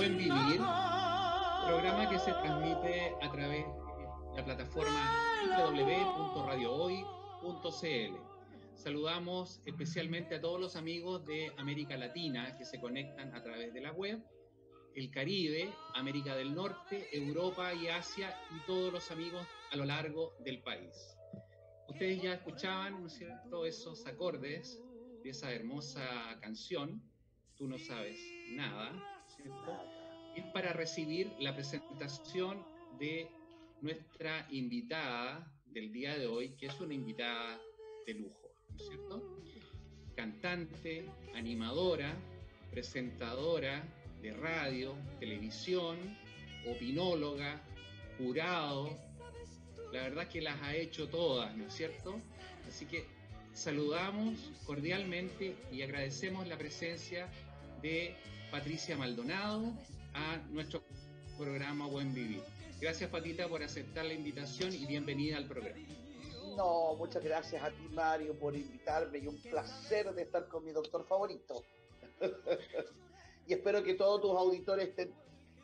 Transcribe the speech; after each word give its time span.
Programa 0.00 0.48
que 2.08 2.18
se 2.18 2.32
transmite 2.32 3.12
a 3.20 3.30
través 3.30 3.66
de 3.66 4.36
la 4.38 4.44
plataforma 4.46 5.12
www.radiohoy.cl. 5.58 8.16
Saludamos 8.76 9.60
especialmente 9.66 10.36
a 10.36 10.40
todos 10.40 10.58
los 10.58 10.76
amigos 10.76 11.26
de 11.26 11.52
América 11.58 11.98
Latina 11.98 12.56
que 12.56 12.64
se 12.64 12.80
conectan 12.80 13.34
a 13.34 13.42
través 13.42 13.74
de 13.74 13.82
la 13.82 13.92
web, 13.92 14.24
el 14.94 15.10
Caribe, 15.10 15.70
América 15.92 16.34
del 16.34 16.54
Norte, 16.54 17.06
Europa 17.12 17.74
y 17.74 17.88
Asia 17.88 18.34
y 18.50 18.58
todos 18.66 18.90
los 18.90 19.10
amigos 19.10 19.46
a 19.70 19.76
lo 19.76 19.84
largo 19.84 20.32
del 20.42 20.62
país. 20.62 21.14
Ustedes 21.88 22.22
ya 22.22 22.32
escuchaban, 22.32 23.02
¿no 23.02 23.06
es 23.06 23.18
cierto?, 23.18 23.66
esos 23.66 24.06
acordes 24.06 24.82
de 25.22 25.28
esa 25.28 25.52
hermosa 25.52 26.38
canción, 26.40 27.02
Tú 27.60 27.68
no 27.68 27.76
sabes 27.76 28.16
nada, 28.52 28.90
es 30.36 30.44
para 30.52 30.72
recibir 30.72 31.32
la 31.38 31.54
presentación 31.54 32.64
de 32.98 33.28
nuestra 33.80 34.46
invitada 34.50 35.50
del 35.66 35.92
día 35.92 36.18
de 36.18 36.26
hoy, 36.26 36.50
que 36.50 36.66
es 36.66 36.80
una 36.80 36.94
invitada 36.94 37.60
de 38.06 38.14
lujo, 38.14 38.52
¿no 38.70 38.76
es 38.76 38.86
cierto? 38.86 39.22
Cantante, 40.14 41.06
animadora, 41.34 42.14
presentadora 42.70 43.82
de 44.20 44.32
radio, 44.32 44.94
televisión, 45.18 45.96
opinóloga, 46.66 47.62
jurado. 48.18 48.90
La 49.92 50.02
verdad 50.02 50.28
que 50.28 50.40
las 50.40 50.60
ha 50.62 50.76
hecho 50.76 51.08
todas, 51.08 51.56
¿no 51.56 51.66
es 51.66 51.74
cierto? 51.74 52.20
Así 52.68 52.86
que 52.86 53.06
saludamos 53.52 54.52
cordialmente 54.66 55.56
y 55.72 55.82
agradecemos 55.82 56.46
la 56.46 56.56
presencia 56.56 57.28
de 57.82 58.14
Patricia 58.50 58.96
Maldonado 58.96 59.72
a 60.12 60.38
nuestro 60.50 60.82
programa 61.38 61.86
Buen 61.86 62.12
Vivir. 62.12 62.42
Gracias 62.80 63.08
Patita 63.08 63.46
por 63.48 63.62
aceptar 63.62 64.04
la 64.04 64.12
invitación 64.12 64.74
y 64.74 64.86
bienvenida 64.86 65.36
al 65.36 65.46
programa. 65.46 65.78
No, 66.56 66.96
muchas 66.96 67.22
gracias 67.22 67.62
a 67.62 67.70
ti 67.70 67.88
Mario 67.92 68.34
por 68.34 68.56
invitarme 68.56 69.18
y 69.18 69.28
un 69.28 69.40
placer 69.40 70.12
de 70.14 70.22
estar 70.22 70.48
con 70.48 70.64
mi 70.64 70.72
doctor 70.72 71.06
favorito. 71.06 71.62
y 73.46 73.52
espero 73.52 73.84
que 73.84 73.94
todos 73.94 74.20
tus 74.20 74.32
auditores 74.32 74.88
estén 74.88 75.14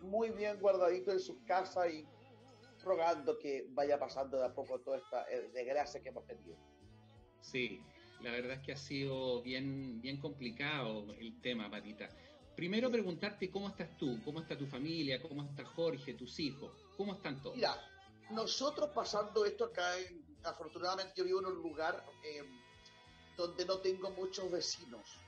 muy 0.01 0.31
bien 0.31 0.61
guardaditos 0.61 1.15
en 1.15 1.21
sus 1.21 1.39
casas 1.45 1.93
y 1.93 2.07
rogando 2.85 3.37
que 3.39 3.67
vaya 3.71 3.99
pasando 3.99 4.39
de 4.39 4.47
a 4.47 4.55
poco 4.55 4.79
toda 4.79 4.99
esta 4.99 5.29
eh, 5.29 5.51
desgracia 5.53 6.01
que 6.01 6.11
hemos 6.11 6.25
tenido. 6.25 6.57
Sí, 7.41 7.81
la 8.23 8.31
verdad 8.31 8.53
es 8.53 8.61
que 8.61 8.73
ha 8.73 8.77
sido 8.77 9.43
bien, 9.43 10.01
bien 10.01 10.21
complicado 10.21 11.13
el 11.19 11.41
tema, 11.41 11.69
Patita. 11.69 12.09
Primero 12.57 12.91
preguntarte 12.91 13.51
cómo 13.51 13.69
estás 13.69 13.97
tú, 13.99 14.19
cómo 14.25 14.41
está 14.41 14.57
tu 14.57 14.67
familia, 14.67 15.21
cómo 15.21 15.43
está 15.43 15.63
Jorge, 15.65 16.15
tus 16.15 16.41
hijos, 16.41 16.73
cómo 16.97 17.13
están 17.13 17.43
todos. 17.43 17.55
Mira, 17.55 17.77
nosotros 18.31 18.91
pasando 18.95 19.45
esto 19.45 19.67
acá, 19.67 19.99
en, 19.99 20.25
afortunadamente 20.43 21.13
yo 21.15 21.25
vivo 21.25 21.41
en 21.41 21.47
un 21.47 21.63
lugar 21.63 22.03
eh, 22.25 22.43
donde 23.37 23.67
no 23.67 23.79
tengo 23.81 24.11
muchos 24.11 24.51
vecinos. 24.51 25.19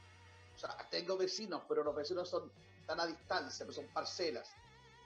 O 0.57 0.59
sea, 0.59 0.75
tengo 0.91 1.19
vecinos, 1.19 1.63
pero 1.69 1.85
los 1.85 1.95
vecinos 1.95 2.31
son 2.31 2.51
tan 2.87 2.99
a 2.99 3.07
distancia, 3.07 3.67
pues 3.67 3.77
son 3.77 3.89
parcelas. 3.89 4.51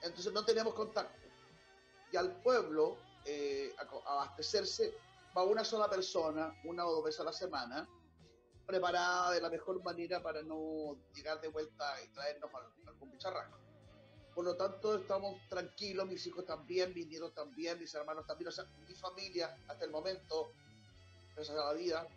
Entonces 0.01 0.31
no 0.31 0.45
tenemos 0.45 0.73
contacto. 0.73 1.27
Y 2.09 2.15
al 2.15 2.41
pueblo, 2.41 2.97
eh, 3.25 3.75
a 3.77 4.13
abastecerse, 4.13 4.93
va 5.35 5.43
una 5.43 5.65
sola 5.65 5.89
persona, 5.89 6.55
una 6.63 6.85
o 6.85 6.91
dos 6.93 7.03
veces 7.03 7.19
a 7.19 7.25
la 7.25 7.33
semana, 7.33 7.87
preparada 8.65 9.31
de 9.31 9.41
la 9.41 9.49
mejor 9.49 9.83
manera 9.83 10.21
para 10.21 10.41
no 10.41 10.97
llegar 11.13 11.41
de 11.41 11.47
vuelta 11.49 11.95
y 12.03 12.07
traernos 12.09 12.49
algún 12.87 13.11
bicharraco. 13.11 13.57
Por 14.33 14.45
lo 14.45 14.55
tanto, 14.55 14.97
estamos 14.97 15.39
tranquilos, 15.47 16.07
mis 16.07 16.25
hijos 16.25 16.45
también, 16.45 16.93
mis 16.93 17.07
nietos 17.07 17.33
también, 17.33 17.79
mis 17.79 17.93
hermanos 17.93 18.25
también, 18.25 18.47
o 18.47 18.51
sea, 18.51 18.65
mi 18.87 18.95
familia, 18.95 19.55
hasta 19.67 19.85
el 19.85 19.91
momento, 19.91 20.51
gracias 21.35 21.55
a 21.55 21.65
la 21.65 21.73
vida, 21.73 22.07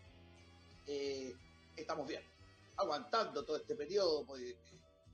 eh, 0.86 1.34
estamos 1.76 2.06
bien, 2.06 2.22
aguantando 2.76 3.44
todo 3.44 3.58
este 3.58 3.74
periodo, 3.74 4.24
pues, 4.24 4.56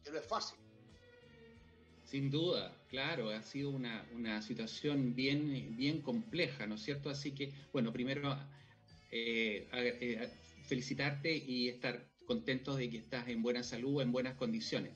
que 0.05 0.11
no 0.11 0.19
es 0.19 0.27
fácil. 0.27 0.59
Sin 2.05 2.31
duda, 2.31 2.77
claro, 2.89 3.31
ha 3.31 3.43
sido 3.43 3.71
una, 3.71 4.07
una, 4.13 4.43
situación 4.43 5.15
bien, 5.15 5.77
bien 5.77 6.03
compleja, 6.03 6.67
¿no 6.67 6.75
es 6.75 6.83
cierto? 6.83 7.09
Así 7.11 7.35
que, 7.35 7.53
bueno, 7.73 7.93
primero 7.93 8.37
eh, 9.11 9.67
eh, 9.73 10.31
felicitarte 10.73 11.37
y 11.37 11.69
estar 11.69 12.09
contentos 12.25 12.79
de 12.79 12.89
que 12.89 12.97
estás 12.97 13.29
en 13.29 13.43
buena 13.43 13.63
salud, 13.63 14.01
en 14.01 14.11
buenas 14.11 14.37
condiciones. 14.37 14.95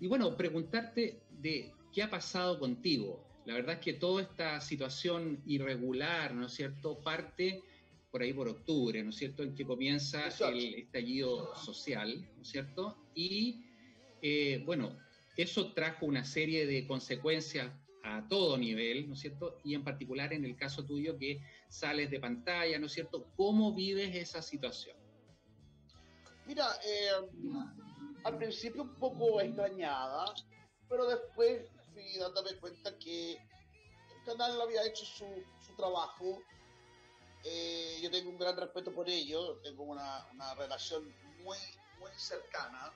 Y 0.00 0.08
bueno, 0.08 0.36
preguntarte 0.36 1.20
de 1.30 1.72
qué 1.92 2.02
ha 2.02 2.10
pasado 2.10 2.58
contigo. 2.58 3.24
La 3.44 3.54
verdad 3.54 3.76
es 3.76 3.80
que 3.82 3.92
toda 3.92 4.22
esta 4.22 4.60
situación 4.60 5.40
irregular, 5.46 6.34
¿no 6.34 6.46
es 6.46 6.54
cierto?, 6.54 6.98
parte 6.98 7.62
por 8.10 8.22
ahí 8.22 8.32
por 8.32 8.48
octubre, 8.48 9.00
¿no 9.04 9.10
es 9.10 9.16
cierto?, 9.16 9.44
en 9.44 9.54
que 9.54 9.64
comienza 9.64 10.26
el 10.50 10.74
estallido 10.74 11.54
social, 11.54 12.28
¿no 12.34 12.42
es 12.42 12.48
cierto? 12.48 12.98
Y 13.14 13.62
eh, 14.22 14.60
bueno, 14.66 14.98
eso 15.36 15.72
trajo 15.72 16.06
una 16.06 16.24
serie 16.24 16.66
de 16.66 16.84
consecuencias 16.84 17.70
a 18.02 18.26
todo 18.28 18.58
nivel, 18.58 19.06
¿no 19.06 19.14
es 19.14 19.20
cierto? 19.20 19.58
Y 19.62 19.74
en 19.74 19.84
particular 19.84 20.32
en 20.32 20.44
el 20.44 20.56
caso 20.56 20.84
tuyo 20.84 21.16
que 21.16 21.40
sales 21.68 22.10
de 22.10 22.18
pantalla, 22.18 22.76
¿no 22.80 22.86
es 22.86 22.92
cierto? 22.92 23.30
¿Cómo 23.36 23.72
vives 23.72 24.16
esa 24.16 24.42
situación? 24.42 24.95
Mira, 26.46 26.66
eh, 26.84 27.10
al 28.24 28.38
principio 28.38 28.82
un 28.82 28.94
poco 28.94 29.40
extrañada, 29.40 30.32
pero 30.88 31.06
después 31.06 31.68
fui 31.92 32.18
dándome 32.18 32.56
cuenta 32.56 32.96
que 32.98 33.32
el 33.32 34.24
canal 34.24 34.60
había 34.60 34.84
hecho 34.86 35.04
su, 35.04 35.26
trabajo. 35.76 36.42
Eh, 37.44 37.98
yo 38.02 38.10
tengo 38.10 38.30
un 38.30 38.38
gran 38.38 38.56
respeto 38.56 38.92
por 38.92 39.08
ello, 39.08 39.58
tengo 39.62 39.84
una, 39.84 40.26
una 40.32 40.54
relación 40.54 41.04
muy, 41.44 41.58
muy 41.98 42.10
cercana 42.16 42.92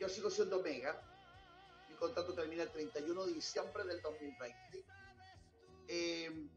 yo 0.00 0.08
sigo 0.08 0.30
siendo 0.30 0.62
Mega. 0.62 0.98
Mi 1.88 1.94
contrato 1.96 2.32
termina 2.34 2.62
el 2.62 2.70
31 2.70 3.26
de 3.26 3.34
diciembre 3.34 3.84
del 3.84 4.00
2020. 4.00 4.84
Eh, 5.88 6.48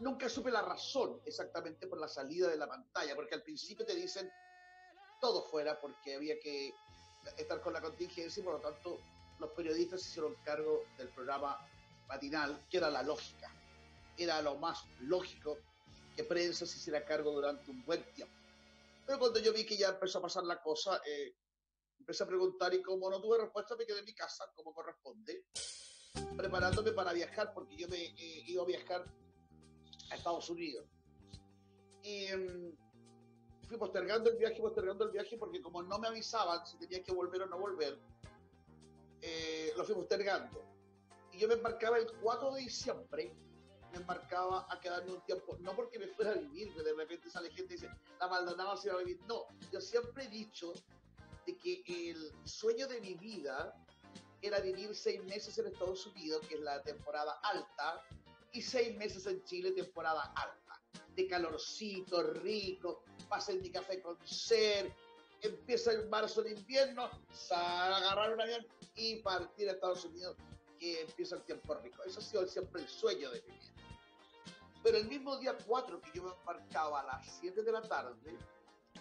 nunca 0.00 0.28
supe 0.28 0.50
la 0.50 0.62
razón 0.62 1.20
exactamente 1.24 1.86
por 1.86 1.98
la 1.98 2.08
salida 2.08 2.48
de 2.48 2.56
la 2.56 2.68
pantalla, 2.68 3.14
porque 3.14 3.34
al 3.34 3.42
principio 3.42 3.84
te 3.84 3.94
dicen 3.94 4.30
todo 5.20 5.42
fuera 5.44 5.80
porque 5.80 6.14
había 6.14 6.38
que 6.38 6.72
estar 7.36 7.60
con 7.60 7.72
la 7.72 7.80
contingencia 7.80 8.40
y 8.40 8.44
por 8.44 8.54
lo 8.54 8.60
tanto 8.60 9.00
los 9.38 9.50
periodistas 9.50 10.02
se 10.02 10.08
hicieron 10.10 10.34
cargo 10.44 10.84
del 10.96 11.08
programa 11.08 11.58
matinal, 12.08 12.66
que 12.70 12.78
era 12.78 12.90
la 12.90 13.02
lógica. 13.02 13.52
Era 14.16 14.42
lo 14.42 14.56
más 14.56 14.84
lógico 15.00 15.58
que 16.16 16.24
prensa 16.24 16.66
se 16.66 16.78
hiciera 16.78 17.04
cargo 17.04 17.30
durante 17.30 17.70
un 17.70 17.84
buen 17.84 18.02
tiempo. 18.12 18.34
Pero 19.06 19.18
cuando 19.18 19.38
yo 19.38 19.52
vi 19.52 19.64
que 19.64 19.76
ya 19.76 19.90
empezó 19.90 20.18
a 20.18 20.22
pasar 20.22 20.44
la 20.44 20.60
cosa, 20.60 21.00
eh, 21.06 21.34
empecé 21.98 22.24
a 22.24 22.26
preguntar 22.26 22.74
y 22.74 22.82
como 22.82 23.08
no 23.10 23.20
tuve 23.20 23.38
respuesta 23.38 23.76
me 23.76 23.86
quedé 23.86 24.00
en 24.00 24.04
mi 24.04 24.14
casa 24.14 24.44
como 24.54 24.74
corresponde, 24.74 25.44
preparándome 26.36 26.92
para 26.92 27.12
viajar 27.12 27.52
porque 27.54 27.76
yo 27.76 27.88
me 27.88 28.02
eh, 28.02 28.44
iba 28.46 28.62
a 28.62 28.66
viajar 28.66 29.04
a 30.10 30.14
Estados 30.14 30.48
Unidos. 30.50 30.86
Y 32.02 32.32
um, 32.32 32.72
fui 33.68 33.76
postergando 33.76 34.30
el 34.30 34.36
viaje, 34.36 34.60
postergando 34.60 35.04
el 35.04 35.10
viaje 35.10 35.36
porque 35.36 35.60
como 35.60 35.82
no 35.82 35.98
me 35.98 36.08
avisaban 36.08 36.64
si 36.66 36.78
tenía 36.78 37.02
que 37.02 37.12
volver 37.12 37.42
o 37.42 37.46
no 37.46 37.58
volver, 37.58 37.98
eh, 39.20 39.72
lo 39.76 39.84
fui 39.84 39.94
postergando. 39.94 40.64
Y 41.32 41.38
yo 41.38 41.48
me 41.48 41.54
embarcaba 41.54 41.98
el 41.98 42.10
4 42.20 42.54
de 42.54 42.60
diciembre, 42.62 43.32
me 43.92 43.98
embarcaba 43.98 44.66
a 44.70 44.80
quedarme 44.80 45.12
un 45.12 45.20
tiempo, 45.22 45.56
no 45.60 45.74
porque 45.74 45.98
me 45.98 46.08
fuera 46.08 46.32
a 46.32 46.34
vivir, 46.34 46.74
que 46.74 46.82
de 46.82 46.94
repente 46.94 47.30
sale 47.30 47.50
gente 47.50 47.74
y 47.74 47.76
dice, 47.76 47.90
la 48.18 48.28
Maldonado 48.28 48.76
se 48.76 48.90
va 48.90 48.96
a 48.96 48.98
vivir. 48.98 49.20
No, 49.26 49.46
yo 49.70 49.80
siempre 49.80 50.24
he 50.24 50.28
dicho 50.28 50.72
que 51.62 51.82
el 51.86 52.32
sueño 52.44 52.86
de 52.86 53.00
mi 53.00 53.14
vida 53.14 53.74
era 54.42 54.60
vivir 54.60 54.94
seis 54.94 55.22
meses 55.24 55.56
en 55.58 55.66
Estados 55.66 56.06
Unidos, 56.06 56.46
que 56.46 56.56
es 56.56 56.60
la 56.60 56.82
temporada 56.82 57.38
alta, 57.42 58.02
y 58.58 58.62
seis 58.62 58.96
meses 58.96 59.24
en 59.26 59.42
Chile, 59.44 59.70
temporada 59.70 60.32
alta, 60.34 60.82
de 61.14 61.28
calorcito, 61.28 62.22
rico, 62.22 63.04
pasen 63.28 63.62
mi 63.62 63.70
café 63.70 64.02
con 64.02 64.18
ser, 64.26 64.92
empieza 65.40 65.92
el 65.92 66.08
marzo 66.08 66.42
de 66.42 66.50
invierno, 66.50 67.08
agarrar 67.50 68.34
un 68.34 68.40
avión 68.40 68.66
y 68.96 69.16
partir 69.22 69.68
a 69.68 69.72
Estados 69.72 70.04
Unidos, 70.04 70.36
que 70.78 71.02
empieza 71.02 71.36
el 71.36 71.42
tiempo 71.42 71.74
rico. 71.74 72.02
Eso 72.02 72.18
ha 72.18 72.22
sido 72.22 72.46
siempre 72.48 72.82
el 72.82 72.88
sueño 72.88 73.30
de 73.30 73.42
mi 73.42 73.52
vida. 73.52 73.72
Pero 74.82 74.98
el 74.98 75.06
mismo 75.06 75.36
día 75.38 75.56
4 75.64 76.00
que 76.00 76.10
yo 76.14 76.24
me 76.24 76.32
embarcaba 76.32 77.00
a 77.00 77.04
las 77.04 77.38
7 77.40 77.62
de 77.62 77.72
la 77.72 77.82
tarde, 77.82 78.36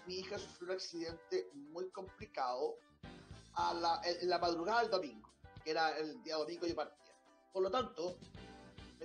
mi 0.06 0.20
hija 0.20 0.38
sufrió 0.38 0.68
un 0.68 0.76
accidente 0.76 1.50
muy 1.54 1.90
complicado 1.90 2.78
a 3.56 3.74
la, 3.74 4.02
en 4.04 4.30
la 4.30 4.38
madrugada 4.38 4.82
del 4.82 4.92
domingo, 4.92 5.30
que 5.64 5.72
era 5.72 5.98
el 5.98 6.22
día 6.22 6.36
domingo 6.36 6.68
yo 6.68 6.76
partía. 6.76 7.16
Por 7.52 7.64
lo 7.64 7.72
tanto, 7.72 8.20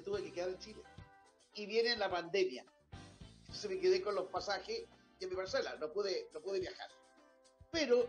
tuve 0.03 0.23
que 0.23 0.33
quedar 0.33 0.51
en 0.51 0.59
Chile. 0.59 0.83
Y 1.55 1.67
viene 1.67 1.97
la 1.97 2.11
pandemia. 2.11 2.65
Entonces 3.41 3.71
me 3.71 3.79
quedé 3.79 4.01
con 4.03 4.15
los 4.15 4.29
pasajes 4.29 4.85
y 5.19 5.25
en 5.25 5.31
mi 5.31 5.37
parcela, 5.37 5.77
no 5.77 5.93
pude, 5.93 6.29
no 6.33 6.41
pude 6.41 6.61
viajar. 6.61 6.91
Pero, 7.71 8.09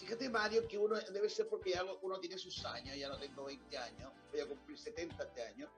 Fíjate, 0.00 0.30
Mario, 0.30 0.66
que 0.66 0.78
uno 0.78 0.96
debe 1.12 1.28
ser 1.28 1.46
porque 1.46 1.70
ya 1.70 1.84
uno 1.84 2.18
tiene 2.18 2.38
sus 2.38 2.64
años, 2.64 2.96
ya 2.96 3.08
no 3.08 3.18
tengo 3.18 3.44
20 3.44 3.76
años, 3.76 4.10
voy 4.32 4.40
a 4.40 4.46
cumplir 4.48 4.78
70 4.78 5.22
este 5.22 5.42
año. 5.42 5.70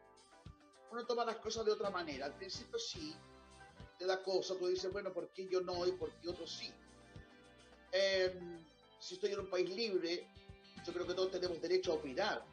Uno 0.93 1.05
toma 1.05 1.25
las 1.25 1.37
cosas 1.37 1.67
de 1.67 1.73
otra 1.73 1.91
manera. 1.91 2.27
Al 2.27 2.35
principio 2.35 2.79
sí, 2.79 3.17
te 3.99 4.07
da 4.07 4.23
cosa, 4.23 4.55
tú 4.57 4.69
dices, 4.69 4.93
bueno, 4.93 5.13
¿por 5.13 5.29
qué 5.33 5.49
yo 5.49 5.61
no 5.61 5.87
y 5.87 5.93
por 5.93 6.13
qué 6.13 6.29
otros 6.29 6.51
sí? 6.51 6.73
Em, 7.91 8.65
si 9.01 9.15
estoy 9.15 9.33
en 9.33 9.41
un 9.41 9.51
país 9.51 9.69
libre, 9.69 10.27
yo 10.87 10.93
creo 10.93 11.07
que 11.07 11.15
todos 11.15 11.33
tenemos 11.33 11.61
derecho 11.61 11.93
a 11.93 11.97
opinar. 11.97 12.45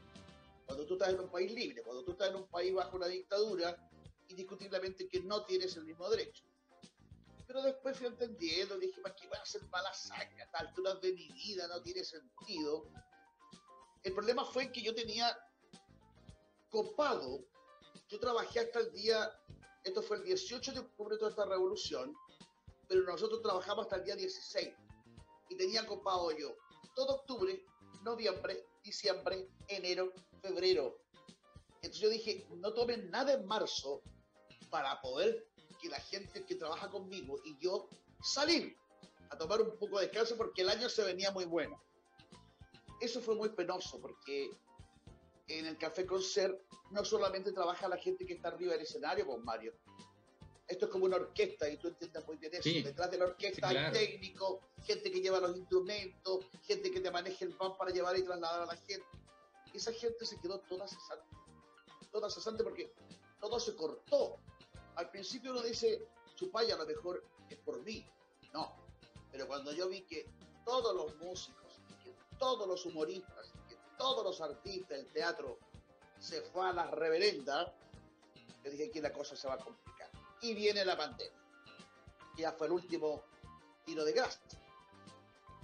Cuando 0.69 0.85
tú 0.85 0.93
estás 0.93 1.09
en 1.09 1.19
un 1.19 1.31
país 1.31 1.51
libre, 1.51 1.81
cuando 1.81 2.03
tú 2.03 2.11
estás 2.11 2.29
en 2.29 2.35
un 2.35 2.47
país 2.47 2.71
bajo 2.75 2.95
una 2.95 3.07
dictadura, 3.07 3.75
indiscutiblemente 4.27 5.09
que 5.09 5.19
no 5.21 5.43
tienes 5.43 5.75
el 5.77 5.83
mismo 5.83 6.07
derecho. 6.11 6.43
Pero 7.47 7.63
después 7.63 7.97
fui 7.97 8.05
entendiendo, 8.05 8.77
dije, 8.77 9.01
¿para 9.01 9.15
qué 9.15 9.27
voy 9.27 9.39
a 9.39 9.41
hacer 9.41 9.63
mala 9.69 9.91
sangre? 9.95 10.43
A 10.43 10.59
alturas 10.59 11.01
de 11.01 11.13
mi 11.13 11.27
vida 11.29 11.67
no 11.67 11.81
tiene 11.81 12.03
sentido. 12.03 12.87
El 14.03 14.13
problema 14.13 14.45
fue 14.45 14.71
que 14.71 14.83
yo 14.83 14.93
tenía 14.93 15.35
copado, 16.69 17.43
yo 18.07 18.19
trabajé 18.19 18.59
hasta 18.59 18.81
el 18.81 18.91
día, 18.91 19.27
esto 19.83 20.03
fue 20.03 20.17
el 20.17 20.23
18 20.23 20.73
de 20.73 20.79
octubre 20.81 21.15
de 21.15 21.17
toda 21.17 21.31
esta 21.31 21.45
revolución, 21.45 22.13
pero 22.87 23.01
nosotros 23.05 23.41
trabajamos 23.41 23.85
hasta 23.85 23.95
el 23.95 24.03
día 24.03 24.15
16 24.15 24.69
y 25.49 25.57
tenía 25.57 25.87
copado 25.87 26.29
yo 26.37 26.55
todo 26.93 27.15
octubre, 27.15 27.65
noviembre, 28.03 28.67
diciembre, 28.83 29.49
enero, 29.67 30.13
febrero. 30.41 30.99
Entonces 31.81 32.01
yo 32.01 32.09
dije, 32.09 32.47
no 32.57 32.73
tomen 32.73 33.09
nada 33.09 33.33
en 33.33 33.45
marzo 33.45 34.01
para 34.69 34.99
poder 35.01 35.47
que 35.81 35.89
la 35.89 35.99
gente 35.99 36.45
que 36.45 36.55
trabaja 36.55 36.89
conmigo 36.89 37.39
y 37.45 37.57
yo 37.59 37.87
salir 38.21 38.75
a 39.29 39.37
tomar 39.37 39.61
un 39.61 39.77
poco 39.77 39.99
de 39.99 40.07
descanso 40.07 40.35
porque 40.35 40.61
el 40.61 40.69
año 40.69 40.89
se 40.89 41.03
venía 41.03 41.31
muy 41.31 41.45
bueno. 41.45 41.81
Eso 42.99 43.21
fue 43.21 43.35
muy 43.35 43.49
penoso 43.49 43.99
porque 44.01 44.51
en 45.47 45.65
el 45.65 45.77
Café 45.77 46.05
Concert 46.05 46.59
no 46.91 47.05
solamente 47.05 47.51
trabaja 47.51 47.87
la 47.87 47.97
gente 47.97 48.25
que 48.25 48.33
está 48.33 48.49
arriba 48.49 48.73
del 48.73 48.81
escenario 48.81 49.25
con 49.25 49.43
Mario. 49.43 49.73
Esto 50.69 50.85
es 50.85 50.91
como 50.91 51.05
una 51.05 51.17
orquesta 51.17 51.67
y 51.67 51.77
tú 51.77 51.89
entiendes 51.89 52.25
muy 52.25 52.37
bien 52.37 52.53
eso. 52.53 52.69
Detrás 52.69 53.11
de 53.11 53.17
la 53.17 53.25
orquesta 53.25 53.67
hay 53.67 53.91
técnicos, 53.91 54.59
gente 54.85 55.11
que 55.11 55.19
lleva 55.19 55.39
los 55.39 55.57
instrumentos, 55.57 56.45
gente 56.63 56.91
que 56.91 57.01
te 57.01 57.11
maneja 57.11 57.43
el 57.43 57.53
pan 57.55 57.75
para 57.75 57.91
llevar 57.91 58.17
y 58.17 58.23
trasladar 58.23 58.61
a 58.61 58.65
la 58.67 58.77
gente. 58.77 59.05
Esa 59.73 59.91
gente 59.91 60.25
se 60.25 60.39
quedó 60.39 60.59
toda 60.61 60.87
cesante. 60.87 61.25
Toda 62.11 62.29
cesante 62.29 62.63
porque 62.63 62.93
todo 63.39 63.59
se 63.59 63.75
cortó 63.75 64.39
al 64.99 65.09
principio 65.11 65.51
uno 65.51 65.61
dice, 65.61 66.05
Chupaya 66.35 66.75
a 66.75 66.77
lo 66.77 66.85
mejor 66.85 67.23
es 67.49 67.57
por 67.59 67.81
mí. 67.83 68.05
No. 68.53 68.75
Pero 69.31 69.47
cuando 69.47 69.71
yo 69.71 69.87
vi 69.87 70.01
que 70.01 70.25
todos 70.65 70.93
los 70.93 71.15
músicos, 71.15 71.79
que 72.03 72.13
todos 72.37 72.67
los 72.67 72.85
humoristas, 72.85 73.53
que 73.69 73.77
todos 73.97 74.25
los 74.25 74.41
artistas 74.41 74.97
del 74.97 75.07
teatro 75.13 75.57
se 76.19 76.41
fue 76.41 76.67
a 76.67 76.73
la 76.73 76.91
reverenda, 76.91 77.73
yo 78.61 78.71
dije 78.71 78.91
que 78.91 79.01
la 79.01 79.13
cosa 79.13 79.37
se 79.37 79.47
va 79.47 79.53
a 79.53 79.57
complicar. 79.57 79.98
Y 80.41 80.53
viene 80.53 80.85
la 80.85 80.97
pandemia. 80.97 81.37
Ya 82.37 82.53
fue 82.53 82.67
el 82.67 82.73
último 82.73 83.23
tiro 83.85 84.05
de 84.05 84.13
gracia. 84.13 84.41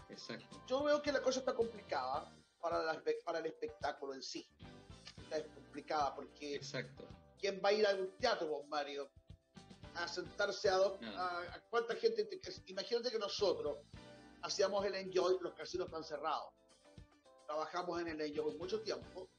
Exacto. 0.10 0.62
Yo 0.68 0.84
veo 0.84 1.02
que 1.02 1.12
la 1.12 1.22
cosa 1.22 1.40
está 1.40 1.54
complicada 1.54 2.32
para, 2.60 3.02
para 3.24 3.40
el 3.40 3.46
espectáculo 3.46 4.14
en 4.14 4.22
sí. 4.22 4.48
Está 5.24 5.44
complicada 5.54 6.16
porque 6.16 6.56
Exacto. 6.56 7.08
¿quién 7.40 7.62
va 7.64 7.70
a 7.70 7.74
ir 7.74 7.88
a 7.88 7.96
un 7.96 8.12
teatro, 8.18 8.64
Mario? 8.68 9.10
a 9.96 10.08
sentarse 10.08 10.70
a, 10.70 10.76
a, 10.76 11.62
cuánta 11.70 11.96
gente. 11.96 12.28
imagínate 12.68 13.12
que 13.12 13.20
nosotros 13.20 13.78
hacíamos 14.42 14.86
el 14.86 14.96
enjoy, 14.96 15.38
los 15.42 15.54
casinos 15.54 15.88
están 15.88 16.04
cerrados. 16.04 16.54
Trabajamos 17.46 18.02
en 18.02 18.10
el 18.10 18.22
enjoy 18.22 18.56
mucho 18.56 18.82
tiempo 18.82 19.30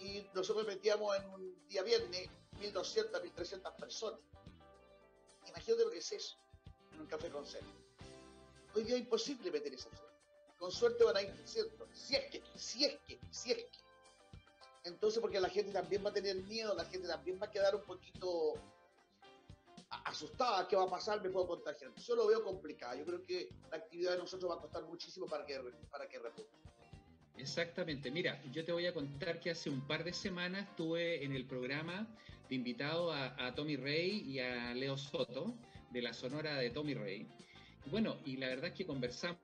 y 0.00 0.26
nosotros 0.34 0.66
metíamos 0.66 1.16
en 1.16 1.28
un 1.30 1.68
día 1.68 1.82
viernes 1.82 2.28
1.200, 2.60 3.34
1.300 3.34 3.76
personas. 3.76 4.20
Imagínate 5.56 5.84
lo 5.84 5.90
que 5.90 5.98
es 5.98 6.12
eso 6.12 6.36
en 6.92 7.00
un 7.00 7.06
café 7.06 7.30
con 7.30 7.46
cena. 7.46 7.66
Hoy 8.74 8.84
día 8.84 8.96
es 8.96 9.00
imposible 9.00 9.50
meter 9.50 9.72
esa 9.72 9.88
gente. 9.88 10.04
Con 10.58 10.70
suerte 10.70 11.02
van 11.02 11.16
a 11.16 11.22
ir 11.22 11.32
¿cierto? 11.46 11.88
Si 11.94 12.14
es 12.14 12.30
que, 12.30 12.42
si 12.56 12.84
es 12.84 12.98
que, 13.06 13.18
si 13.30 13.52
es 13.52 13.58
que. 13.64 13.78
Entonces, 14.84 15.18
porque 15.20 15.40
la 15.40 15.48
gente 15.48 15.72
también 15.72 16.04
va 16.04 16.10
a 16.10 16.12
tener 16.12 16.36
miedo, 16.36 16.74
la 16.74 16.84
gente 16.84 17.08
también 17.08 17.40
va 17.40 17.46
a 17.46 17.50
quedar 17.50 17.74
un 17.74 17.82
poquito 17.82 18.52
asustada, 20.04 20.68
¿qué 20.68 20.76
va 20.76 20.84
a 20.84 20.90
pasar? 20.90 21.22
Me 21.22 21.30
puedo 21.30 21.46
contagiar. 21.48 21.94
Yo 21.94 22.14
lo 22.16 22.26
veo 22.26 22.44
complicado. 22.44 22.94
Yo 22.96 23.06
creo 23.06 23.22
que 23.22 23.48
la 23.70 23.78
actividad 23.78 24.12
de 24.12 24.18
nosotros 24.18 24.50
va 24.50 24.56
a 24.56 24.60
costar 24.60 24.84
muchísimo 24.84 25.26
para 25.26 25.46
que, 25.46 25.58
para 25.90 26.06
que 26.06 26.20
Exactamente. 27.38 28.10
Mira, 28.10 28.42
yo 28.52 28.64
te 28.64 28.72
voy 28.72 28.86
a 28.86 28.94
contar 28.94 29.40
que 29.40 29.50
hace 29.50 29.68
un 29.68 29.86
par 29.86 30.04
de 30.04 30.12
semanas 30.12 30.68
estuve 30.70 31.24
en 31.24 31.32
el 31.32 31.44
programa 31.44 32.08
de 32.48 32.54
invitado 32.54 33.12
a, 33.12 33.54
Tommy 33.54 33.76
Rey 33.76 34.22
y 34.26 34.38
a 34.38 34.72
Leo 34.74 34.96
Soto 34.96 35.54
de 35.90 36.02
la 36.02 36.12
Sonora 36.12 36.56
de 36.56 36.70
Tommy 36.70 36.94
Rey. 36.94 37.26
Bueno, 37.90 38.16
y 38.24 38.36
la 38.36 38.48
verdad 38.48 38.66
es 38.66 38.74
que 38.74 38.86
conversamos 38.86 39.38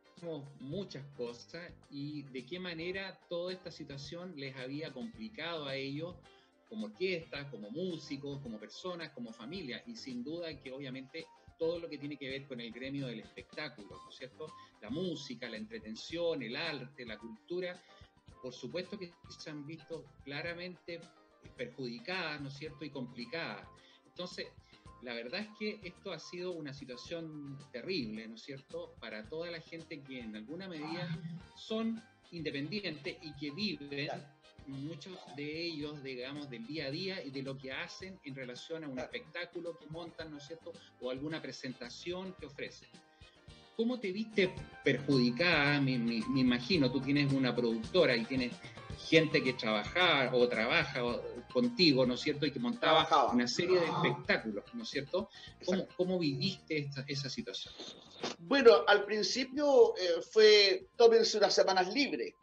muchas 0.61 1.05
cosas 1.17 1.73
y 1.91 2.23
de 2.25 2.47
qué 2.47 2.59
manera 2.59 3.19
toda 3.29 3.53
esta 3.53 3.71
situación 3.71 4.35
les 4.37 4.57
había 4.57 4.93
complicado 4.93 5.67
a 5.67 5.77
ellos 5.77 6.17
como 6.69 6.87
orquesta, 6.87 7.51
como 7.51 7.71
músicos, 7.71 8.41
como 8.41 8.59
personas, 8.59 9.11
como 9.11 9.33
familia, 9.33 9.83
y 9.87 9.95
sin 9.95 10.25
duda 10.25 10.59
que 10.59 10.73
obviamente 10.73 11.27
todo 11.63 11.79
lo 11.79 11.89
que 11.89 11.97
tiene 11.97 12.17
que 12.17 12.29
ver 12.29 12.49
con 12.49 12.61
el 12.61 12.73
gremio 12.73 13.07
del 13.07 13.21
espectáculo, 13.21 13.91
¿no 13.91 14.11
es 14.11 14.17
cierto? 14.17 14.53
La 14.81 14.91
música, 14.91 15.49
la 15.49 15.59
entretención, 15.59 16.43
el 16.43 16.57
arte, 16.57 17.07
la 17.07 17.17
cultura, 17.17 17.81
por 18.43 18.53
supuesto 18.53 18.99
que 18.99 19.13
se 19.29 19.51
han 19.51 19.65
visto 19.65 20.05
claramente 20.25 21.01
perjudicadas, 21.57 22.41
¿no 22.41 22.49
es 22.49 22.55
cierto? 22.55 22.85
Y 22.85 22.91
complicadas. 22.91 23.65
Entonces, 24.05 24.49
la 25.03 25.15
verdad 25.15 25.43
es 25.43 25.49
que 25.57 25.81
esto 25.85 26.11
ha 26.11 26.19
sido 26.19 26.51
una 26.51 26.75
situación 26.75 27.57
terrible, 27.71 28.27
¿no 28.27 28.35
es 28.35 28.43
cierto? 28.43 28.97
Para 28.99 29.29
toda 29.29 29.49
la 29.53 29.61
gente 29.61 30.03
que 30.03 30.19
en 30.19 30.35
alguna 30.35 30.67
medida 30.67 31.17
son 31.55 32.03
independientes 32.33 33.19
y 33.23 33.37
que 33.37 33.53
viven 33.53 34.11
muchos 34.67 35.19
de 35.37 35.67
ellos, 35.67 36.03
digamos, 36.03 36.49
del 36.51 36.67
día 36.67 36.87
a 36.87 36.91
día 36.91 37.23
y 37.23 37.31
de 37.31 37.43
lo 37.43 37.57
que 37.57 37.73
hacen 37.73 38.19
en 38.25 38.35
relación 38.35 38.85
a 38.85 38.89
un 38.89 38.99
espectáculo 38.99 39.77
que 39.79 39.87
montan, 39.87 40.31
¿no 40.31 40.39
es 40.39 40.47
cierto?, 40.47 40.73
o 41.01 41.11
alguna 41.11 41.41
presentación 41.41 42.35
que 42.39 42.47
ofrecen. 42.47 42.89
¿Cómo 43.77 43.99
te 43.99 44.13
viste 44.13 44.55
perjudicada? 44.85 45.81
Me, 45.81 45.93
imagino, 45.93 46.91
tú 46.93 47.01
tienes 47.01 47.33
una 47.33 47.55
productora 47.55 48.15
y 48.15 48.25
tienes 48.25 48.53
gente 49.09 49.43
que 49.43 49.55
trabaja 49.55 50.31
o 50.33 50.47
trabaja 50.47 51.01
contigo, 51.53 52.07
¿no 52.07 52.15
es 52.15 52.21
cierto? 52.21 52.47
Y 52.47 52.51
que 52.51 52.61
montaba 52.61 53.33
una 53.33 53.49
serie 53.49 53.81
de 53.81 53.87
espectáculos, 53.87 54.65
¿no 54.75 54.83
es 54.83 54.91
cierto? 54.91 55.31
¿Cómo, 55.65 55.87
cómo 55.97 56.19
viviste 56.19 56.91
esa 57.09 57.31
situación? 57.31 57.73
Bueno, 58.39 58.85
al 58.87 59.05
principio 59.05 59.97
eh, 59.97 60.23
fue 60.31 60.89
tómense 60.97 61.39
unas 61.39 61.55
semanas 61.55 61.93
libres 61.93 62.35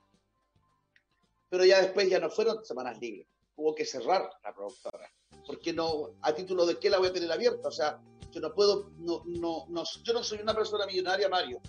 pero 1.49 1.65
ya 1.65 1.81
después 1.81 2.09
ya 2.09 2.19
no 2.19 2.29
fueron 2.29 2.63
semanas 2.63 2.99
libres. 2.99 3.27
Hubo 3.55 3.75
que 3.75 3.85
cerrar 3.85 4.29
la 4.43 4.53
productora. 4.53 5.11
Porque 5.45 5.73
no, 5.73 6.11
a 6.21 6.33
título 6.33 6.65
de 6.65 6.77
qué 6.77 6.89
la 6.89 6.99
voy 6.99 7.07
a 7.07 7.13
tener 7.13 7.31
abierta. 7.31 7.67
O 7.67 7.71
sea, 7.71 7.99
yo 8.31 8.39
no 8.39 8.53
puedo, 8.53 8.91
no, 8.97 9.23
no, 9.25 9.65
no 9.69 9.83
yo 10.03 10.13
no 10.13 10.23
soy 10.23 10.39
una 10.39 10.53
persona 10.53 10.85
millonaria, 10.85 11.27
Mario. 11.27 11.59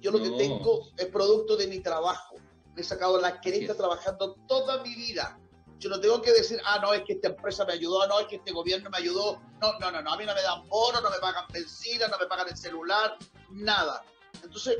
Yo 0.00 0.10
lo 0.10 0.22
que 0.22 0.30
tengo 0.30 0.88
es 0.96 1.06
producto 1.06 1.56
de 1.56 1.66
mi 1.66 1.80
trabajo. 1.80 2.36
Me 2.74 2.82
he 2.82 2.84
sacado 2.84 3.20
la 3.20 3.40
cresta 3.40 3.74
trabajando 3.74 4.34
toda 4.46 4.82
mi 4.82 4.94
vida. 4.94 5.38
Yo 5.78 5.88
no 5.90 6.00
tengo 6.00 6.20
que 6.22 6.32
decir, 6.32 6.60
ah, 6.64 6.78
no, 6.80 6.92
es 6.92 7.02
que 7.02 7.14
esta 7.14 7.28
empresa 7.28 7.64
me 7.64 7.72
ayudó, 7.72 8.06
no, 8.06 8.20
es 8.20 8.26
que 8.26 8.36
este 8.36 8.52
gobierno 8.52 8.90
me 8.90 8.98
ayudó. 8.98 9.40
No, 9.60 9.78
no, 9.78 9.90
no, 9.90 10.02
no. 10.02 10.12
A 10.12 10.16
mí 10.16 10.24
no 10.24 10.34
me 10.34 10.42
dan 10.42 10.68
bono, 10.68 11.00
no 11.00 11.10
me 11.10 11.18
pagan 11.18 11.44
benzina, 11.52 12.08
no 12.08 12.18
me 12.18 12.26
pagan 12.26 12.48
el 12.48 12.56
celular, 12.56 13.16
nada. 13.50 14.04
Entonces, 14.42 14.78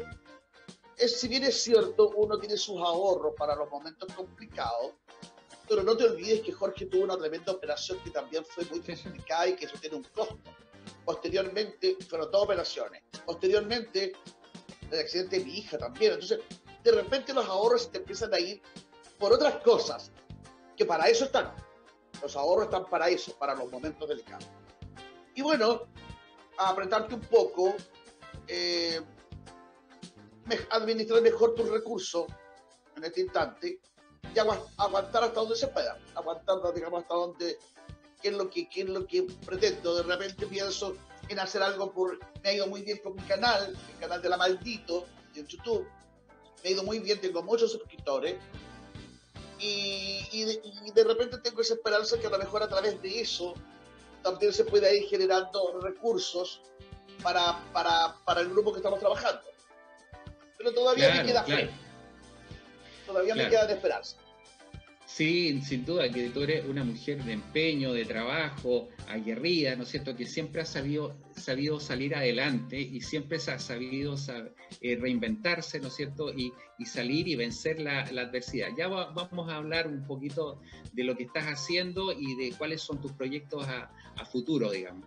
si 1.09 1.29
bien 1.29 1.45
es 1.45 1.63
cierto, 1.63 2.11
uno 2.17 2.39
tiene 2.39 2.57
sus 2.57 2.81
ahorros 2.81 3.35
para 3.37 3.55
los 3.57 3.71
momentos 3.71 4.13
complicados, 4.15 4.93
pero 5.69 5.83
no 5.83 5.97
te 5.97 6.05
olvides 6.05 6.43
que 6.43 6.53
Jorge 6.53 6.87
tuvo 6.87 7.05
una 7.05 7.17
tremenda 7.17 7.53
operación 7.53 7.99
que 8.05 8.11
también 8.11 8.45
fue 8.45 8.65
muy 8.67 8.81
complicada 8.81 9.49
y 9.49 9.57
que 9.57 9.67
eso 9.67 9.77
tiene 9.81 9.97
un 9.97 10.05
costo. 10.05 10.39
Posteriormente, 11.05 11.97
fueron 12.09 12.31
dos 12.31 12.45
operaciones. 12.45 13.03
Posteriormente, 13.25 14.13
el 14.91 14.99
accidente 14.99 15.39
de 15.39 15.45
mi 15.45 15.59
hija 15.59 15.79
también. 15.79 16.15
Entonces, 16.15 16.41
de 16.83 16.93
repente 16.93 17.33
los 17.33 17.49
ahorros 17.49 17.91
te 17.91 17.99
empiezan 17.99 18.35
a 18.35 18.39
ir 18.39 18.61
por 19.19 19.33
otras 19.33 19.57
cosas, 19.63 20.11
que 20.77 20.85
para 20.85 21.07
eso 21.07 21.25
están. 21.25 21.55
Los 22.21 22.37
ahorros 22.37 22.65
están 22.65 22.87
para 22.87 23.09
eso, 23.09 23.33
para 23.39 23.55
los 23.55 23.71
momentos 23.71 24.09
delicados. 24.09 24.47
Y 25.35 25.43
bueno, 25.43 25.83
a 26.59 26.71
apretarte 26.71 27.15
un 27.15 27.21
poco, 27.23 27.75
eh, 28.47 29.01
administrar 30.71 31.23
mejor 31.23 31.55
tus 31.55 31.69
recursos 31.69 32.27
en 32.97 33.05
este 33.05 33.23
instante 33.23 33.81
y 34.35 34.39
aguantar 34.39 35.25
hasta 35.25 35.41
donde 35.41 35.57
se 35.57 35.69
pueda, 35.69 35.99
aguantar, 36.15 36.57
digamos, 36.75 37.03
hasta 37.03 37.15
donde, 37.15 37.59
qué 38.21 38.29
es 38.29 38.35
lo 38.35 38.49
que, 38.49 38.69
qué 38.69 38.83
es 38.83 38.89
lo 38.89 39.07
que 39.07 39.27
pretendo. 39.45 39.95
De 39.95 40.03
repente 40.03 40.47
pienso 40.47 40.97
en 41.29 41.39
hacer 41.39 41.63
algo 41.63 41.93
por, 41.93 42.19
me 42.43 42.51
ha 42.51 42.53
ido 42.55 42.67
muy 42.67 42.83
bien 42.83 42.99
con 42.99 43.15
mi 43.15 43.23
canal, 43.23 43.77
el 43.93 43.99
canal 43.99 44.23
de 44.23 44.29
la 44.29 44.37
Maldito, 44.37 45.07
en 45.35 45.47
YouTube. 45.47 45.87
me 46.63 46.69
ha 46.69 46.73
ido 46.73 46.83
muy 46.83 46.99
bien, 46.99 47.21
tengo 47.21 47.43
muchos 47.43 47.73
suscriptores 47.73 48.37
y, 49.59 50.45
de, 50.93 51.05
repente 51.05 51.39
tengo 51.39 51.61
esa 51.61 51.75
esperanza 51.75 52.19
que 52.19 52.27
a 52.27 52.31
lo 52.31 52.39
mejor 52.39 52.63
a 52.63 52.69
través 52.69 53.01
de 53.01 53.21
eso 53.21 53.55
también 54.23 54.53
se 54.53 54.65
puede 54.65 54.97
ir 54.97 55.09
generando 55.09 55.79
recursos 55.81 56.61
para, 57.23 57.63
para, 57.73 58.17
para 58.25 58.41
el 58.41 58.49
grupo 58.51 58.73
que 58.73 58.79
estamos 58.79 58.99
trabajando. 58.99 59.52
Pero 60.63 60.75
todavía 60.75 61.15
me 61.15 61.25
queda 61.25 61.43
fe. 61.43 61.71
Todavía 63.05 63.35
me 63.35 63.49
queda 63.49 63.67
de 63.67 63.75
esperanza. 63.75 64.17
Sí, 65.07 65.61
sin 65.61 65.85
duda 65.85 66.09
que 66.11 66.31
tú 66.31 66.45
eres 66.45 66.65
una 66.67 66.85
mujer 66.85 67.23
de 67.25 67.33
empeño, 67.33 67.93
de 67.93 68.05
trabajo, 68.05 68.89
aguerrida, 69.09 69.75
¿no 69.77 69.83
es 69.83 69.91
cierto? 69.91 70.17
Que 70.17 70.25
siempre 70.25 70.63
ha 70.63 70.65
sabido, 70.65 71.15
sabido 71.37 71.81
salir 71.81 72.15
adelante 72.15 72.81
y 72.81 73.01
siempre 73.03 73.37
ha 73.37 73.59
sabido 73.59 74.15
eh, 74.81 74.97
reinventarse, 74.97 75.81
¿no 75.81 75.89
es 75.89 75.97
cierto? 75.97 76.33
Y, 76.33 76.53
salir 76.87 77.29
y 77.29 77.37
vencer 77.37 77.81
la, 77.81 78.01
adversidad. 78.01 78.69
Ya 78.77 78.89
vamos 78.89 79.51
a 79.51 79.57
hablar 79.57 79.87
un 79.87 80.05
poquito 80.05 80.61
de 80.93 81.05
lo 81.05 81.17
que 81.17 81.25
estás 81.25 81.45
haciendo 81.45 82.13
y 82.13 82.35
de 82.37 82.57
cuáles 82.57 82.81
son 82.81 83.01
tus 83.01 83.13
proyectos 83.13 83.67
a, 83.69 83.91
futuro, 84.25 84.71
digamos. 84.71 85.05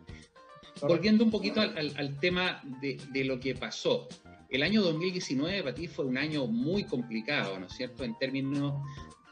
Volviendo 0.82 1.24
un 1.24 1.32
poquito 1.32 1.62
al, 1.62 2.20
tema 2.20 2.62
de, 2.82 2.98
de 3.12 3.24
lo 3.24 3.40
que 3.40 3.56
pasó. 3.56 4.08
El 4.50 4.64
año 4.64 4.82
2019 4.82 5.64
para 5.64 5.76
ti 5.76 5.88
fue 5.88 6.06
un 6.06 6.18
año 6.18 6.48
muy 6.48 6.84
complicado, 6.84 7.60
¿no 7.60 7.66
es 7.66 7.74
cierto? 7.74 8.04
En 8.04 8.18
términos 8.18 8.82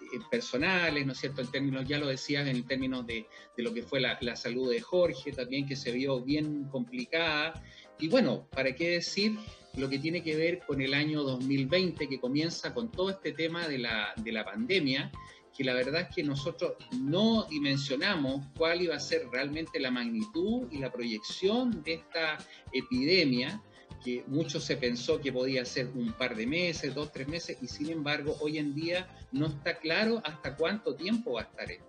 eh, 0.02 0.20
personales, 0.30 1.06
¿no 1.06 1.14
es 1.14 1.20
cierto? 1.20 1.42
En 1.42 1.52
términos, 1.52 1.88
ya 1.88 1.98
lo 1.98 2.08
decías, 2.08 2.48
en 2.48 2.64
términos 2.66 3.06
de, 3.06 3.28
lo 3.58 3.74
que 3.74 3.84
fue 3.84 4.00
la, 4.00 4.36
salud 4.36 4.70
de 4.72 4.82
Jorge 4.82 5.32
también, 5.32 5.68
que 5.68 5.76
se 5.76 5.92
vio 5.92 6.22
bien 6.22 6.66
complicada. 6.66 7.64
Y 8.00 8.08
bueno, 8.08 8.48
¿para 8.52 8.74
qué 8.76 8.92
decir 8.92 9.38
lo 9.76 9.90
que 9.90 10.00
tiene 10.00 10.24
que 10.24 10.36
ver 10.36 10.60
con 10.66 10.82
el 10.82 10.94
año 10.94 11.24
2020, 11.24 12.08
que 12.08 12.20
comienza 12.20 12.74
con 12.74 12.92
todo 12.92 13.10
este 13.10 13.32
tema 13.32 13.68
de 13.68 13.80
la 13.80 14.46
pandemia, 14.46 15.12
que 15.56 15.64
la 15.64 15.74
verdad 15.74 16.02
es 16.02 16.16
que 16.16 16.24
nosotros 16.24 16.74
no 17.00 17.44
dimensionamos 17.50 18.48
cuál 18.58 18.82
iba 18.82 18.96
a 18.96 19.00
ser 19.00 19.28
realmente 19.32 19.80
la 19.80 19.92
magnitud 19.92 20.68
y 20.72 20.80
la 20.80 20.92
proyección 20.92 21.84
de 21.84 21.94
esta 21.94 22.38
epidemia 22.72 23.62
que 24.04 24.24
mucho 24.28 24.60
se 24.60 24.78
pensó 24.78 25.20
que 25.20 25.32
podía 25.32 25.66
ser 25.66 25.88
un 25.88 26.14
par 26.14 26.36
de 26.36 26.46
meses, 26.46 26.94
dos, 26.94 27.12
tres 27.12 27.28
meses, 27.28 27.58
y 27.62 27.68
sin 27.68 27.90
embargo 27.90 28.36
hoy 28.42 28.58
en 28.58 28.76
día 28.76 29.08
no 29.32 29.48
está 29.48 29.78
claro 29.78 30.22
hasta 30.24 30.56
cuánto 30.56 30.96
tiempo 30.96 31.34
va 31.34 31.42
a 31.42 31.44
estar 31.46 31.72
esto. 31.72 31.86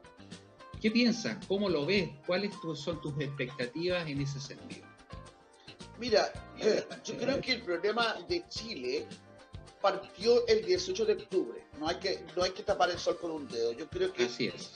¿Qué 0.80 0.90
piensas? 0.90 1.44
¿Cómo 1.46 1.68
lo 1.68 1.86
ves? 1.86 2.10
¿Cuáles 2.26 2.52
son 2.76 3.00
tus 3.00 3.18
expectativas 3.20 4.06
en 4.08 4.20
ese 4.20 4.38
sentido? 4.38 4.86
Mira, 5.98 6.32
eh, 6.58 6.84
yo 7.04 7.16
creo 7.16 7.40
que 7.40 7.52
el 7.52 7.62
problema 7.62 8.16
de 8.28 8.44
Chile 8.48 9.06
partió 9.80 10.46
el 10.46 10.64
18 10.64 11.04
de 11.06 11.12
octubre. 11.14 11.66
No 11.78 11.88
hay 11.88 11.96
que, 11.96 12.24
no 12.36 12.42
hay 12.42 12.50
que 12.50 12.62
tapar 12.62 12.90
el 12.90 12.98
sol 12.98 13.18
con 13.18 13.30
un 13.30 13.48
dedo. 13.48 13.72
Yo 13.72 13.88
creo 13.88 14.12
que 14.12 14.28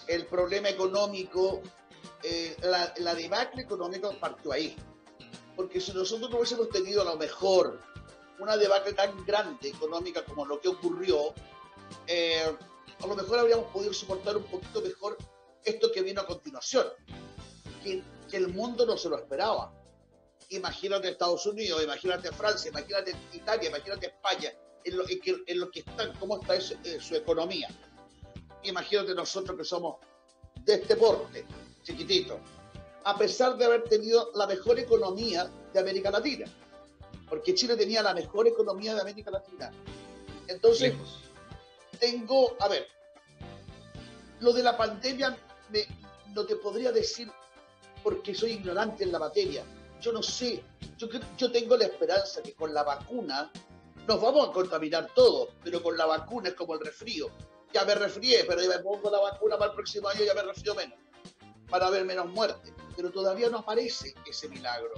el 0.06 0.26
problema 0.26 0.68
económico, 0.68 1.62
eh, 2.22 2.56
la, 2.62 2.94
la 2.98 3.14
debacle 3.14 3.62
económica 3.62 4.10
partió 4.18 4.52
ahí 4.52 4.76
porque 5.58 5.80
si 5.80 5.92
nosotros 5.92 6.30
no 6.30 6.36
hubiésemos 6.36 6.68
tenido 6.68 7.02
a 7.02 7.04
lo 7.04 7.16
mejor 7.16 7.80
una 8.38 8.56
debacle 8.56 8.92
tan 8.92 9.26
grande 9.26 9.70
económica 9.70 10.24
como 10.24 10.46
lo 10.46 10.60
que 10.60 10.68
ocurrió, 10.68 11.34
eh, 12.06 12.56
a 13.00 13.06
lo 13.08 13.16
mejor 13.16 13.40
habríamos 13.40 13.66
podido 13.72 13.92
soportar 13.92 14.36
un 14.36 14.44
poquito 14.44 14.80
mejor 14.80 15.18
esto 15.64 15.90
que 15.90 16.02
vino 16.02 16.20
a 16.20 16.26
continuación, 16.26 16.86
que, 17.82 18.04
el 18.30 18.48
mundo 18.54 18.86
no 18.86 18.96
se 18.96 19.08
lo 19.08 19.18
esperaba. 19.18 19.72
Imagínate 20.50 21.08
Estados 21.08 21.44
Unidos, 21.46 21.82
imagínate 21.82 22.30
Francia, 22.30 22.68
imagínate 22.68 23.16
Italia, 23.32 23.68
imagínate 23.68 24.06
España, 24.06 24.52
en 24.84 24.96
lo, 24.96 25.04
en, 25.08 25.58
lo 25.58 25.70
que 25.72 25.80
están, 25.80 26.16
cómo 26.20 26.40
está 26.40 26.54
eh, 26.54 27.00
su 27.00 27.16
economía. 27.16 27.68
Imagínate 28.62 29.12
nosotros 29.12 29.58
que 29.58 29.64
somos 29.64 29.96
de 30.60 30.74
este 30.74 30.94
porte, 30.94 31.44
chiquitito, 31.82 32.38
a 33.04 33.16
pesar 33.16 33.56
de 33.56 33.64
haber 33.64 33.84
tenido 33.84 34.30
la 34.34 34.46
mejor 34.46 34.78
economía 34.78 35.50
de 35.72 35.80
América 35.80 36.10
Latina, 36.10 36.46
porque 37.28 37.54
Chile 37.54 37.76
tenía 37.76 38.02
la 38.02 38.14
mejor 38.14 38.46
economía 38.46 38.94
de 38.94 39.00
América 39.00 39.30
Latina. 39.30 39.70
Entonces, 40.46 40.94
tengo, 41.98 42.56
a 42.60 42.68
ver, 42.68 42.86
lo 44.40 44.52
de 44.52 44.62
la 44.62 44.76
pandemia 44.76 45.36
no 46.34 46.46
te 46.46 46.56
podría 46.56 46.92
decir 46.92 47.30
porque 48.02 48.34
soy 48.34 48.52
ignorante 48.52 49.04
en 49.04 49.12
la 49.12 49.18
materia. 49.18 49.64
Yo 50.00 50.12
no 50.12 50.22
sé, 50.22 50.62
yo, 50.96 51.08
yo 51.36 51.50
tengo 51.50 51.76
la 51.76 51.84
esperanza 51.84 52.42
que 52.42 52.54
con 52.54 52.72
la 52.72 52.84
vacuna 52.84 53.50
nos 54.06 54.20
vamos 54.22 54.48
a 54.48 54.52
contaminar 54.52 55.10
todos, 55.14 55.50
pero 55.62 55.82
con 55.82 55.96
la 55.96 56.06
vacuna 56.06 56.48
es 56.48 56.54
como 56.54 56.74
el 56.74 56.80
resfrío. 56.80 57.28
Ya 57.74 57.84
me 57.84 57.94
resfrié, 57.94 58.44
pero 58.44 58.62
ya 58.62 58.68
me 58.68 58.78
pongo 58.78 59.10
la 59.10 59.18
vacuna 59.18 59.58
para 59.58 59.70
el 59.70 59.76
próximo 59.76 60.08
año 60.08 60.22
y 60.22 60.26
ya 60.26 60.34
me 60.34 60.42
resfrío 60.42 60.74
menos, 60.74 60.98
para 61.70 61.86
haber 61.86 62.04
menos 62.04 62.28
muerte 62.28 62.72
pero 62.98 63.12
todavía 63.12 63.48
no 63.48 63.58
aparece 63.58 64.12
ese 64.26 64.48
milagro. 64.48 64.92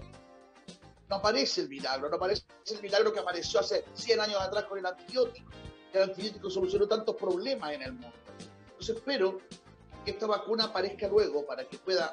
No 1.11 1.17
aparece 1.17 1.61
el 1.61 1.69
milagro, 1.69 2.09
no 2.09 2.17
aparece 2.17 2.45
el 2.71 2.81
milagro 2.81 3.13
que 3.13 3.21
apareció 3.21 3.61
hace 3.61 3.85
100 3.93 4.21
años 4.21 4.41
atrás 4.41 4.65
con 4.65 4.79
el 4.79 4.87
antibiótico. 4.87 5.51
El 5.93 6.05
antibiótico 6.05 6.49
solucionó 6.49 6.89
tantos 6.89 7.15
problemas 7.17 7.75
en 7.75 7.83
el 7.83 7.93
mundo. 7.93 8.17
Entonces 8.71 8.97
espero 8.97 9.39
que 10.03 10.13
esta 10.13 10.27
vacuna 10.27 10.65
aparezca 10.65 11.09
luego 11.09 11.45
para 11.45 11.69
que 11.69 11.77
pueda, 11.77 12.11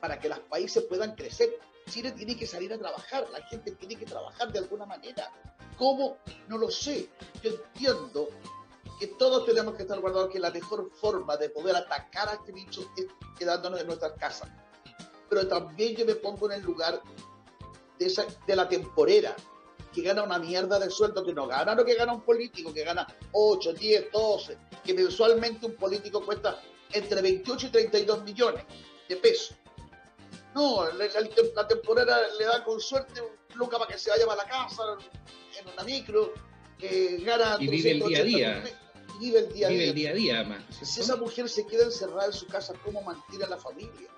para 0.00 0.20
que 0.20 0.28
los 0.28 0.40
países 0.40 0.82
puedan 0.82 1.14
crecer. 1.14 1.58
Chile 1.88 2.12
tiene 2.12 2.36
que 2.36 2.46
salir 2.46 2.70
a 2.74 2.76
trabajar, 2.76 3.26
la 3.30 3.40
gente 3.46 3.72
tiene 3.72 3.96
que 3.96 4.04
trabajar 4.04 4.52
de 4.52 4.58
alguna 4.58 4.84
manera. 4.84 5.32
¿Cómo? 5.78 6.18
No 6.46 6.58
lo 6.58 6.70
sé. 6.70 7.08
Yo 7.42 7.52
entiendo 7.52 8.28
que 8.98 9.08
todos 9.08 9.44
tenemos 9.46 9.74
que 9.74 9.82
estar 9.82 10.00
guardados 10.00 10.30
que 10.30 10.38
la 10.38 10.50
mejor 10.50 10.90
forma 10.92 11.36
de 11.36 11.50
poder 11.50 11.76
atacar 11.76 12.28
a 12.28 12.34
este 12.34 12.52
bicho 12.52 12.88
es 12.96 13.06
quedándonos 13.38 13.80
en 13.80 13.86
nuestras 13.86 14.12
casas 14.12 14.50
pero 15.34 15.48
también 15.48 15.96
yo 15.96 16.06
me 16.06 16.14
pongo 16.14 16.50
en 16.50 16.60
el 16.60 16.62
lugar 16.64 17.02
de, 17.98 18.06
esa, 18.06 18.24
de 18.46 18.56
la 18.56 18.68
temporera, 18.68 19.34
que 19.92 20.02
gana 20.02 20.22
una 20.22 20.38
mierda 20.38 20.78
de 20.78 20.90
sueldo, 20.90 21.24
que 21.24 21.32
no 21.32 21.46
gana 21.46 21.74
lo 21.74 21.84
que 21.84 21.94
gana 21.94 22.12
un 22.12 22.22
político, 22.22 22.72
que 22.72 22.84
gana 22.84 23.06
8, 23.32 23.72
10, 23.72 24.12
12, 24.12 24.58
que 24.84 24.94
mensualmente 24.94 25.66
un 25.66 25.74
político 25.74 26.24
cuesta 26.24 26.60
entre 26.92 27.22
28 27.22 27.66
y 27.66 27.70
32 27.70 28.22
millones 28.22 28.64
de 29.08 29.16
pesos. 29.16 29.56
No, 30.54 30.86
la, 30.92 31.66
temporera 31.66 32.28
le 32.38 32.44
da 32.44 32.62
con 32.62 32.80
suerte 32.80 33.20
un 33.20 33.58
luca 33.58 33.78
para 33.78 33.92
que 33.92 33.98
se 33.98 34.10
vaya 34.10 34.26
para 34.26 34.44
la 34.44 34.48
casa, 34.48 34.82
en 35.58 35.68
una 35.68 35.82
micro, 35.82 36.32
que 36.78 37.18
gana... 37.18 37.56
Y 37.60 37.68
vive 37.68 37.90
el 37.92 38.00
día 38.00 38.18
a 38.18 38.24
día. 38.24 38.64
vive 39.20 39.38
el 39.38 39.52
día 39.52 39.66
a 39.66 39.70
día. 39.70 39.84
el 39.84 39.94
día 39.94 40.10
a 40.10 40.14
día, 40.14 40.66
Si 40.82 41.00
esa 41.00 41.16
mujer 41.16 41.48
se 41.48 41.66
queda 41.66 41.84
encerrada 41.84 42.26
en 42.26 42.32
su 42.32 42.46
casa, 42.46 42.74
¿cómo 42.84 43.02
mantiene 43.02 43.44
a 43.44 43.48
la 43.48 43.58
familia? 43.58 44.10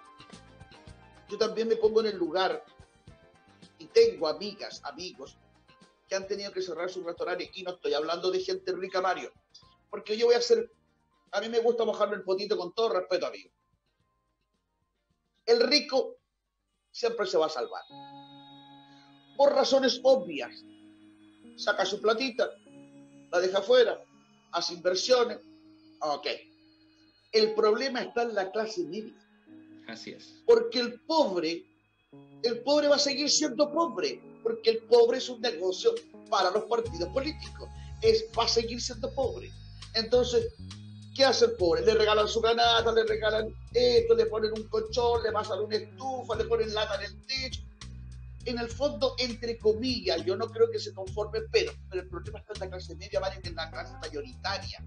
yo 1.29 1.39
también 1.39 1.69
me 1.69 1.77
pongo 1.77 2.01
en 2.01 2.07
el 2.07 2.17
lugar 2.17 2.65
y 3.79 3.87
tengo 3.87 4.29
amigas, 4.29 4.81
amigos 4.85 5.37
que 6.09 6.15
han 6.15 6.27
tenido 6.27 6.53
que 6.53 6.63
cerrar 6.63 6.89
sus 6.89 7.05
restaurantes 7.05 7.51
y 7.55 7.63
no 7.63 7.73
estoy 7.73 7.95
hablando 7.95 8.31
de 8.31 8.41
gente 8.41 8.73
rica, 8.73 9.01
Mario, 9.01 9.33
porque 9.91 10.17
yo 10.17 10.27
voy 10.27 10.37
a 10.37 10.39
hacer, 10.39 10.71
a 11.33 11.41
mí 11.41 11.49
me 11.49 11.59
gusta 11.59 11.85
mojarme 11.85 12.17
el 12.17 12.23
potito 12.23 12.57
con 12.57 12.73
todo 12.73 12.91
respeto, 12.91 13.27
amigo. 13.27 13.51
El 15.45 15.61
rico 15.61 16.17
siempre 16.91 17.27
se 17.27 17.39
va 17.39 17.47
a 17.47 17.51
salvar. 17.51 17.83
Por 19.37 19.53
razones 19.53 20.01
obvias. 20.03 20.65
Saca 21.57 21.85
su 21.85 22.01
platita, 22.01 22.51
la 23.33 23.41
deja 23.41 23.59
afuera, 23.59 24.01
hace 24.53 24.75
inversiones. 24.75 25.39
Ok. 26.01 26.27
El 27.33 27.55
problema 27.55 28.03
está 28.03 28.23
en 28.23 28.35
la 28.35 28.51
clase 28.51 28.85
media 28.85 29.13
Así 29.89 30.11
es. 30.11 30.35
Porque 30.47 30.81
el 30.81 31.01
pobre, 31.01 31.65
el 32.43 32.61
pobre 32.61 32.89
va 32.89 32.97
a 32.97 32.99
seguir 32.99 33.31
siendo 33.31 33.73
pobre, 33.73 34.21
porque 34.43 34.71
el 34.71 34.79
pobre 34.85 35.19
es 35.19 35.29
un 35.29 35.41
negocio 35.41 35.95
para 36.29 36.51
los 36.51 36.65
partidos 36.65 37.09
políticos. 37.11 37.69
Es, 38.03 38.25
va 38.37 38.45
a 38.45 38.49
seguir 38.49 38.81
siendo 38.81 39.13
pobre. 39.15 39.51
Entonces, 39.95 40.53
¿qué 41.15 41.25
hace 41.25 41.47
el 41.47 41.53
pobre? 41.53 41.83
Le 41.83 41.95
regalan 41.95 42.29
su 42.29 42.41
granada, 42.41 42.93
le 42.93 43.05
regalan 43.05 43.55
esto, 43.73 44.15
le 44.15 44.27
ponen 44.27 44.53
un 44.53 44.69
colchón, 44.69 45.23
le 45.23 45.33
pasan 45.33 45.61
una 45.61 45.77
estufa, 45.77 46.37
le 46.37 46.45
ponen 46.45 46.75
lata 46.75 46.97
en 46.97 47.03
el 47.03 47.27
techo. 47.27 47.61
En 48.47 48.59
el 48.59 48.69
fondo, 48.69 49.15
entre 49.19 49.59
comillas, 49.59 50.25
yo 50.25 50.37
no 50.37 50.47
creo 50.49 50.71
que 50.71 50.79
se 50.79 50.95
conforme, 50.95 51.41
pero, 51.51 51.73
pero 51.91 52.03
el 52.03 52.09
problema 52.09 52.39
está 52.39 52.55
en 52.55 52.61
la 52.61 52.69
clase 52.71 52.95
media, 52.95 53.21
vale 53.21 53.41
en 53.43 53.55
la 53.55 53.71
clase 53.71 53.93
mayoritaria. 54.01 54.85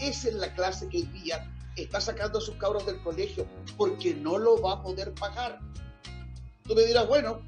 Esa 0.00 0.28
es 0.28 0.34
la 0.34 0.54
clase 0.54 0.88
que 0.88 0.98
hoy 0.98 1.02
día 1.22 1.46
está 1.76 2.00
sacando 2.00 2.38
a 2.38 2.40
sus 2.40 2.56
cabros 2.56 2.86
del 2.86 3.00
colegio 3.02 3.46
porque 3.76 4.14
no 4.14 4.38
lo 4.38 4.60
va 4.60 4.74
a 4.74 4.82
poder 4.82 5.12
pagar. 5.14 5.60
Tú 6.64 6.74
me 6.74 6.82
dirás, 6.82 7.06
bueno, 7.06 7.42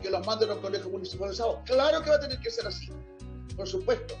que 0.00 0.10
los 0.10 0.24
manden 0.26 0.50
a 0.50 0.54
un 0.54 0.60
colegio 0.60 0.90
municipalizados. 0.90 1.58
Claro 1.64 2.02
que 2.02 2.10
va 2.10 2.16
a 2.16 2.20
tener 2.20 2.38
que 2.40 2.50
ser 2.50 2.66
así, 2.66 2.90
por 3.56 3.66
supuesto, 3.66 4.14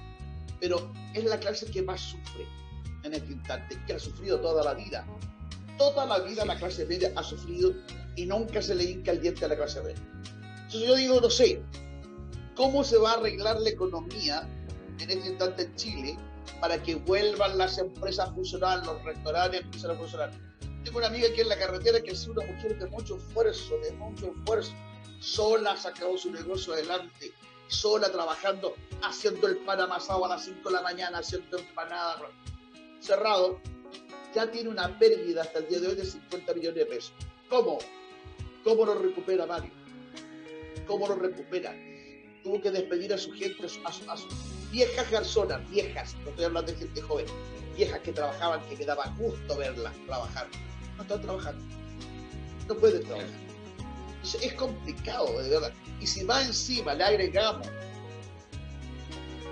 pero 0.60 0.92
es 1.14 1.24
la 1.24 1.38
clase 1.38 1.66
que 1.66 1.82
más 1.82 2.00
sufre 2.00 2.46
en 3.02 3.14
este 3.14 3.32
instante, 3.32 3.78
que 3.86 3.94
ha 3.94 3.98
sufrido 3.98 4.40
toda 4.40 4.62
la 4.62 4.74
vida. 4.74 5.06
Toda 5.80 6.04
la 6.04 6.18
vida 6.18 6.44
la 6.44 6.58
clase 6.58 6.84
media 6.84 7.10
ha 7.16 7.22
sufrido 7.22 7.72
y 8.14 8.26
nunca 8.26 8.60
se 8.60 8.74
le 8.74 8.84
hinca 8.84 9.12
el 9.12 9.22
diente 9.22 9.46
a 9.46 9.48
la 9.48 9.56
clase 9.56 9.80
media. 9.80 10.02
Entonces 10.64 10.86
yo 10.86 10.94
digo, 10.94 11.20
no 11.22 11.30
sé, 11.30 11.62
¿cómo 12.54 12.84
se 12.84 12.98
va 12.98 13.12
a 13.12 13.14
arreglar 13.14 13.58
la 13.58 13.70
economía 13.70 14.46
en 14.98 15.10
este 15.10 15.30
instante 15.30 15.62
en 15.62 15.76
Chile 15.76 16.18
para 16.60 16.82
que 16.82 16.96
vuelvan 16.96 17.56
las 17.56 17.78
empresas 17.78 18.28
a 18.28 18.34
funcionar, 18.34 18.84
los 18.84 19.02
restaurantes 19.04 19.62
empiezan 19.62 19.92
a 19.92 19.94
funcionar. 19.94 20.30
Tengo 20.84 20.98
una 20.98 21.06
amiga 21.06 21.28
aquí 21.28 21.40
en 21.40 21.48
la 21.48 21.58
carretera 21.58 22.02
que 22.02 22.10
es 22.10 22.28
una 22.28 22.44
mujer 22.44 22.78
de 22.78 22.86
mucho 22.88 23.16
esfuerzo, 23.16 23.78
de 23.78 23.92
mucho 23.92 24.34
esfuerzo. 24.36 24.74
Sola 25.20 25.72
ha 25.72 25.76
sacado 25.78 26.18
su 26.18 26.30
negocio 26.30 26.74
adelante, 26.74 27.32
sola 27.68 28.12
trabajando, 28.12 28.74
haciendo 29.02 29.48
el 29.48 29.56
pan 29.58 29.80
amasado 29.80 30.26
a 30.26 30.28
las 30.28 30.44
5 30.44 30.68
de 30.68 30.74
la 30.74 30.82
mañana, 30.82 31.20
haciendo 31.20 31.56
empanadas. 31.56 32.20
Cerrado, 33.00 33.58
ya 34.34 34.50
tiene 34.50 34.68
una 34.68 34.98
pérdida 34.98 35.42
hasta 35.42 35.58
el 35.60 35.68
día 35.68 35.80
de 35.80 35.88
hoy 35.88 35.94
de 35.96 36.04
50 36.04 36.54
millones 36.54 36.76
de 36.76 36.86
pesos. 36.86 37.12
¿Cómo? 37.48 37.78
¿Cómo 38.64 38.84
lo 38.84 38.94
recupera 38.94 39.46
Mario? 39.46 39.72
¿Cómo 40.86 41.08
lo 41.08 41.16
recupera? 41.16 41.74
Tuvo 42.42 42.60
que 42.60 42.70
despedir 42.70 43.12
a 43.12 43.18
su 43.18 43.32
gente, 43.32 43.66
a, 43.66 44.16
sus 44.16 44.70
viejas 44.70 45.10
garzonas, 45.10 45.68
viejas, 45.70 46.14
no 46.22 46.30
estoy 46.30 46.44
hablando 46.44 46.72
de 46.72 46.78
gente 46.78 47.02
joven, 47.02 47.26
viejas 47.76 48.00
que 48.00 48.12
trabajaban, 48.12 48.60
que 48.68 48.76
quedaba 48.76 49.04
justo 49.16 49.56
verlas 49.56 49.94
trabajar. 50.06 50.48
No 50.96 51.02
están 51.02 51.22
trabajando. 51.22 51.64
No 52.68 52.74
pueden 52.76 53.02
trabajar. 53.02 53.30
es 54.42 54.52
complicado, 54.54 55.42
de 55.42 55.48
verdad. 55.48 55.72
Y 56.00 56.06
si 56.06 56.24
más 56.24 56.46
encima 56.46 56.94
le 56.94 57.04
agregamos, 57.04 57.66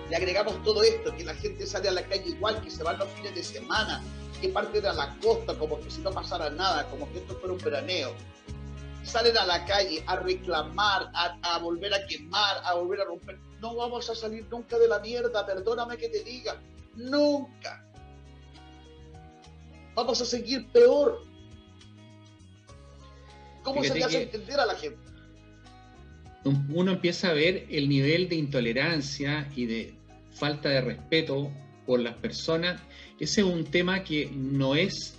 le 0.08 0.16
agregamos 0.16 0.62
todo 0.62 0.82
esto, 0.82 1.14
que 1.16 1.24
la 1.24 1.34
gente 1.34 1.66
sale 1.66 1.88
a 1.88 1.92
la 1.92 2.02
calle 2.06 2.30
igual, 2.30 2.60
que 2.62 2.70
se 2.70 2.82
van 2.82 2.98
los 2.98 3.08
fines 3.10 3.34
de 3.34 3.42
semana, 3.42 4.02
que 4.40 4.48
parten 4.48 4.86
a 4.86 4.92
la 4.92 5.16
costa 5.20 5.54
como 5.58 5.80
que 5.80 5.90
si 5.90 6.00
no 6.00 6.10
pasara 6.10 6.50
nada, 6.50 6.88
como 6.90 7.10
que 7.12 7.18
esto 7.18 7.34
fuera 7.36 7.54
un 7.54 7.60
veraneo, 7.60 8.14
salen 9.02 9.36
a 9.36 9.46
la 9.46 9.64
calle 9.64 10.02
a 10.06 10.16
reclamar, 10.16 11.10
a, 11.14 11.58
volver 11.58 11.94
a 11.94 12.06
quemar, 12.06 12.58
a 12.64 12.74
volver 12.74 13.00
a 13.00 13.04
romper. 13.04 13.38
No 13.60 13.74
vamos 13.74 14.08
a 14.10 14.14
salir 14.14 14.46
nunca 14.50 14.78
de 14.78 14.88
la 14.88 15.00
mierda, 15.00 15.44
perdóname 15.44 15.96
que 15.96 16.08
te 16.08 16.22
diga, 16.22 16.60
nunca. 16.94 17.84
Vamos 19.94 20.20
a 20.20 20.24
seguir 20.24 20.68
peor. 20.68 21.24
¿Cómo 23.64 23.82
se 23.82 23.94
le 23.94 24.04
hace 24.04 24.22
entender 24.22 24.60
a 24.60 24.66
la 24.66 24.74
gente? 24.74 24.98
Uno 26.44 26.92
empieza 26.92 27.30
a 27.30 27.32
ver 27.32 27.66
el 27.68 27.88
nivel 27.88 28.28
de 28.28 28.36
intolerancia 28.36 29.50
y 29.54 29.66
de 29.66 29.94
falta 30.30 30.68
de 30.68 30.80
respeto 30.80 31.50
por 31.88 32.00
las 32.00 32.16
personas. 32.16 32.80
Ese 33.18 33.40
es 33.40 33.46
un 33.48 33.64
tema 33.64 34.04
que 34.04 34.30
no 34.30 34.76
es, 34.76 35.18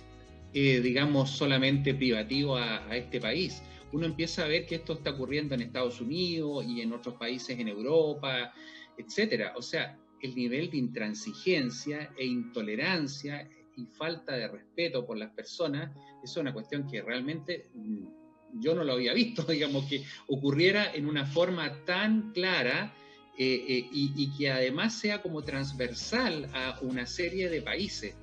eh, 0.54 0.80
digamos, 0.80 1.30
solamente 1.30 1.92
privativo 1.94 2.56
a 2.56 2.96
este 2.96 3.20
país 3.20 3.60
uno 3.92 4.06
empieza 4.06 4.44
a 4.44 4.48
ver 4.48 4.66
que 4.66 4.76
esto 4.76 4.94
está 4.94 5.10
ocurriendo 5.10 5.54
en 5.54 5.62
Estados 5.62 6.00
Unidos 6.00 6.64
y 6.66 6.80
en 6.80 6.92
otros 6.92 7.14
países 7.16 7.58
en 7.58 7.68
Europa, 7.68 8.52
etcétera. 8.96 9.54
O 9.56 9.62
sea, 9.62 9.98
el 10.20 10.34
nivel 10.34 10.70
de 10.70 10.76
intransigencia 10.76 12.12
e 12.16 12.24
intolerancia 12.24 13.48
y 13.76 13.86
falta 13.86 14.36
de 14.36 14.48
respeto 14.48 15.06
por 15.06 15.16
las 15.16 15.30
personas, 15.30 15.96
es 16.22 16.36
una 16.36 16.52
cuestión 16.52 16.86
que 16.86 17.02
realmente 17.02 17.68
mm, 17.74 18.60
yo 18.60 18.74
no 18.74 18.84
lo 18.84 18.92
había 18.92 19.14
visto, 19.14 19.42
digamos, 19.48 19.86
que 19.86 20.04
ocurriera 20.28 20.92
en 20.94 21.06
una 21.06 21.24
forma 21.24 21.84
tan 21.84 22.32
clara 22.32 22.94
eh, 23.42 23.64
eh, 23.68 23.88
y 23.92 24.30
que 24.36 24.50
además 24.50 24.92
sea 24.98 25.22
como 25.22 25.42
transversal 25.42 26.50
a 26.52 26.78
una 26.82 27.06
serie 27.06 27.48
de 27.48 27.62
países. 27.62 28.14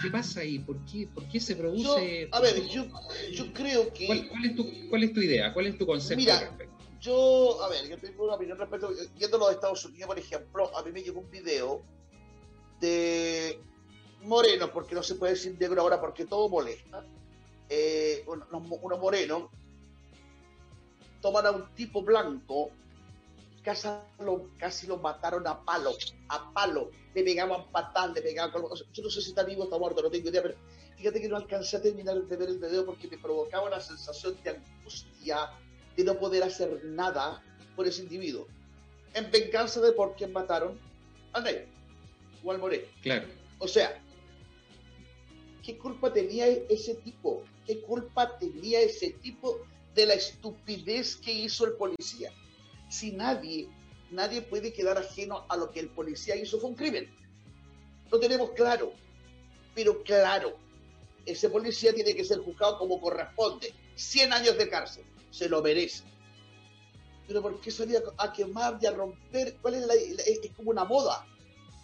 ¿Qué 0.00 0.08
pasa 0.08 0.40
ahí? 0.40 0.60
¿Por 0.60 0.84
qué, 0.84 1.08
por 1.12 1.26
qué 1.28 1.40
se 1.40 1.56
produce? 1.56 2.28
a 2.30 2.40
ver, 2.40 2.66
yo, 2.68 2.86
yo 3.32 3.52
creo 3.52 3.92
que. 3.92 4.06
¿Cuál, 4.06 4.44
es 4.44 4.54
tu, 4.54 4.88
¿Cuál, 4.88 5.02
es 5.02 5.12
tu, 5.12 5.20
idea? 5.20 5.52
¿Cuál 5.52 5.66
es 5.66 5.78
tu 5.78 5.86
concepto 5.86 6.16
Mira, 6.16 6.38
respecto? 6.38 6.76
Yo, 7.00 7.60
a 7.62 7.68
ver, 7.68 7.88
yo 7.88 7.98
tengo 7.98 8.24
una 8.24 8.34
opinión 8.34 8.56
respecto. 8.58 8.90
Yendo 9.18 9.36
a 9.36 9.40
los 9.40 9.50
Estados 9.50 9.84
Unidos, 9.84 10.06
por 10.06 10.18
ejemplo, 10.18 10.76
a 10.76 10.82
mí 10.84 10.92
me 10.92 11.02
llegó 11.02 11.20
un 11.20 11.30
video 11.30 11.82
de 12.80 13.60
Moreno, 14.22 14.70
porque 14.72 14.94
no 14.94 15.02
se 15.02 15.16
puede 15.16 15.32
decir 15.32 15.56
negro 15.58 15.82
ahora 15.82 16.00
porque 16.00 16.24
todo 16.24 16.48
molesta. 16.48 17.04
Eh, 17.68 18.24
unos, 18.26 18.46
unos 18.82 19.00
morenos 19.00 19.50
toman 21.20 21.46
a 21.46 21.50
un 21.50 21.74
tipo 21.74 22.02
blanco 22.02 22.70
casi 23.62 23.88
lo, 24.18 24.48
casi 24.58 24.86
lo 24.86 24.98
mataron 24.98 25.46
a 25.46 25.64
palo, 25.64 25.92
a 26.28 26.52
palo, 26.52 26.90
le 27.14 27.22
pegaban 27.22 27.70
patán, 27.70 28.12
le 28.12 28.22
pegaban 28.22 28.50
con... 28.50 28.64
Yo 28.92 29.02
no 29.02 29.10
sé 29.10 29.20
si 29.20 29.30
está 29.30 29.44
vivo 29.44 29.62
o 29.62 29.64
está 29.64 29.78
muerto, 29.78 30.02
no 30.02 30.10
tengo 30.10 30.28
idea, 30.28 30.42
pero 30.42 30.54
fíjate 30.96 31.20
que 31.20 31.28
no 31.28 31.36
alcancé 31.36 31.76
a 31.76 31.82
terminar 31.82 32.16
de 32.22 32.36
ver 32.36 32.48
el 32.48 32.58
video 32.58 32.84
porque 32.84 33.08
me 33.08 33.18
provocaba 33.18 33.66
una 33.66 33.80
sensación 33.80 34.36
de 34.42 34.50
angustia, 34.50 35.50
de 35.96 36.04
no 36.04 36.18
poder 36.18 36.42
hacer 36.42 36.84
nada 36.84 37.42
por 37.76 37.86
ese 37.86 38.02
individuo. 38.02 38.46
En 39.14 39.30
venganza 39.30 39.80
de 39.80 39.92
por 39.92 40.16
quién 40.16 40.32
mataron 40.32 40.78
al 41.32 41.44
negro 41.44 41.66
o 42.42 42.50
al 42.50 42.58
moreno. 42.58 42.86
Claro. 43.02 43.28
O 43.58 43.68
sea, 43.68 44.02
¿qué 45.62 45.78
culpa 45.78 46.12
tenía 46.12 46.46
ese 46.46 46.94
tipo? 46.96 47.44
¿Qué 47.66 47.80
culpa 47.82 48.38
tenía 48.38 48.80
ese 48.80 49.10
tipo 49.10 49.60
de 49.94 50.06
la 50.06 50.14
estupidez 50.14 51.16
que 51.16 51.32
hizo 51.32 51.66
el 51.66 51.74
policía? 51.74 52.32
Si 52.92 53.10
nadie, 53.10 53.68
nadie 54.10 54.42
puede 54.42 54.70
quedar 54.70 54.98
ajeno 54.98 55.46
a 55.48 55.56
lo 55.56 55.70
que 55.70 55.80
el 55.80 55.88
policía 55.88 56.36
hizo 56.36 56.60
fue 56.60 56.68
un 56.68 56.76
crimen. 56.76 57.10
Lo 58.10 58.20
tenemos 58.20 58.50
claro, 58.50 58.92
pero 59.74 60.02
claro, 60.02 60.58
ese 61.24 61.48
policía 61.48 61.94
tiene 61.94 62.14
que 62.14 62.22
ser 62.22 62.40
juzgado 62.40 62.78
como 62.78 63.00
corresponde. 63.00 63.72
100 63.94 64.32
años 64.34 64.58
de 64.58 64.68
cárcel, 64.68 65.04
se 65.30 65.48
lo 65.48 65.62
merece. 65.62 66.04
Pero 67.26 67.40
¿por 67.40 67.58
qué 67.62 67.70
salía 67.70 68.00
a 68.18 68.30
quemar 68.30 68.78
y 68.82 68.86
a 68.86 68.90
romper? 68.90 69.56
¿Cuál 69.62 69.74
es 69.74 69.86
la, 69.86 69.94
es 69.94 70.40
como 70.54 70.70
una 70.70 70.84
moda? 70.84 71.26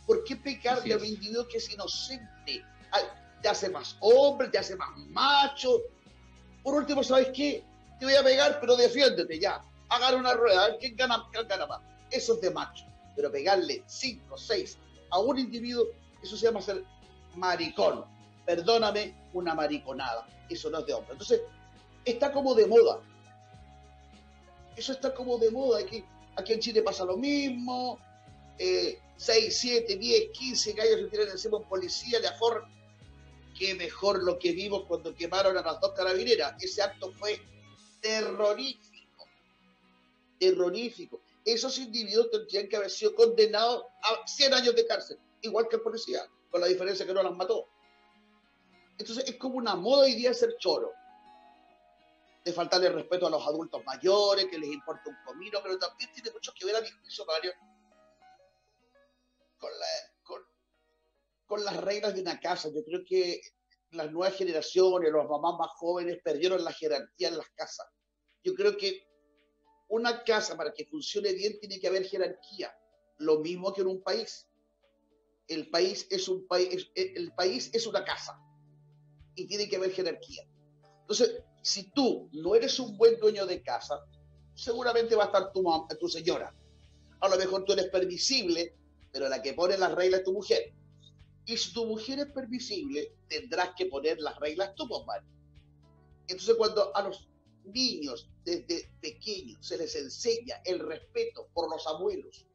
¿Por 0.06 0.24
qué 0.24 0.36
pecar 0.36 0.82
de 0.82 0.94
un 0.94 1.04
individuo 1.06 1.48
que 1.48 1.56
es 1.56 1.72
inocente? 1.72 2.62
Te 3.40 3.48
hace 3.48 3.70
más 3.70 3.96
hombre, 4.00 4.48
te 4.48 4.58
hace 4.58 4.76
más 4.76 4.94
macho. 5.08 5.80
Por 6.62 6.74
último, 6.74 7.02
¿sabes 7.02 7.28
qué? 7.32 7.64
Te 7.98 8.04
voy 8.04 8.14
a 8.14 8.22
pegar, 8.22 8.58
pero 8.60 8.76
defiéndete 8.76 9.38
ya 9.38 9.64
hagan 9.88 10.16
una 10.16 10.34
rueda, 10.34 10.64
a 10.64 10.68
ver 10.68 10.78
quién 10.78 10.96
gana, 10.96 11.24
gana 11.48 11.66
más. 11.66 11.80
Eso 12.10 12.34
es 12.34 12.40
de 12.40 12.50
macho. 12.50 12.84
Pero 13.16 13.32
pegarle 13.32 13.82
cinco, 13.86 14.36
seis 14.38 14.78
a 15.10 15.18
un 15.18 15.38
individuo, 15.38 15.86
eso 16.22 16.36
se 16.36 16.46
llama 16.46 16.60
ser 16.60 16.84
maricón. 17.34 18.04
Perdóname, 18.44 19.14
una 19.32 19.54
mariconada. 19.54 20.26
Eso 20.48 20.70
no 20.70 20.78
es 20.78 20.86
de 20.86 20.94
hombre. 20.94 21.12
Entonces, 21.12 21.40
está 22.04 22.32
como 22.32 22.54
de 22.54 22.66
moda. 22.66 23.00
Eso 24.76 24.92
está 24.92 25.14
como 25.14 25.38
de 25.38 25.50
moda. 25.50 25.80
Aquí, 25.80 26.04
aquí 26.36 26.52
en 26.54 26.60
Chile 26.60 26.82
pasa 26.82 27.04
lo 27.04 27.16
mismo. 27.16 27.98
Eh, 28.58 28.98
6, 29.16 29.58
7, 29.58 29.96
10, 29.96 30.30
15 30.30 30.72
gallos 30.72 31.00
se 31.00 31.06
tiran 31.08 31.28
encima 31.28 31.58
un 31.58 31.64
policía, 31.64 32.20
le 32.20 32.28
afor. 32.28 32.64
Qué 33.58 33.74
mejor 33.74 34.22
lo 34.22 34.38
que 34.38 34.52
vimos 34.52 34.84
cuando 34.86 35.14
quemaron 35.14 35.56
a 35.58 35.62
las 35.62 35.80
dos 35.80 35.92
carabineras. 35.92 36.62
Ese 36.62 36.80
acto 36.82 37.12
fue 37.12 37.40
terrorífico 38.00 38.87
terrorífico. 40.38 41.20
Esos 41.44 41.78
individuos 41.78 42.30
tendrían 42.30 42.68
que 42.68 42.76
haber 42.76 42.90
sido 42.90 43.14
condenados 43.14 43.84
a 44.02 44.26
100 44.26 44.54
años 44.54 44.74
de 44.74 44.86
cárcel, 44.86 45.18
igual 45.42 45.68
que 45.68 45.76
el 45.76 45.82
policía, 45.82 46.28
con 46.50 46.60
la 46.60 46.66
diferencia 46.66 47.06
que 47.06 47.14
no 47.14 47.22
las 47.22 47.34
mató. 47.34 47.68
Entonces 48.98 49.24
es 49.28 49.36
como 49.36 49.56
una 49.56 49.76
moda 49.76 50.04
hoy 50.04 50.14
día 50.14 50.34
ser 50.34 50.56
choro. 50.58 50.92
De 52.44 52.52
faltarle 52.52 52.88
respeto 52.90 53.26
a 53.26 53.30
los 53.30 53.46
adultos 53.46 53.84
mayores, 53.84 54.46
que 54.46 54.58
les 54.58 54.70
importa 54.70 55.10
un 55.10 55.16
comino, 55.24 55.60
pero 55.62 55.78
también 55.78 56.10
tiene 56.12 56.30
mucho 56.30 56.52
que 56.58 56.64
ver 56.64 56.76
a 56.76 56.80
mi 56.80 56.90
juicio, 56.90 57.26
Mario, 57.26 57.52
con, 59.58 59.70
con, 60.22 60.42
con 61.46 61.64
las 61.64 61.76
reglas 61.76 62.14
de 62.14 62.22
una 62.22 62.40
casa. 62.40 62.68
Yo 62.74 62.82
creo 62.84 63.02
que 63.06 63.40
las 63.90 64.10
nuevas 64.10 64.36
generaciones, 64.36 65.10
los 65.10 65.28
mamás 65.28 65.58
más 65.58 65.68
jóvenes, 65.76 66.20
perdieron 66.22 66.64
la 66.64 66.72
jerarquía 66.72 67.28
en 67.28 67.38
las 67.38 67.48
casas. 67.50 67.86
Yo 68.42 68.54
creo 68.54 68.76
que 68.76 69.07
una 69.88 70.22
casa 70.24 70.56
para 70.56 70.72
que 70.72 70.86
funcione 70.86 71.32
bien 71.32 71.58
tiene 71.58 71.80
que 71.80 71.88
haber 71.88 72.04
jerarquía, 72.04 72.72
lo 73.18 73.40
mismo 73.40 73.72
que 73.72 73.80
en 73.80 73.88
un 73.88 74.02
país. 74.02 74.46
El 75.46 75.70
país 75.70 76.06
es 76.10 76.28
un 76.28 76.46
país, 76.46 76.90
el 76.94 77.32
país 77.32 77.70
es 77.72 77.86
una 77.86 78.04
casa 78.04 78.38
y 79.34 79.46
tiene 79.46 79.68
que 79.68 79.76
haber 79.76 79.92
jerarquía. 79.92 80.42
Entonces, 81.00 81.42
si 81.62 81.90
tú 81.90 82.28
no 82.32 82.54
eres 82.54 82.78
un 82.78 82.96
buen 82.98 83.18
dueño 83.18 83.46
de 83.46 83.62
casa, 83.62 84.04
seguramente 84.54 85.14
va 85.14 85.24
a 85.24 85.26
estar 85.26 85.52
tu, 85.52 85.64
tu 85.98 86.08
señora. 86.08 86.54
A 87.20 87.28
lo 87.28 87.36
mejor 87.36 87.64
tú 87.64 87.72
eres 87.72 87.88
permisible, 87.88 88.74
pero 89.12 89.28
la 89.28 89.40
que 89.40 89.54
pone 89.54 89.78
las 89.78 89.92
reglas 89.94 90.20
es 90.20 90.24
tu 90.26 90.32
mujer. 90.32 90.74
Y 91.46 91.56
si 91.56 91.72
tu 91.72 91.86
mujer 91.86 92.18
es 92.18 92.26
permisible, 92.26 93.14
tendrás 93.28 93.70
que 93.76 93.86
poner 93.86 94.20
las 94.20 94.38
reglas 94.38 94.74
tú, 94.74 94.86
compadre. 94.86 95.26
Entonces, 96.26 96.56
cuando 96.56 96.94
a 96.94 97.02
los 97.02 97.27
niños 97.68 98.28
desde 98.44 98.90
pequeños 99.00 99.66
se 99.66 99.78
les 99.78 99.94
enseña 99.96 100.60
el 100.64 100.78
respeto 100.80 101.48
por 101.52 101.70
los 101.70 101.86
abuelos, 101.86 102.46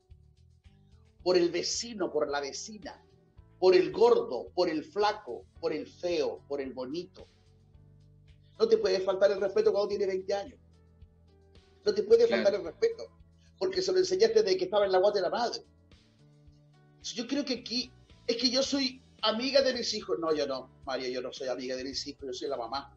por 1.23 1.37
el 1.37 1.49
vecino, 1.49 2.11
por 2.11 2.29
la 2.29 2.39
vecina, 2.39 3.03
por 3.59 3.75
el 3.75 3.91
gordo, 3.91 4.49
por 4.53 4.69
el 4.69 4.83
flaco, 4.83 5.45
por 5.59 5.71
el 5.73 5.87
feo, 5.87 6.41
por 6.47 6.59
el 6.59 6.73
bonito. 6.73 7.27
No 8.59 8.67
te 8.67 8.77
puede 8.77 8.99
faltar 8.99 9.31
el 9.31 9.41
respeto 9.41 9.71
cuando 9.71 9.89
tienes 9.89 10.07
20 10.07 10.33
años. 10.33 10.59
No 11.85 11.93
te 11.93 12.03
puede 12.03 12.27
faltar 12.27 12.53
el 12.55 12.63
respeto, 12.63 13.05
porque 13.57 13.81
se 13.81 13.91
lo 13.91 13.99
enseñaste 13.99 14.43
desde 14.43 14.57
que 14.57 14.65
estaba 14.65 14.85
en 14.85 14.91
la 14.91 14.99
guata 14.99 15.19
de 15.19 15.21
la 15.21 15.29
madre. 15.29 15.63
Yo 17.03 17.27
creo 17.27 17.43
que 17.43 17.55
aquí 17.55 17.91
es 18.27 18.37
que 18.37 18.49
yo 18.49 18.63
soy 18.63 19.01
amiga 19.21 19.61
de 19.61 19.73
mis 19.73 19.93
hijos. 19.93 20.17
No, 20.19 20.33
yo 20.33 20.47
no, 20.47 20.69
Mario, 20.85 21.09
yo 21.09 21.21
no 21.21 21.33
soy 21.33 21.47
amiga 21.47 21.75
de 21.75 21.83
mis 21.83 22.05
hijos, 22.07 22.25
yo 22.25 22.33
soy 22.33 22.49
la 22.49 22.57
mamá. 22.57 22.95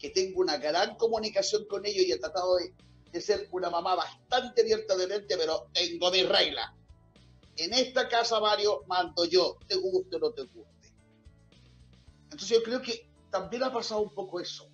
Que 0.00 0.10
tengo 0.10 0.40
una 0.40 0.56
gran 0.56 0.96
comunicación 0.96 1.66
con 1.66 1.86
ellos 1.86 2.04
y 2.04 2.12
he 2.12 2.18
tratado 2.18 2.56
de, 2.56 3.20
ser 3.20 3.48
una 3.52 3.70
mamá 3.70 3.94
bastante 3.94 4.62
abierta 4.62 4.96
de 4.96 5.06
mente, 5.06 5.36
pero 5.36 5.68
tengo 5.72 6.10
mi 6.10 6.24
regla. 6.24 6.74
En 7.56 7.72
esta 7.74 8.08
casa, 8.08 8.40
Mario, 8.40 8.82
mando 8.88 9.24
yo, 9.26 9.58
te 9.68 9.76
guste 9.76 10.16
o 10.16 10.18
no 10.18 10.32
te 10.32 10.42
guste. 10.42 10.92
Entonces 12.24 12.48
yo 12.48 12.62
creo 12.62 12.80
que 12.80 13.08
también 13.30 13.62
ha 13.62 13.72
pasado 13.72 14.00
un 14.00 14.14
poco 14.14 14.40
eso. 14.40 14.68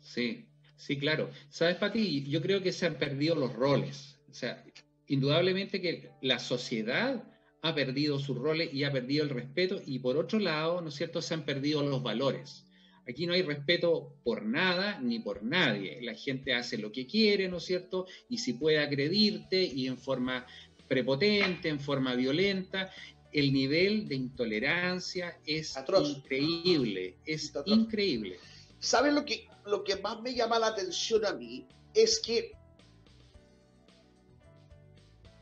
Sí, 0.00 0.48
sí, 0.76 0.98
claro. 0.98 1.30
¿Sabes, 1.50 1.76
Pati? 1.76 2.28
Yo 2.28 2.42
creo 2.42 2.62
que 2.62 2.72
se 2.72 2.86
han 2.86 2.98
perdido 2.98 3.34
los 3.34 3.52
roles. 3.52 4.18
O 4.30 4.34
sea, 4.34 4.64
indudablemente 5.06 5.80
que 5.80 6.10
la 6.22 6.38
sociedad 6.38 7.22
ha 7.62 7.74
perdido 7.74 8.18
sus 8.18 8.36
roles 8.36 8.72
y 8.72 8.84
ha 8.84 8.92
perdido 8.92 9.24
el 9.24 9.30
respeto 9.30 9.80
y 9.84 9.98
por 9.98 10.16
otro 10.16 10.38
lado, 10.38 10.80
¿no 10.80 10.88
es 10.88 10.94
cierto?, 10.94 11.20
se 11.20 11.34
han 11.34 11.44
perdido 11.44 11.82
los 11.82 12.02
valores. 12.02 12.64
Aquí 13.08 13.26
no 13.26 13.32
hay 13.32 13.42
respeto 13.42 14.12
por 14.22 14.44
nada 14.44 15.00
ni 15.00 15.18
por 15.20 15.42
nadie. 15.42 15.98
La 16.02 16.14
gente 16.14 16.54
hace 16.54 16.76
lo 16.76 16.92
que 16.92 17.06
quiere, 17.06 17.48
¿no 17.48 17.56
es 17.56 17.64
cierto? 17.64 18.06
Y 18.28 18.38
si 18.38 18.52
puede 18.52 18.80
agredirte 18.80 19.62
y 19.62 19.86
en 19.86 19.96
forma 19.96 20.46
prepotente, 20.86 21.70
en 21.70 21.80
forma 21.80 22.14
violenta, 22.14 22.90
el 23.32 23.52
nivel 23.52 24.08
de 24.08 24.14
intolerancia 24.14 25.38
es 25.46 25.74
increíble, 26.04 27.16
es 27.24 27.52
increíble. 27.64 28.38
¿Sabes 28.78 29.14
lo 29.14 29.24
que, 29.24 29.48
lo 29.64 29.84
que 29.84 29.96
más 29.96 30.20
me 30.20 30.34
llama 30.34 30.58
la 30.58 30.68
atención 30.68 31.24
a 31.24 31.32
mí? 31.32 31.66
Es 31.94 32.20
que 32.20 32.52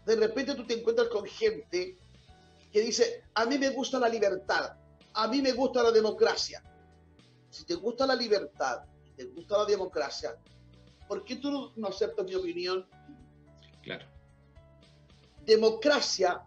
de 0.07 0.17
repente 0.17 0.55
tú 0.55 0.65
te 0.65 0.75
encuentras 0.75 1.09
con 1.09 1.27
gente 1.27 1.97
que 2.73 2.81
dice, 2.81 3.25
a 3.35 3.45
mí 3.45 3.59
me 3.59 3.71
gusta 3.71 3.99
la 3.99 4.09
libertad, 4.09 4.77
a 5.15 5.27
mí 5.27 5.43
me 5.43 5.53
gusta 5.53 5.83
la 5.83 5.91
democracia, 5.91 6.63
si 7.51 7.65
te 7.65 7.75
gusta 7.75 8.07
la 8.07 8.15
libertad, 8.15 8.85
te 9.17 9.25
gusta 9.25 9.59
la 9.59 9.65
democracia, 9.65 10.37
¿por 11.09 11.25
qué 11.25 11.37
tú 11.37 11.73
no 11.77 11.89
aceptas 11.89 12.27
mi 12.27 12.35
opinión? 12.35 12.87
Claro. 13.83 14.07
Democracia 15.45 16.43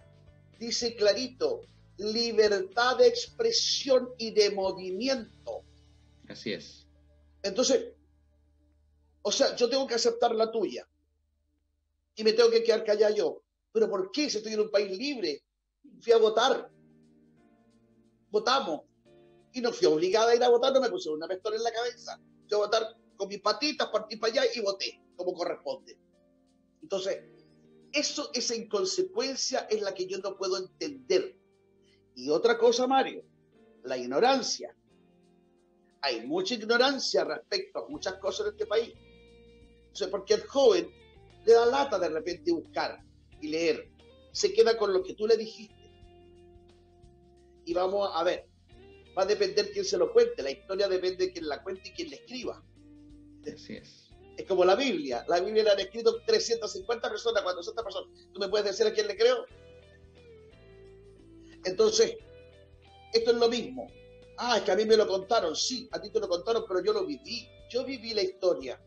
dice 0.60 0.96
clarito, 0.96 1.62
libertad 1.98 2.98
de 2.98 3.08
expresión 3.08 4.10
y 4.18 4.32
de 4.32 4.52
movimiento. 4.52 5.64
Así 6.28 6.54
es. 6.54 6.86
Entonces, 7.42 7.94
o 9.22 9.32
sea, 9.32 9.56
yo 9.56 9.70
tengo 9.70 9.88
que 9.88 9.96
aceptar 9.96 10.36
la 10.36 10.52
tuya 10.52 10.88
y 12.16 12.24
me 12.24 12.34
tengo 12.34 12.50
que 12.50 12.64
quedar 12.64 12.84
callado 12.84 13.16
yo. 13.16 13.42
¿Pero 13.72 13.90
por 13.90 14.12
qué? 14.12 14.30
Si 14.30 14.38
estoy 14.38 14.54
en 14.54 14.62
un 14.62 14.72
país 14.72 14.98
libre, 14.98 15.44
fui 16.02 16.12
a 16.12 16.18
votar, 16.18 16.70
votamos, 18.32 18.82
y 19.54 19.62
no 19.62 19.72
fui 19.72 19.88
obligada 19.88 20.32
a 20.32 20.36
ir 20.36 20.44
a 20.44 20.50
votar, 20.50 20.74
no 20.74 20.82
me 20.82 20.90
pusieron 20.90 21.18
una 21.18 21.28
pistola 21.28 21.56
en 21.56 21.64
la 21.64 21.72
cabeza. 21.72 22.20
Fui 22.48 22.56
a 22.56 22.58
votar 22.58 22.96
con 23.16 23.28
mis 23.28 23.42
patitas, 23.42 23.90
partí 23.90 24.18
para 24.18 24.34
allá 24.34 24.44
y 24.56 24.62
voté 24.62 25.02
como 25.16 25.34
corresponde. 25.34 26.00
Entonces, 26.82 27.24
eso, 27.92 28.30
esa 28.34 28.56
inconsecuencia 28.56 29.68
es 29.70 29.82
la 29.82 29.94
que 29.94 30.06
yo 30.08 30.18
no 30.20 30.38
puedo 30.38 30.58
entender. 30.58 31.36
Y 32.16 32.30
otra 32.30 32.58
cosa, 32.58 32.88
Mario, 32.88 33.24
la 33.84 33.98
ignorancia. 33.98 34.76
Hay 36.02 36.26
mucha 36.26 36.54
ignorancia 36.54 37.24
respecto 37.26 37.80
a 37.80 37.90
muchas 37.90 38.16
cosas 38.16 38.48
en 38.48 38.54
este 38.54 38.66
país. 38.66 38.94
Entonces, 39.88 40.08
porque 40.08 40.36
el 40.36 40.44
joven 40.48 40.90
le 41.46 41.54
da 41.54 41.66
lata 41.66 42.00
de 42.00 42.10
repente 42.10 42.52
buscar 42.52 43.04
y 43.42 43.48
leer. 43.50 43.92
Se 44.32 44.54
queda 44.54 44.78
con 44.78 44.94
lo 44.94 45.04
que 45.04 45.16
tú 45.16 45.28
le 45.28 45.36
dijiste. 45.36 45.76
Y 47.66 47.74
vamos 47.74 48.10
a 48.14 48.24
ver, 48.24 48.48
va 49.20 49.24
a 49.24 49.26
depender 49.26 49.70
quién 49.72 49.84
se 49.84 49.98
lo 49.98 50.14
cuente. 50.14 50.42
La 50.42 50.52
historia 50.52 50.88
depende 50.88 51.26
de 51.26 51.34
quién 51.34 51.50
la 51.50 51.62
cuente 51.62 51.90
y 51.90 51.92
quién 51.92 52.10
la 52.10 52.16
escriba. 52.16 52.64
Así 53.54 53.76
es. 53.76 54.10
Es 54.38 54.46
como 54.46 54.64
la 54.64 54.76
Biblia. 54.76 55.26
La 55.28 55.42
Biblia 55.42 55.64
la 55.64 55.74
han 55.74 55.80
escrito 55.80 56.22
350 56.26 57.10
personas, 57.10 57.44
400 57.44 57.84
personas. 57.84 58.10
¿Tú 58.34 58.40
me 58.40 58.48
puedes 58.48 58.66
decir 58.66 58.88
a 58.88 58.94
quién 58.94 59.08
le 59.08 59.18
creo? 59.18 59.46
Entonces, 61.66 62.16
esto 63.12 63.32
es 63.32 63.38
lo 63.38 63.50
mismo. 63.50 63.88
Ah, 64.38 64.58
es 64.58 64.64
que 64.64 64.72
a 64.72 64.76
mí 64.78 64.86
me 64.86 64.96
lo 64.96 65.06
contaron. 65.06 65.54
Sí, 65.54 65.90
a 65.92 66.00
ti 66.00 66.10
te 66.10 66.22
lo 66.22 66.30
contaron, 66.30 66.64
pero 66.66 66.82
yo 66.82 66.94
lo 66.94 67.06
viví. 67.06 67.50
Yo 67.70 67.84
viví 67.84 68.14
la 68.14 68.22
historia. 68.22 68.82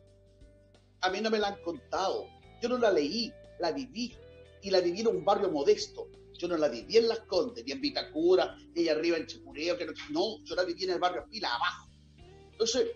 A 1.03 1.11
mí 1.11 1.21
no 1.21 1.29
me 1.29 1.39
la 1.39 1.49
han 1.49 1.63
contado. 1.63 2.27
Yo 2.63 2.71
no 2.71 2.79
la 2.79 2.91
leí, 2.91 3.31
la 3.61 3.73
viví. 3.73 4.17
Y 4.63 4.71
la 4.71 4.81
viví 4.81 5.01
en 5.01 5.09
un 5.09 5.25
barrio 5.25 5.51
modesto 5.51 6.09
yo 6.43 6.49
no 6.49 6.57
la 6.57 6.69
viví 6.69 6.97
en 6.97 7.07
Las 7.07 7.21
Condes, 7.21 7.65
ni 7.65 7.71
en 7.71 7.81
Vitacura, 7.81 8.57
ni 8.75 8.83
allá 8.83 8.99
arriba 8.99 9.17
en 9.17 9.27
Chepureo, 9.27 9.79
que 9.79 9.87
no, 10.11 10.43
yo 10.45 10.57
la 10.57 10.65
viví 10.65 10.83
en 10.83 10.91
el 10.91 10.99
barrio 10.99 11.25
Pila, 11.31 11.55
abajo. 11.55 11.89
Entonces, 12.51 12.89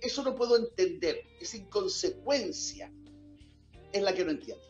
eso 0.00 0.22
no 0.22 0.34
puedo 0.34 0.56
entender, 0.56 1.22
esa 1.38 1.58
inconsecuencia 1.58 2.90
es 3.92 4.02
la 4.02 4.14
que 4.14 4.24
no 4.24 4.30
entiendo. 4.30 4.64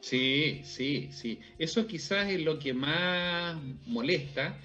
Sí, 0.00 0.60
sí, 0.64 1.08
sí. 1.12 1.38
Eso 1.56 1.86
quizás 1.86 2.30
es 2.30 2.40
lo 2.40 2.58
que 2.58 2.74
más 2.74 3.56
molesta 3.86 4.58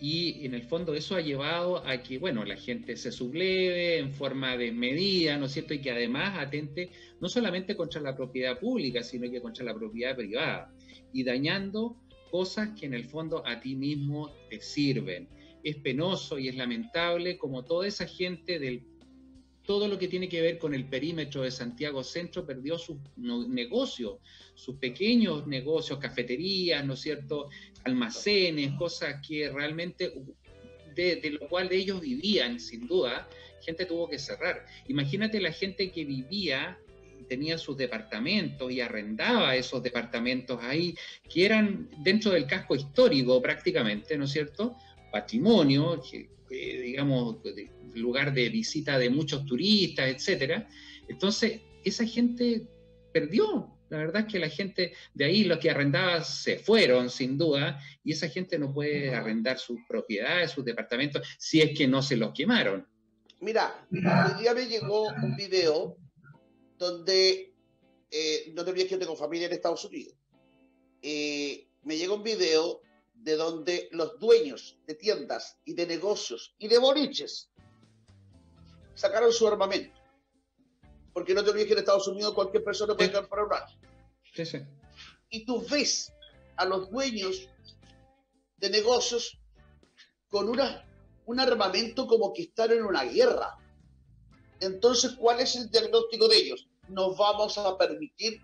y 0.00 0.44
en 0.44 0.54
el 0.54 0.64
fondo 0.64 0.92
eso 0.92 1.14
ha 1.14 1.20
llevado 1.20 1.86
a 1.86 2.02
que, 2.02 2.18
bueno, 2.18 2.44
la 2.44 2.56
gente 2.56 2.96
se 2.96 3.12
subleve 3.12 3.98
en 3.98 4.12
forma 4.12 4.56
de 4.56 4.72
medida, 4.72 5.38
¿no 5.38 5.46
es 5.46 5.52
cierto? 5.52 5.72
Y 5.72 5.80
que 5.80 5.92
además 5.92 6.36
atente 6.36 6.90
no 7.20 7.28
solamente 7.28 7.76
contra 7.76 8.00
la 8.00 8.16
propiedad 8.16 8.58
pública, 8.58 9.04
sino 9.04 9.30
que 9.30 9.40
contra 9.40 9.64
la 9.64 9.74
propiedad 9.74 10.16
privada 10.16 10.74
y 11.14 11.22
dañando 11.22 11.96
cosas 12.30 12.70
que 12.78 12.84
en 12.84 12.94
el 12.94 13.04
fondo 13.04 13.46
a 13.46 13.60
ti 13.60 13.76
mismo 13.76 14.30
te 14.50 14.60
sirven. 14.60 15.28
Es 15.62 15.76
penoso 15.76 16.38
y 16.38 16.48
es 16.48 16.56
lamentable 16.56 17.38
como 17.38 17.64
toda 17.64 17.86
esa 17.86 18.06
gente 18.06 18.58
del 18.58 18.84
todo 19.64 19.88
lo 19.88 19.98
que 19.98 20.08
tiene 20.08 20.28
que 20.28 20.42
ver 20.42 20.58
con 20.58 20.74
el 20.74 20.86
perímetro 20.86 21.42
de 21.42 21.50
Santiago 21.50 22.04
Centro 22.04 22.44
perdió 22.44 22.76
sus 22.76 22.98
negocios, 23.16 24.18
sus 24.54 24.76
pequeños 24.76 25.46
negocios, 25.46 25.98
cafeterías, 25.98 26.84
¿no 26.84 26.92
es 26.92 27.00
cierto?, 27.00 27.48
almacenes, 27.84 28.72
cosas 28.76 29.26
que 29.26 29.48
realmente, 29.50 30.12
de, 30.94 31.16
de, 31.16 31.30
lo 31.30 31.48
cual 31.48 31.72
ellos 31.72 32.02
vivían, 32.02 32.60
sin 32.60 32.86
duda, 32.86 33.26
gente 33.62 33.86
tuvo 33.86 34.06
que 34.08 34.18
cerrar. 34.18 34.66
Imagínate 34.88 35.40
la 35.40 35.52
gente 35.52 35.90
que 35.90 36.04
vivía 36.04 36.78
tenía 37.24 37.58
sus 37.58 37.76
departamentos 37.76 38.70
y 38.70 38.80
arrendaba 38.80 39.56
esos 39.56 39.82
departamentos 39.82 40.60
ahí, 40.62 40.94
que 41.28 41.44
eran 41.44 41.90
dentro 41.98 42.30
del 42.30 42.46
casco 42.46 42.74
histórico 42.74 43.40
prácticamente, 43.42 44.16
¿no 44.16 44.24
es 44.24 44.30
cierto? 44.30 44.76
Patrimonio, 45.12 46.00
digamos, 46.48 47.36
lugar 47.94 48.32
de 48.32 48.48
visita 48.48 48.98
de 48.98 49.10
muchos 49.10 49.44
turistas, 49.44 50.08
etcétera. 50.08 50.68
Entonces, 51.08 51.60
esa 51.84 52.04
gente 52.06 52.66
perdió. 53.12 53.70
La 53.90 53.98
verdad 53.98 54.24
es 54.26 54.32
que 54.32 54.38
la 54.40 54.48
gente 54.48 54.92
de 55.12 55.24
ahí, 55.24 55.44
los 55.44 55.58
que 55.58 55.70
arrendaban, 55.70 56.24
se 56.24 56.58
fueron, 56.58 57.10
sin 57.10 57.38
duda, 57.38 57.78
y 58.02 58.12
esa 58.12 58.28
gente 58.28 58.58
no 58.58 58.72
puede 58.72 59.14
arrendar 59.14 59.58
sus 59.58 59.78
propiedades, 59.88 60.50
sus 60.50 60.64
departamentos, 60.64 61.22
si 61.38 61.60
es 61.60 61.76
que 61.76 61.86
no 61.86 62.02
se 62.02 62.16
los 62.16 62.32
quemaron. 62.32 62.86
Mira, 63.40 63.86
el 63.92 64.38
día 64.40 64.54
me 64.54 64.66
llegó 64.66 65.08
un 65.08 65.36
video 65.36 65.98
donde, 66.84 67.54
eh, 68.10 68.52
no 68.54 68.64
te 68.64 68.70
olvides 68.70 68.88
que 68.88 68.94
yo 68.94 68.98
tengo 68.98 69.16
familia 69.16 69.46
en 69.46 69.54
Estados 69.54 69.84
Unidos, 69.84 70.14
eh, 71.02 71.68
me 71.82 71.96
llega 71.96 72.14
un 72.14 72.22
video 72.22 72.82
de 73.14 73.36
donde 73.36 73.88
los 73.92 74.18
dueños 74.18 74.78
de 74.86 74.94
tiendas 74.94 75.58
y 75.64 75.74
de 75.74 75.86
negocios 75.86 76.54
y 76.58 76.68
de 76.68 76.78
boliches 76.78 77.50
sacaron 78.94 79.32
su 79.32 79.48
armamento. 79.48 79.98
Porque 81.12 81.32
no 81.32 81.44
te 81.44 81.50
olvides 81.50 81.68
que 81.68 81.72
en 81.74 81.78
Estados 81.78 82.08
Unidos 82.08 82.34
cualquier 82.34 82.64
persona 82.64 82.94
puede 82.96 83.12
comprar 83.12 83.44
un 83.44 83.52
arma. 83.52 83.80
Sí, 84.34 84.44
sí. 84.44 84.58
Y 85.30 85.46
tú 85.46 85.64
ves 85.70 86.12
a 86.56 86.64
los 86.64 86.90
dueños 86.90 87.48
de 88.58 88.70
negocios 88.70 89.38
con 90.28 90.48
una, 90.48 90.84
un 91.26 91.40
armamento 91.40 92.06
como 92.06 92.32
que 92.32 92.42
están 92.42 92.72
en 92.72 92.84
una 92.84 93.04
guerra. 93.04 93.56
Entonces, 94.60 95.12
¿cuál 95.12 95.40
es 95.40 95.56
el 95.56 95.70
diagnóstico 95.70 96.28
de 96.28 96.36
ellos? 96.36 96.68
Nos 96.88 97.16
vamos 97.16 97.56
a 97.58 97.76
permitir 97.78 98.40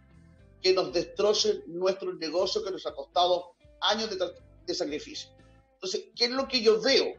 que 0.62 0.72
nos 0.72 0.92
destrocen 0.92 1.62
nuestro 1.66 2.12
negocio 2.14 2.62
que 2.62 2.70
nos 2.70 2.86
ha 2.86 2.94
costado 2.94 3.54
años 3.80 4.10
de, 4.10 4.74
sacrificio. 4.74 5.30
Entonces, 5.74 6.04
¿qué 6.14 6.26
es 6.26 6.30
lo 6.30 6.46
que 6.46 6.62
yo 6.62 6.80
veo? 6.80 7.14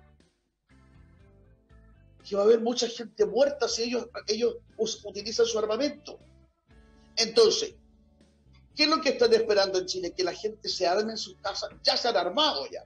Que 2.24 2.36
va 2.36 2.44
a 2.44 2.46
haber 2.46 2.62
mucha 2.62 2.88
gente 2.88 3.26
muerta 3.26 3.68
si 3.68 3.84
ellos, 3.84 4.08
ellos 4.28 4.58
utilizan 5.04 5.46
su 5.46 5.60
armamento. 5.60 6.20
Entonces, 7.18 7.76
¿qué 8.76 8.84
es 8.84 8.90
lo 8.90 9.02
que 9.02 9.10
están 9.10 9.34
esperando 9.34 9.80
en 9.80 9.86
Chile? 9.86 10.14
Que 10.16 10.24
la 10.24 10.34
gente 10.34 10.70
se 10.70 10.88
arme 10.88 11.12
en 11.12 11.18
sus 11.18 11.36
casas. 11.38 11.72
Ya 11.84 11.98
se 11.98 12.08
han 12.08 12.16
armado 12.16 12.68
ya. 12.72 12.86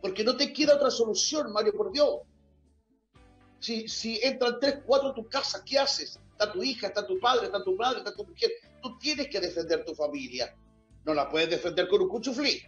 Porque 0.00 0.24
no 0.24 0.36
te 0.36 0.52
queda 0.52 0.76
otra 0.76 0.90
solución, 0.90 1.52
Mario, 1.52 1.76
por 1.76 1.92
Dios. 1.92 2.20
Si, 3.60 3.86
si 3.88 4.18
entran 4.22 4.58
tres, 4.60 4.80
cuatro 4.84 5.10
a 5.10 5.14
tu 5.14 5.28
casa, 5.28 5.62
¿qué 5.64 5.78
haces? 5.78 6.18
Está 6.38 6.52
tu 6.52 6.62
hija, 6.62 6.88
está 6.88 7.06
tu 7.06 7.18
padre, 7.18 7.46
está 7.46 7.64
tu 7.64 7.74
madre, 7.76 8.00
está 8.00 8.14
tu 8.14 8.22
mujer. 8.22 8.52
Tú 8.82 8.98
tienes 8.98 9.28
que 9.28 9.40
defender 9.40 9.86
tu 9.86 9.94
familia. 9.94 10.54
no 11.06 11.14
la 11.14 11.30
puedes 11.30 11.48
defender 11.48 11.88
con 11.88 12.02
un 12.02 12.08
cuchuflí, 12.08 12.62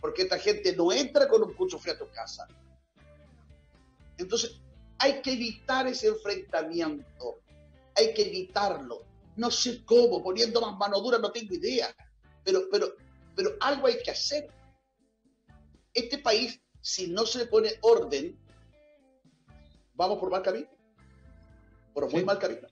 porque 0.00 0.22
esta 0.22 0.38
gente 0.38 0.76
no 0.76 0.92
entra 0.92 1.26
con 1.26 1.42
un 1.42 1.52
cuchuflí 1.54 1.90
a 1.90 1.98
tu 1.98 2.08
casa. 2.10 2.46
Entonces, 4.18 4.60
hay 4.98 5.20
que 5.20 5.32
evitar 5.32 5.88
ese 5.88 6.08
enfrentamiento, 6.08 7.40
hay 7.96 8.14
que 8.14 8.28
evitarlo. 8.28 9.02
No 9.34 9.50
sé 9.50 9.84
cómo, 9.84 10.22
poniendo 10.22 10.60
más 10.60 10.76
mano 10.76 11.00
dura, 11.00 11.18
no 11.18 11.32
tengo 11.32 11.54
idea, 11.54 11.92
pero, 12.44 12.68
pero, 12.70 12.94
pero 13.34 13.56
algo 13.60 13.88
hay 13.88 14.00
que 14.00 14.12
hacer. 14.12 14.48
Este 15.92 16.18
país, 16.18 16.60
si 16.80 17.08
no 17.08 17.26
se 17.26 17.38
le 17.38 17.46
pone 17.46 17.72
orden, 17.80 18.38
vamos 19.94 20.18
por 20.18 20.30
mal 20.30 20.42
camino, 20.42 20.68
por 21.92 22.10
muy 22.10 22.24
mal 22.24 22.38
camino. 22.38 22.68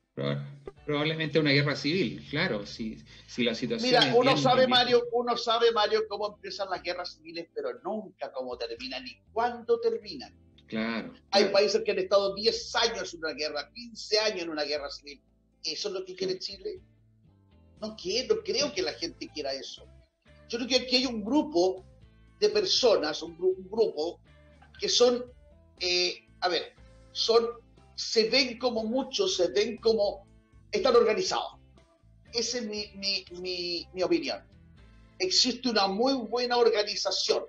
Probablemente 0.85 1.39
una 1.39 1.51
guerra 1.51 1.77
civil, 1.77 2.27
claro, 2.31 2.65
si, 2.67 2.99
si 3.27 3.45
la 3.45 3.55
situación. 3.55 3.91
Mira, 3.91 4.15
uno 4.15 4.37
sabe, 4.37 4.67
Mario, 4.67 5.05
uno 5.13 5.37
sabe, 5.37 5.71
Mario, 5.73 6.07
cómo 6.09 6.35
empiezan 6.35 6.71
las 6.71 6.83
guerras 6.83 7.15
civiles, 7.15 7.47
pero 7.55 7.79
nunca 7.85 8.33
cómo 8.33 8.57
terminan 8.57 9.05
ni 9.05 9.21
cuándo 9.33 9.79
terminan. 9.81 10.35
Claro. 10.67 11.15
Hay 11.31 11.47
países 11.47 11.83
que 11.85 11.93
han 11.93 11.99
estado 11.99 12.35
10 12.35 12.75
años 12.77 13.15
en 13.15 13.21
una 13.21 13.33
guerra, 13.33 13.71
15 13.73 14.19
años 14.21 14.43
en 14.43 14.51
una 14.51 14.65
guerra 14.65 14.91
civil. 14.91 15.21
¿Eso 15.63 15.89
es 15.89 15.95
lo 15.95 16.05
que 16.05 16.15
quiere 16.15 16.39
Chile? 16.39 16.81
No 17.81 17.97
quiero, 17.97 18.43
creo 18.43 18.73
que 18.73 18.83
la 18.83 18.93
gente 18.93 19.29
quiera 19.29 19.53
eso. 19.53 19.87
Yo 20.49 20.59
creo 20.59 20.69
que 20.69 20.77
aquí 20.77 20.97
hay 20.97 21.07
un 21.07 21.25
grupo 21.25 21.85
de 22.41 22.49
personas, 22.49 23.23
un, 23.23 23.37
grupo, 23.37 24.21
que 24.79 24.89
son, 24.89 25.25
eh, 25.81 26.27
a 26.41 26.49
ver, 26.49 26.75
son, 27.13 27.47
se 27.99 28.31
ven 28.31 28.59
como 28.59 28.85
muchos, 28.85 29.35
se 29.35 29.49
ven 29.49 29.77
como, 29.79 30.25
están 30.71 30.95
organizados. 30.95 31.59
Esa 32.33 32.59
es 32.59 32.65
mi, 32.65 32.93
mi, 32.95 33.25
mi, 33.41 33.89
mi 33.93 34.03
opinión. 34.05 34.47
Existe 35.19 35.69
una 35.69 35.89
muy 35.89 36.15
buena 36.15 36.59
organización. 36.59 37.43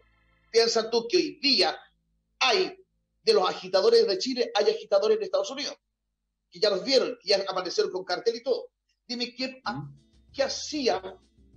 Piensa 0.51 0.89
tú 0.89 1.07
que 1.07 1.17
hoy 1.17 1.39
día 1.39 1.77
hay 2.39 2.75
de 3.21 3.33
los 3.33 3.47
agitadores 3.47 4.07
de 4.07 4.17
Chile, 4.17 4.51
hay 4.55 4.71
agitadores 4.71 5.17
en 5.17 5.23
Estados 5.23 5.51
Unidos, 5.51 5.75
que 6.49 6.59
ya 6.59 6.71
los 6.71 6.83
vieron, 6.83 7.15
que 7.21 7.29
ya 7.29 7.45
aparecieron 7.47 7.91
con 7.91 8.03
cartel 8.03 8.37
y 8.37 8.43
todo. 8.43 8.69
Dime, 9.07 9.35
¿qué, 9.35 9.61
¿qué 10.33 10.43
hacía 10.43 10.99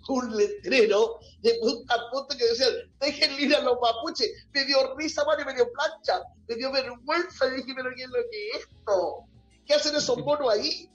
un 0.08 0.36
letrero 0.36 1.18
de 1.40 1.58
punta 1.60 1.94
a 1.94 2.10
punta 2.10 2.36
que 2.36 2.46
decía, 2.46 2.66
dejen 3.00 3.36
libre 3.36 3.56
a 3.56 3.62
los 3.62 3.78
mapuches. 3.80 4.30
Me 4.52 4.64
dio 4.64 4.94
risa, 4.96 5.24
Mario, 5.24 5.46
me 5.46 5.54
dio 5.54 5.70
plancha, 5.72 6.22
me 6.48 6.54
dio 6.56 6.72
vergüenza. 6.72 7.46
Y 7.48 7.56
dije, 7.56 7.72
pero 7.74 7.90
¿qué 7.94 8.02
es 8.02 8.08
lo 8.08 8.14
que 8.30 8.48
es 8.48 8.60
esto? 8.60 9.24
¿Qué 9.66 9.74
hacen 9.74 9.96
esos 9.96 10.18
monos 10.24 10.52
ahí? 10.52 10.90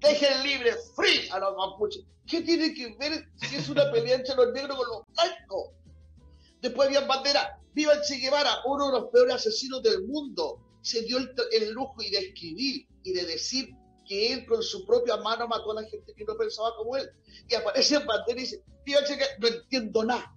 Dejen 0.00 0.42
libre, 0.42 0.74
free 0.94 1.28
a 1.30 1.38
los 1.38 1.56
mapuches. 1.56 2.04
¿Qué 2.26 2.42
tiene 2.42 2.74
que 2.74 2.94
ver 2.98 3.26
si 3.36 3.56
es 3.56 3.68
una 3.68 3.90
pelea 3.90 4.16
entre 4.16 4.34
los 4.36 4.52
negros 4.52 4.76
con 4.76 4.88
los 4.88 5.02
blancos? 5.14 5.70
Después 6.60 6.88
había 6.88 7.00
bandera, 7.06 7.58
viva 7.72 7.94
el 7.94 8.02
Che 8.02 8.16
Guevara, 8.16 8.50
uno 8.66 8.86
de 8.86 9.00
los 9.00 9.10
peores 9.10 9.36
asesinos 9.36 9.82
del 9.82 10.06
mundo. 10.06 10.60
Se 10.82 11.02
dio 11.02 11.18
el, 11.18 11.32
el 11.52 11.72
lujo 11.72 11.96
y 12.02 12.10
de 12.10 12.18
escribir 12.18 12.86
y 13.02 13.12
de 13.12 13.24
decir 13.24 13.74
que 14.08 14.32
él 14.32 14.46
con 14.46 14.62
su 14.62 14.84
propia 14.86 15.18
mano 15.18 15.46
mató 15.46 15.72
a 15.72 15.82
la 15.82 15.88
gente 15.88 16.12
que 16.14 16.24
no 16.24 16.36
pensaba 16.36 16.74
como 16.76 16.96
él. 16.96 17.08
Y 17.48 17.54
aparece 17.54 17.96
en 17.96 18.06
bandera 18.06 18.40
y 18.40 18.44
dice, 18.44 18.62
no 19.38 19.48
entiendo 19.48 20.04
nada, 20.04 20.34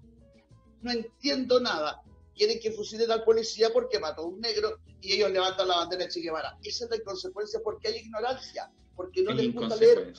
no 0.82 0.92
entiendo 0.92 1.60
nada. 1.60 2.02
Quieren 2.36 2.60
que 2.60 2.72
fusilen 2.72 3.12
al 3.12 3.24
policía 3.24 3.70
porque 3.74 4.00
mató 4.00 4.24
a 4.24 4.28
un 4.28 4.40
negro 4.40 4.80
y 5.02 5.14
ellos 5.14 5.32
levantan 5.32 5.68
la 5.68 5.78
bandera 5.78 6.06
de 6.06 6.12
Che 6.12 6.22
Guevara. 6.22 6.58
Esa 6.64 6.86
es 6.86 6.92
la 6.92 6.98
inconsecuencia 6.98 7.60
porque 7.64 7.88
hay 7.88 7.98
ignorancia, 7.98 8.72
porque 8.96 9.22
no 9.22 9.34
les 9.34 9.54
gusta 9.54 9.76
leer. 9.76 10.14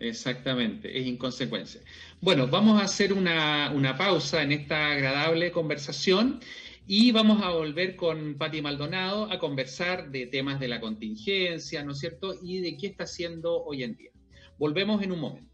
Exactamente, 0.00 0.98
es 0.98 1.06
inconsecuencia. 1.06 1.80
Bueno, 2.20 2.48
vamos 2.48 2.80
a 2.80 2.84
hacer 2.84 3.12
una, 3.12 3.70
una 3.72 3.96
pausa 3.96 4.42
en 4.42 4.52
esta 4.52 4.92
agradable 4.92 5.52
conversación 5.52 6.40
y 6.86 7.12
vamos 7.12 7.42
a 7.42 7.50
volver 7.50 7.96
con 7.96 8.36
Patti 8.36 8.60
Maldonado 8.60 9.30
a 9.30 9.38
conversar 9.38 10.10
de 10.10 10.26
temas 10.26 10.60
de 10.60 10.68
la 10.68 10.80
contingencia, 10.80 11.82
¿no 11.82 11.92
es 11.92 11.98
cierto? 11.98 12.34
Y 12.42 12.58
de 12.58 12.76
qué 12.76 12.88
está 12.88 13.04
haciendo 13.04 13.64
hoy 13.64 13.84
en 13.84 13.96
día. 13.96 14.10
Volvemos 14.58 15.02
en 15.02 15.12
un 15.12 15.20
momento. 15.20 15.50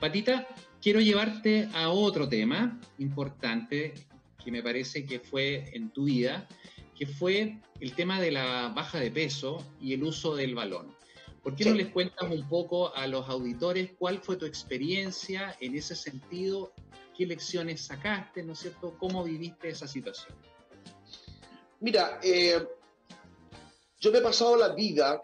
Patita, 0.00 0.46
quiero 0.82 1.00
llevarte 1.00 1.68
a 1.74 1.90
otro 1.90 2.28
tema 2.28 2.80
importante 2.98 3.94
que 4.42 4.50
me 4.50 4.62
parece 4.62 5.04
que 5.04 5.20
fue 5.20 5.70
en 5.72 5.90
tu 5.90 6.04
vida, 6.04 6.46
que 6.96 7.06
fue 7.06 7.58
el 7.80 7.92
tema 7.94 8.20
de 8.20 8.32
la 8.32 8.72
baja 8.74 8.98
de 8.98 9.10
peso 9.10 9.64
y 9.80 9.94
el 9.94 10.02
uso 10.04 10.34
del 10.34 10.54
balón. 10.54 10.96
¿Por 11.42 11.54
qué 11.54 11.64
no 11.64 11.74
les 11.74 11.88
cuentas 11.88 12.30
un 12.30 12.48
poco 12.48 12.94
a 12.94 13.06
los 13.06 13.28
auditores 13.28 13.92
cuál 13.98 14.18
fue 14.18 14.36
tu 14.36 14.44
experiencia 14.44 15.56
en 15.60 15.76
ese 15.76 15.94
sentido? 15.94 16.72
¿Qué 17.16 17.26
lecciones 17.26 17.82
sacaste, 17.82 18.42
no 18.42 18.52
es 18.52 18.58
cierto? 18.58 18.96
¿Cómo 18.98 19.24
viviste 19.24 19.68
esa 19.68 19.88
situación? 19.88 20.36
Mira, 21.80 22.20
eh, 22.22 22.58
yo 24.00 24.12
me 24.12 24.18
he 24.18 24.22
pasado 24.22 24.56
la 24.56 24.74
vida 24.74 25.20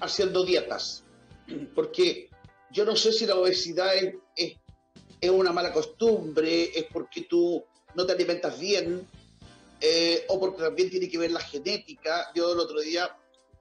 haciendo 0.00 0.44
dietas, 0.44 1.04
porque 1.74 2.30
yo 2.70 2.84
no 2.84 2.96
sé 2.96 3.12
si 3.12 3.26
la 3.26 3.36
obesidad 3.36 3.94
es, 3.96 4.14
es, 5.20 5.30
una 5.30 5.52
mala 5.52 5.72
costumbre, 5.72 6.70
es 6.78 6.86
porque 6.92 7.22
tú 7.22 7.64
no 7.94 8.06
te 8.06 8.12
alimentas 8.12 8.58
bien, 8.58 9.08
eh, 9.80 10.24
o 10.28 10.38
porque 10.38 10.62
también 10.62 10.90
tiene 10.90 11.08
que 11.08 11.18
ver 11.18 11.32
la 11.32 11.40
genética. 11.40 12.30
Yo 12.34 12.52
el 12.52 12.60
otro 12.60 12.80
día 12.80 13.16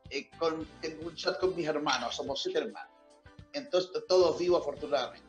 eh, 0.10 0.30
con, 0.38 0.66
tengo 0.82 1.08
un 1.08 1.16
chat 1.16 1.40
con 1.40 1.56
mis 1.56 1.68
hermanos, 1.68 2.16
somos 2.16 2.42
siete 2.42 2.60
hermanos, 2.60 2.92
entonces 3.54 3.92
todos 4.08 4.38
vivos 4.38 4.62
afortunadamente. 4.62 5.28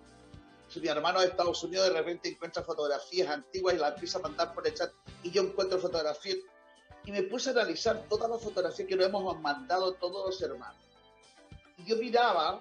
Si 0.68 0.80
mi 0.80 0.88
hermano 0.88 1.20
de 1.20 1.26
Estados 1.26 1.62
Unidos 1.64 1.88
de 1.88 1.94
repente 1.94 2.28
encuentra 2.28 2.62
fotografías 2.62 3.28
antiguas 3.28 3.74
y 3.74 3.78
las 3.78 3.94
empieza 3.94 4.18
a 4.18 4.22
mandar 4.22 4.54
por 4.54 4.66
el 4.66 4.74
chat 4.74 4.92
y 5.22 5.30
yo 5.30 5.42
encuentro 5.42 5.78
fotografías 5.78 6.38
y 7.04 7.12
me 7.12 7.24
puse 7.24 7.50
a 7.50 7.52
analizar 7.52 8.06
todas 8.08 8.30
las 8.30 8.40
fotografías 8.40 8.88
que 8.88 8.94
nos 8.96 9.06
hemos 9.06 9.40
mandado 9.40 9.94
todos 9.94 10.26
los 10.26 10.42
hermanos. 10.42 10.80
Y 11.76 11.84
yo 11.84 11.96
miraba 11.96 12.60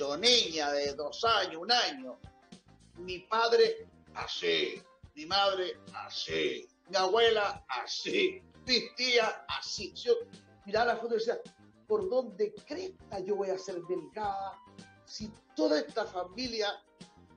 yo 0.00 0.16
niña 0.16 0.72
de 0.72 0.94
dos 0.94 1.22
años, 1.24 1.60
un 1.60 1.70
año, 1.70 2.18
mi 2.96 3.18
padre 3.18 3.86
así, 4.14 4.80
mi 5.14 5.26
madre 5.26 5.78
así, 5.92 6.66
mi 6.88 6.96
abuela 6.96 7.62
así, 7.68 8.42
mi 8.66 8.94
tía 8.96 9.44
así. 9.46 9.92
Yo 9.92 10.14
miraba 10.64 10.94
la 10.94 10.96
foto 10.96 11.16
y 11.16 11.18
decía, 11.18 11.38
¿por 11.86 12.08
dónde 12.08 12.54
cresta 12.66 13.20
yo 13.20 13.36
voy 13.36 13.50
a 13.50 13.58
ser 13.58 13.78
delgada 13.82 14.58
si 15.04 15.30
toda 15.54 15.80
esta 15.80 16.06
familia 16.06 16.82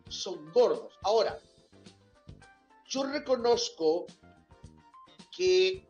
son 0.07 0.49
gordos? 0.53 0.97
Ahora, 1.01 1.37
yo 2.87 3.03
reconozco 3.03 4.05
que 5.35 5.85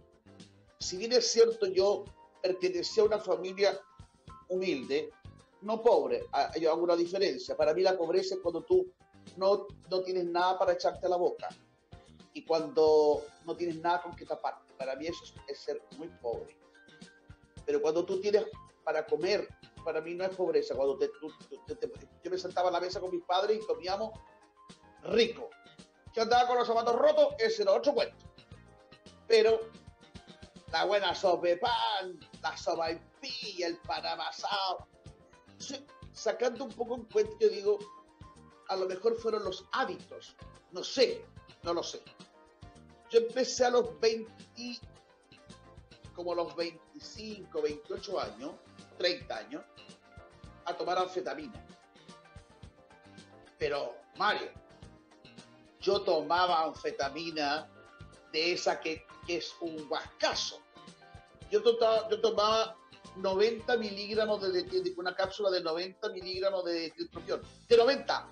si 0.80 0.98
bien 0.98 1.12
es 1.12 1.32
cierto 1.32 1.68
yo 1.68 2.04
pertenecía 2.42 3.04
a 3.04 3.06
una 3.06 3.20
familia 3.20 3.80
humilde, 4.50 5.12
no 5.64 5.82
pobre, 5.82 6.26
yo 6.60 6.72
hago 6.72 6.84
una 6.84 6.96
diferencia. 6.96 7.56
Para 7.56 7.74
mí 7.74 7.82
la 7.82 7.98
pobreza 7.98 8.36
es 8.36 8.42
cuando 8.42 8.64
tú 8.64 8.92
no, 9.38 9.68
no 9.90 10.02
tienes 10.02 10.26
nada 10.26 10.60
para 10.60 10.74
echarte 10.74 11.06
a 11.06 11.10
la 11.10 11.16
boca 11.16 11.50
y 12.34 12.44
cuando 12.44 13.24
no 13.46 13.56
tienes 13.56 13.78
nada 13.78 14.02
con 14.02 14.16
que 14.16 14.26
taparte. 14.26 14.74
Para 14.74 14.96
mí 14.96 15.08
eso 15.08 15.24
es, 15.48 15.58
ser 15.58 15.82
muy 15.98 16.10
pobre. 16.22 16.58
Pero 17.66 17.82
cuando 17.82 18.04
tú 18.04 18.20
tienes 18.20 18.46
para 18.84 19.06
comer, 19.06 19.48
para 19.86 20.02
mí 20.02 20.14
no 20.16 20.26
es 20.26 20.36
pobreza. 20.36 20.76
Cuando 20.76 20.98
te, 20.98 21.10
yo 22.24 22.32
me 22.32 22.38
sentaba 22.38 22.70
a 22.70 22.72
la 22.72 22.80
mesa 22.80 23.00
con 23.00 23.12
mis 23.12 23.24
padres 23.24 23.60
y 23.62 23.66
comíamos 23.66 24.12
rico. 25.04 25.50
Yo 26.14 26.24
andaba 26.24 26.48
con 26.48 26.58
los 26.58 26.68
zapatos 26.68 26.96
rotos, 26.96 27.36
ese 27.40 27.64
era 27.64 27.72
otro 27.72 27.94
cuento. 27.94 28.26
Pero 29.28 29.60
la 30.72 30.86
buena 30.86 31.16
sopa 31.16 31.48
de 31.48 31.58
pan, 31.58 32.20
la 32.42 32.58
sopa 32.58 32.90
en 32.90 33.00
pilla, 33.22 33.68
el 33.68 33.78
pan 33.78 34.06
amasado, 34.06 34.88
sacando 36.14 36.66
un 36.66 36.72
poco 36.72 36.96
en 36.96 37.06
cuenta, 37.06 37.36
yo 37.40 37.50
digo, 37.50 37.80
a 38.68 38.76
lo 38.76 38.88
mejor 38.88 39.16
fueron 39.18 39.44
los 39.44 39.66
hábitos, 39.72 40.36
no 40.72 40.84
sé, 40.84 41.26
no 41.64 41.74
lo 41.74 41.84
sé. 41.84 42.02
Yo 43.10 43.20
empecé 43.20 43.66
a 43.66 43.70
los 43.70 44.00
20, 44.00 44.32
como 46.16 46.34
los 46.34 46.56
25, 46.56 47.62
28 47.62 48.20
años, 48.20 48.52
30 48.98 49.38
años, 49.38 49.64
a 50.66 50.74
tomar 50.76 50.98
anfetamina. 50.98 51.66
Pero, 53.58 53.96
Mario, 54.18 54.50
yo 55.80 56.02
tomaba 56.02 56.64
anfetamina 56.64 57.70
de 58.32 58.54
esa 58.54 58.80
que, 58.80 59.06
es 59.28 59.56
un 59.62 59.88
guascazo. 59.88 60.60
Yo, 61.50 61.62
yo 61.64 62.20
tomaba 62.20 62.76
90 63.18 63.78
miligramos 63.78 64.42
de, 64.42 64.64
de, 64.64 64.94
una 64.98 65.16
cápsula 65.16 65.50
de 65.50 65.62
90 65.62 66.10
miligramos 66.10 66.66
de 66.66 66.92
distribución. 66.98 67.42
De 67.68 67.78
90. 67.78 68.30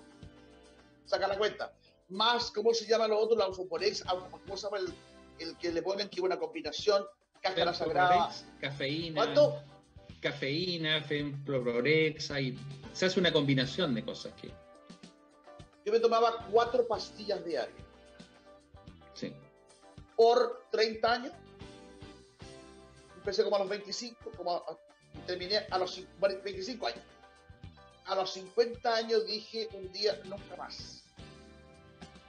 Saca 1.04 1.28
la 1.28 1.38
cuenta. 1.38 1.72
Más, 2.08 2.50
¿cómo 2.50 2.74
se 2.74 2.86
llama 2.86 3.08
lo 3.08 3.18
otro? 3.18 3.36
La 3.36 3.46
alfoporex, 3.46 4.04
¿cómo 4.04 4.56
se 4.56 4.64
llama 4.64 4.78
el, 4.78 4.92
el, 5.38 5.56
que 5.56 5.72
le 5.72 5.82
ponen 5.82 6.08
que 6.08 6.20
una 6.20 6.38
combinación? 6.38 7.04
Cáscara 7.40 7.72
sagrada. 7.74 8.30
Cafeína. 8.60 9.22
¿Cuánto? 9.22 9.62
Cafeína, 10.22 11.02
Femprorex, 11.02 12.30
hay, 12.30 12.56
se 12.92 13.06
hace 13.06 13.18
una 13.18 13.32
combinación 13.32 13.92
de 13.92 14.04
cosas 14.04 14.32
que... 14.34 14.52
Yo 15.84 15.92
me 15.92 15.98
tomaba 15.98 16.46
cuatro 16.50 16.86
pastillas 16.86 17.44
diarias. 17.44 17.76
Sí. 19.14 19.34
Por 20.14 20.64
30 20.70 21.12
años 21.12 21.32
empecé 23.22 23.44
como 23.44 23.54
a 23.54 23.60
los 23.60 23.68
25, 23.68 24.32
como 24.36 24.64
terminé 25.26 25.58
a 25.70 25.78
los 25.78 26.02
25 26.20 26.86
años. 26.88 27.04
A 28.06 28.16
los 28.16 28.32
50 28.32 28.94
años 28.94 29.24
dije 29.26 29.68
un 29.74 29.92
día, 29.92 30.20
nunca 30.24 30.56
más. 30.56 31.04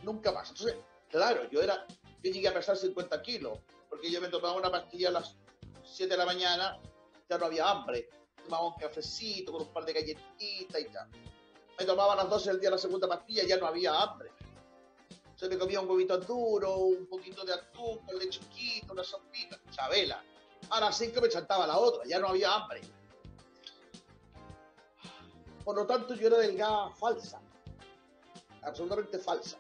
Nunca 0.04 0.32
más. 0.32 0.50
Entonces, 0.50 0.76
claro, 1.10 1.50
yo 1.50 1.64
era, 1.64 1.88
yo 2.22 2.32
llegué 2.32 2.48
a 2.48 2.54
pesar 2.54 2.78
50 2.78 3.22
kilos, 3.24 3.58
porque 3.90 4.12
yo 4.12 4.22
me 4.22 4.28
tomaba 4.28 4.56
una 4.56 4.70
pastilla 4.70 5.10
a 5.10 5.14
las 5.14 5.36
7 5.84 6.12
de 6.12 6.18
la 6.18 6.26
mañana, 6.26 6.80
ya 7.28 7.40
no 7.40 7.48
había 7.48 7.70
hambre. 7.70 8.10
Tomaba 8.44 8.68
un 8.68 8.76
cafecito 8.76 9.52
con 9.52 9.64
un 9.64 9.74
par 9.74 9.86
de 9.86 9.94
galletitas 9.94 10.80
y 10.80 10.86
tal. 10.86 11.10
Me 11.80 11.86
tomaba 11.86 12.14
a 12.14 12.18
las 12.18 12.30
12 12.30 12.52
del 12.52 12.60
día 12.60 12.70
la 12.70 12.78
segunda 12.78 13.08
pastilla, 13.08 13.44
ya 13.48 13.58
no 13.58 13.66
había 13.66 14.00
hambre. 14.00 14.30
Entonces 15.10 15.50
me 15.50 15.58
comía 15.58 15.82
un 15.82 15.90
huevito 15.90 16.20
duro, 16.20 16.78
un 16.78 17.08
poquito 17.08 17.44
de 17.44 17.54
azúcar, 17.54 18.14
leche 18.14 18.40
chiquito, 18.40 18.94
una 18.94 19.04
sopita, 19.04 19.60
chabela 19.72 20.24
a 20.70 20.80
las 20.80 20.98
5 20.98 21.22
me 21.22 21.30
saltaba 21.30 21.68
la 21.68 21.78
otra, 21.78 22.04
ya 22.06 22.20
no 22.20 22.28
había 22.28 22.54
hambre. 22.54 22.82
Por 25.64 25.76
lo 25.76 25.86
tanto, 25.86 26.14
yo 26.16 26.28
era 26.28 26.38
delgada 26.38 26.90
falsa, 26.92 27.42
absolutamente 28.62 29.18
falsa. 29.20 29.58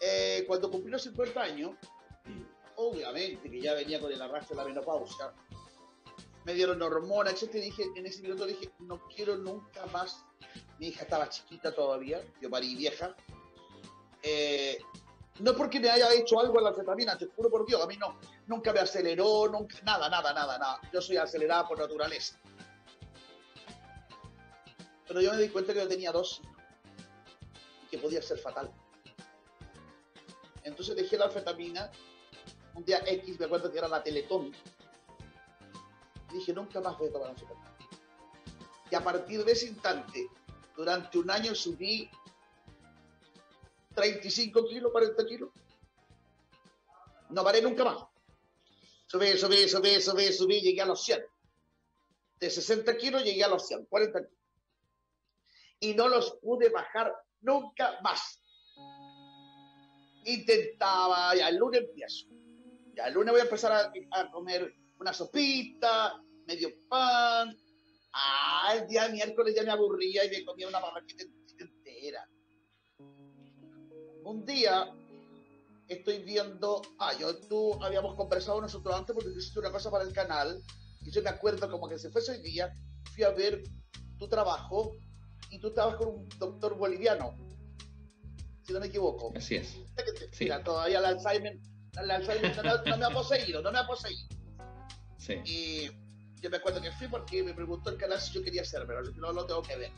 Eh, 0.00 0.44
cuando 0.46 0.70
cumplí 0.70 0.90
los 0.90 1.02
50 1.02 1.40
años, 1.40 1.72
obviamente 2.76 3.50
que 3.50 3.60
ya 3.60 3.74
venía 3.74 4.00
con 4.00 4.12
el 4.12 4.22
arrastre 4.22 4.56
de 4.56 4.62
la 4.62 4.68
menopausia, 4.68 5.32
me 6.44 6.54
dieron 6.54 6.80
hormonas, 6.80 7.42
etc. 7.42 7.54
Y 7.56 7.60
dije, 7.60 7.84
en 7.96 8.06
ese 8.06 8.22
minuto 8.22 8.46
dije, 8.46 8.70
no 8.78 9.00
quiero 9.08 9.36
nunca 9.36 9.84
más. 9.86 10.24
Mi 10.78 10.88
hija 10.88 11.02
estaba 11.02 11.28
chiquita 11.28 11.74
todavía, 11.74 12.24
yo 12.40 12.48
parí 12.48 12.74
vieja. 12.74 13.14
Eh, 14.22 14.78
no 15.40 15.54
porque 15.54 15.80
me 15.80 15.90
haya 15.90 16.12
hecho 16.12 16.38
algo 16.38 16.58
en 16.58 16.64
la 16.64 16.70
anfetamina, 16.70 17.16
te 17.16 17.26
juro 17.26 17.50
por 17.50 17.66
Dios, 17.66 17.82
a 17.82 17.86
mí 17.86 17.96
no. 17.96 18.18
Nunca 18.46 18.72
me 18.72 18.80
aceleró, 18.80 19.48
nunca, 19.48 19.76
nada, 19.82 20.08
nada, 20.08 20.32
nada, 20.32 20.58
nada. 20.58 20.80
Yo 20.92 21.00
soy 21.00 21.16
acelerada 21.16 21.66
por 21.66 21.78
naturaleza. 21.78 22.38
Pero 25.06 25.20
yo 25.20 25.32
me 25.32 25.38
di 25.38 25.48
cuenta 25.48 25.72
que 25.72 25.80
yo 25.80 25.88
tenía 25.88 26.12
dos 26.12 26.40
y 27.84 27.86
que 27.88 27.98
podía 27.98 28.22
ser 28.22 28.38
fatal. 28.38 28.70
Entonces 30.62 30.94
dejé 30.94 31.16
la 31.16 31.26
anfetamina. 31.26 31.90
Un 32.74 32.84
día 32.84 33.02
X, 33.06 33.40
me 33.40 33.46
acuerdo 33.46 33.72
que 33.72 33.78
era 33.78 33.88
la 33.88 34.02
Teletón. 34.02 34.52
Dije, 36.32 36.52
nunca 36.52 36.80
más 36.80 36.96
voy 36.98 37.08
a 37.08 37.12
tomar 37.12 37.30
anfetamina. 37.30 37.76
Y 38.90 38.94
a 38.94 39.02
partir 39.02 39.44
de 39.44 39.52
ese 39.52 39.68
instante, 39.68 40.28
durante 40.76 41.18
un 41.18 41.30
año 41.30 41.54
subí 41.54 42.10
35 43.94 44.66
kilos, 44.68 44.92
40 44.92 45.26
kilos. 45.26 45.50
No 47.30 47.44
paré 47.44 47.62
nunca 47.62 47.84
más. 47.84 48.04
Subí, 49.06 49.36
subí, 49.36 49.68
subí, 49.68 50.00
subí, 50.00 50.32
subí, 50.32 50.60
llegué 50.60 50.82
a 50.82 50.86
los 50.86 51.02
100. 51.04 51.24
De 52.38 52.50
60 52.50 52.96
kilos 52.96 53.24
llegué 53.24 53.44
a 53.44 53.48
los 53.48 53.66
100, 53.66 53.86
40 53.86 54.18
kilos. 54.20 54.34
Y 55.80 55.94
no 55.94 56.08
los 56.08 56.32
pude 56.42 56.68
bajar 56.68 57.12
nunca 57.40 58.00
más. 58.02 58.40
Intentaba, 60.24 61.34
ya 61.34 61.48
el 61.48 61.56
lunes 61.56 61.80
empiezo. 61.80 62.26
Ya 62.94 63.06
el 63.06 63.14
lunes 63.14 63.32
voy 63.32 63.40
a 63.40 63.44
empezar 63.44 63.92
a, 64.10 64.30
comer 64.30 64.74
una 64.98 65.12
sopita, 65.12 66.22
medio 66.46 66.70
pan. 66.88 67.56
Ah, 68.12 68.74
el 68.74 68.88
día 68.88 69.08
miércoles 69.08 69.54
ya 69.54 69.62
me 69.62 69.70
aburría 69.70 70.24
y 70.24 70.30
me 70.30 70.44
comía 70.44 70.68
una 70.68 70.80
barraquita 70.80 71.24
entera 71.58 72.29
un 74.24 74.44
día 74.44 74.92
estoy 75.88 76.22
viendo, 76.22 76.82
ah, 76.98 77.12
yo, 77.18 77.36
tú 77.36 77.82
habíamos 77.82 78.14
conversado 78.14 78.60
nosotros 78.60 78.94
antes 78.94 79.14
porque 79.14 79.30
hiciste 79.30 79.58
una 79.58 79.70
cosa 79.70 79.90
para 79.90 80.04
el 80.04 80.12
canal 80.12 80.62
y 81.02 81.10
yo 81.10 81.22
me 81.22 81.30
acuerdo 81.30 81.68
como 81.70 81.88
que 81.88 81.98
se 81.98 82.10
fue 82.10 82.20
ese 82.20 82.38
día, 82.40 82.72
fui 83.14 83.24
a 83.24 83.30
ver 83.30 83.62
tu 84.18 84.28
trabajo 84.28 84.96
y 85.50 85.58
tú 85.58 85.68
estabas 85.68 85.96
con 85.96 86.08
un 86.08 86.28
doctor 86.38 86.76
boliviano, 86.76 87.36
si 88.62 88.72
no 88.72 88.80
me 88.80 88.86
equivoco. 88.86 89.32
Así 89.36 89.56
es. 89.56 89.76
Mira, 90.38 90.62
todavía 90.62 90.98
el 90.98 91.04
Alzheimer, 91.06 91.58
el 92.00 92.10
Alzheimer 92.10 92.56
no, 92.86 92.96
me 92.96 93.04
ha 93.04 93.10
poseído, 93.10 93.60
no 93.60 93.72
me 93.72 93.78
ha 93.78 93.86
poseído. 93.86 94.28
Sí. 95.18 95.34
Y 95.44 95.90
yo 96.40 96.50
me 96.50 96.58
acuerdo 96.58 96.80
que 96.80 96.92
fui 96.92 97.08
porque 97.08 97.42
me 97.42 97.52
preguntó 97.52 97.90
el 97.90 97.96
canal 97.96 98.20
si 98.20 98.32
yo 98.32 98.44
quería 98.44 98.62
hacer, 98.62 98.84
pero 98.86 99.02
no 99.02 99.32
lo 99.32 99.44
tengo 99.44 99.62
que 99.62 99.76
ver. 99.76 99.90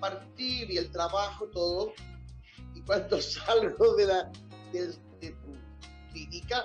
Partí, 0.00 0.64
vi 0.64 0.76
el 0.78 0.90
trabajo, 0.90 1.46
todo, 1.50 1.92
cuando 2.88 3.20
salgo 3.22 3.94
de, 3.96 4.06
la, 4.06 4.32
de, 4.72 4.86
tu 5.20 5.52
clínica, 6.10 6.64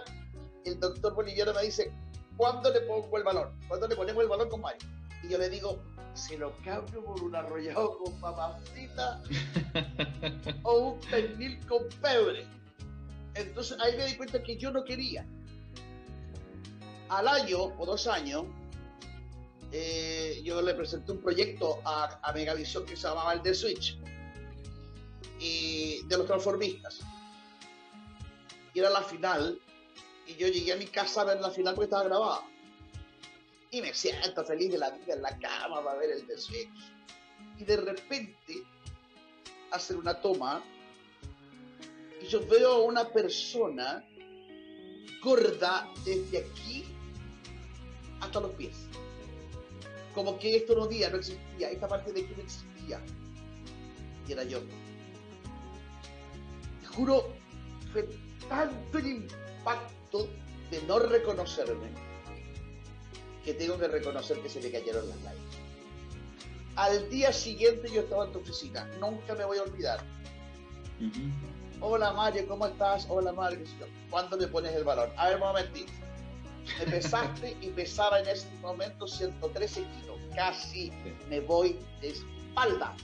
el 0.66 0.80
doctor 0.80 1.14
boliviano 1.14 1.54
me 1.54 1.64
dice, 1.64 1.92
¿cuándo 2.38 2.72
le 2.72 2.80
pongo 2.82 3.18
el 3.18 3.24
balón? 3.24 3.50
¿Cuándo 3.68 3.88
le 3.88 3.96
ponemos 3.96 4.24
el 4.24 4.30
balón 4.30 4.50
con 4.50 4.62
Mario? 4.62 4.88
Y 5.22 5.30
yo 5.30 5.38
le 5.38 5.50
digo, 5.50 5.84
se 6.14 6.38
lo 6.38 6.56
cambio 6.64 7.04
por 7.04 7.22
un 7.22 7.36
arrollado 7.36 7.98
con 7.98 8.20
mamacita 8.22 9.22
o 10.64 10.78
un 10.78 11.00
pernil 11.02 11.60
con 11.68 11.84
pebre. 12.02 12.46
Entonces 13.36 13.78
ahí 13.82 13.98
me 13.98 14.06
di 14.06 14.16
cuenta 14.16 14.42
que 14.42 14.58
yo 14.58 14.72
no 14.72 14.86
quería. 14.86 15.26
Al 17.10 17.28
año 17.28 17.64
o 17.78 17.86
dos 17.86 18.08
años, 18.08 18.46
eh, 19.74 20.40
yo 20.44 20.62
le 20.62 20.74
presenté 20.74 21.12
un 21.12 21.22
proyecto 21.22 21.82
a, 21.84 22.18
a 22.24 22.32
Megavisión 22.32 22.86
que 22.86 22.96
se 22.96 23.08
llamaba 23.08 23.34
el 23.34 23.42
The 23.42 23.54
Switch 23.54 23.98
de 25.44 26.18
los 26.18 26.26
transformistas. 26.26 27.02
Y 28.74 28.80
era 28.80 28.90
la 28.90 29.04
final, 29.04 29.60
y 30.28 30.36
yo 30.36 30.48
llegué 30.48 30.74
a 30.74 30.78
mi 30.78 30.88
casa 30.88 31.22
a 31.22 31.26
ver 31.26 31.42
la 31.42 31.52
final 31.52 31.76
porque 31.76 31.86
estaba 31.86 32.04
grabada. 32.04 32.42
Y 33.72 33.82
me 33.82 33.94
siento 33.94 34.44
feliz 34.46 34.72
de 34.72 34.78
la 34.78 34.92
vida 34.92 35.14
en 35.16 35.22
la 35.22 35.38
cama 35.38 35.84
para 35.84 36.00
ver 36.00 36.12
el 36.12 36.28
deseo. 36.28 36.70
Y 37.58 37.64
de 37.64 37.78
repente, 37.78 38.64
hacer 39.72 39.98
una 39.98 40.20
toma, 40.22 40.64
y 42.22 42.28
yo 42.28 42.46
veo 42.48 42.74
a 42.74 42.84
una 42.84 43.10
persona 43.10 44.06
gorda 45.22 45.92
desde 46.06 46.40
aquí 46.40 46.86
hasta 48.22 48.40
los 48.40 48.52
pies. 48.52 48.76
Como 50.16 50.38
que 50.38 50.56
esto 50.56 50.76
no 50.76 50.88
día, 50.88 51.10
no 51.10 51.18
existía, 51.18 51.70
esta 51.70 51.88
parte 51.88 52.14
de 52.14 52.22
aquí 52.22 52.34
no 52.36 52.44
existía. 52.44 53.02
Y 54.28 54.32
era 54.32 54.44
yo 54.44 54.62
juro, 56.96 57.30
fue 57.92 58.08
tanto 58.50 58.98
el 58.98 59.08
impacto 59.08 60.28
de 60.72 60.82
no 60.84 61.00
reconocerme 61.00 61.88
que 63.44 63.54
tengo 63.54 63.78
que 63.78 63.88
reconocer 63.88 64.40
que 64.40 64.50
se 64.50 64.62
me 64.62 64.72
cayeron 64.72 65.08
las 65.10 65.22
lágrimas. 65.22 65.56
Al 66.76 67.10
día 67.10 67.32
siguiente 67.32 67.92
yo 67.92 68.02
estaba 68.02 68.26
en 68.26 68.32
tu 68.32 68.40
oficina, 68.40 68.86
nunca 69.00 69.36
me 69.36 69.46
voy 69.46 69.58
a 69.58 69.64
olvidar. 69.64 70.04
Hola 71.82 72.14
Mario, 72.14 72.48
¿cómo 72.48 72.66
estás? 72.66 73.06
Hola 73.10 73.34
Mario, 73.34 73.60
¿cuándo 74.10 74.38
me 74.38 74.48
pones 74.48 74.74
el 74.74 74.84
balón? 74.84 75.10
A 75.18 75.28
ver, 75.28 75.36
un 75.36 75.42
momentito. 75.42 75.92
Me 76.80 76.86
pesaste 76.86 77.58
y 77.60 77.68
pesaba 77.70 78.22
en 78.22 78.28
ese 78.30 78.50
momento 78.62 79.06
113 79.06 79.82
kilos. 79.82 80.18
Casi 80.34 80.92
me 81.30 81.42
voy 81.42 81.78
de 82.00 82.12
espalda. 82.12 82.96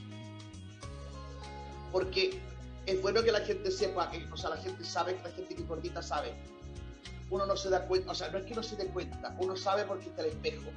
Porque 1.91 2.39
es 2.89 3.01
bueno 3.01 3.23
que 3.23 3.31
la 3.31 3.41
gente 3.41 3.69
sepa, 3.71 4.09
que, 4.09 4.25
o 4.31 4.37
sea, 4.37 4.49
la 4.49 4.57
gente 4.57 4.83
sabe, 4.83 5.15
que 5.15 5.23
la 5.23 5.31
gente 5.31 5.55
que 5.55 5.63
gordita 5.63 6.01
sabe. 6.01 6.33
Uno 7.29 7.45
no 7.45 7.55
se 7.55 7.69
da 7.69 7.85
cuenta, 7.87 8.11
o 8.11 8.15
sea, 8.15 8.29
no 8.29 8.39
es 8.39 8.45
que 8.45 8.55
no 8.55 8.63
se 8.63 8.75
dé 8.75 8.87
cuenta, 8.87 9.35
uno 9.39 9.55
sabe 9.55 9.83
porque 9.83 10.09
está 10.09 10.23
el 10.23 10.29
espejo. 10.29 10.69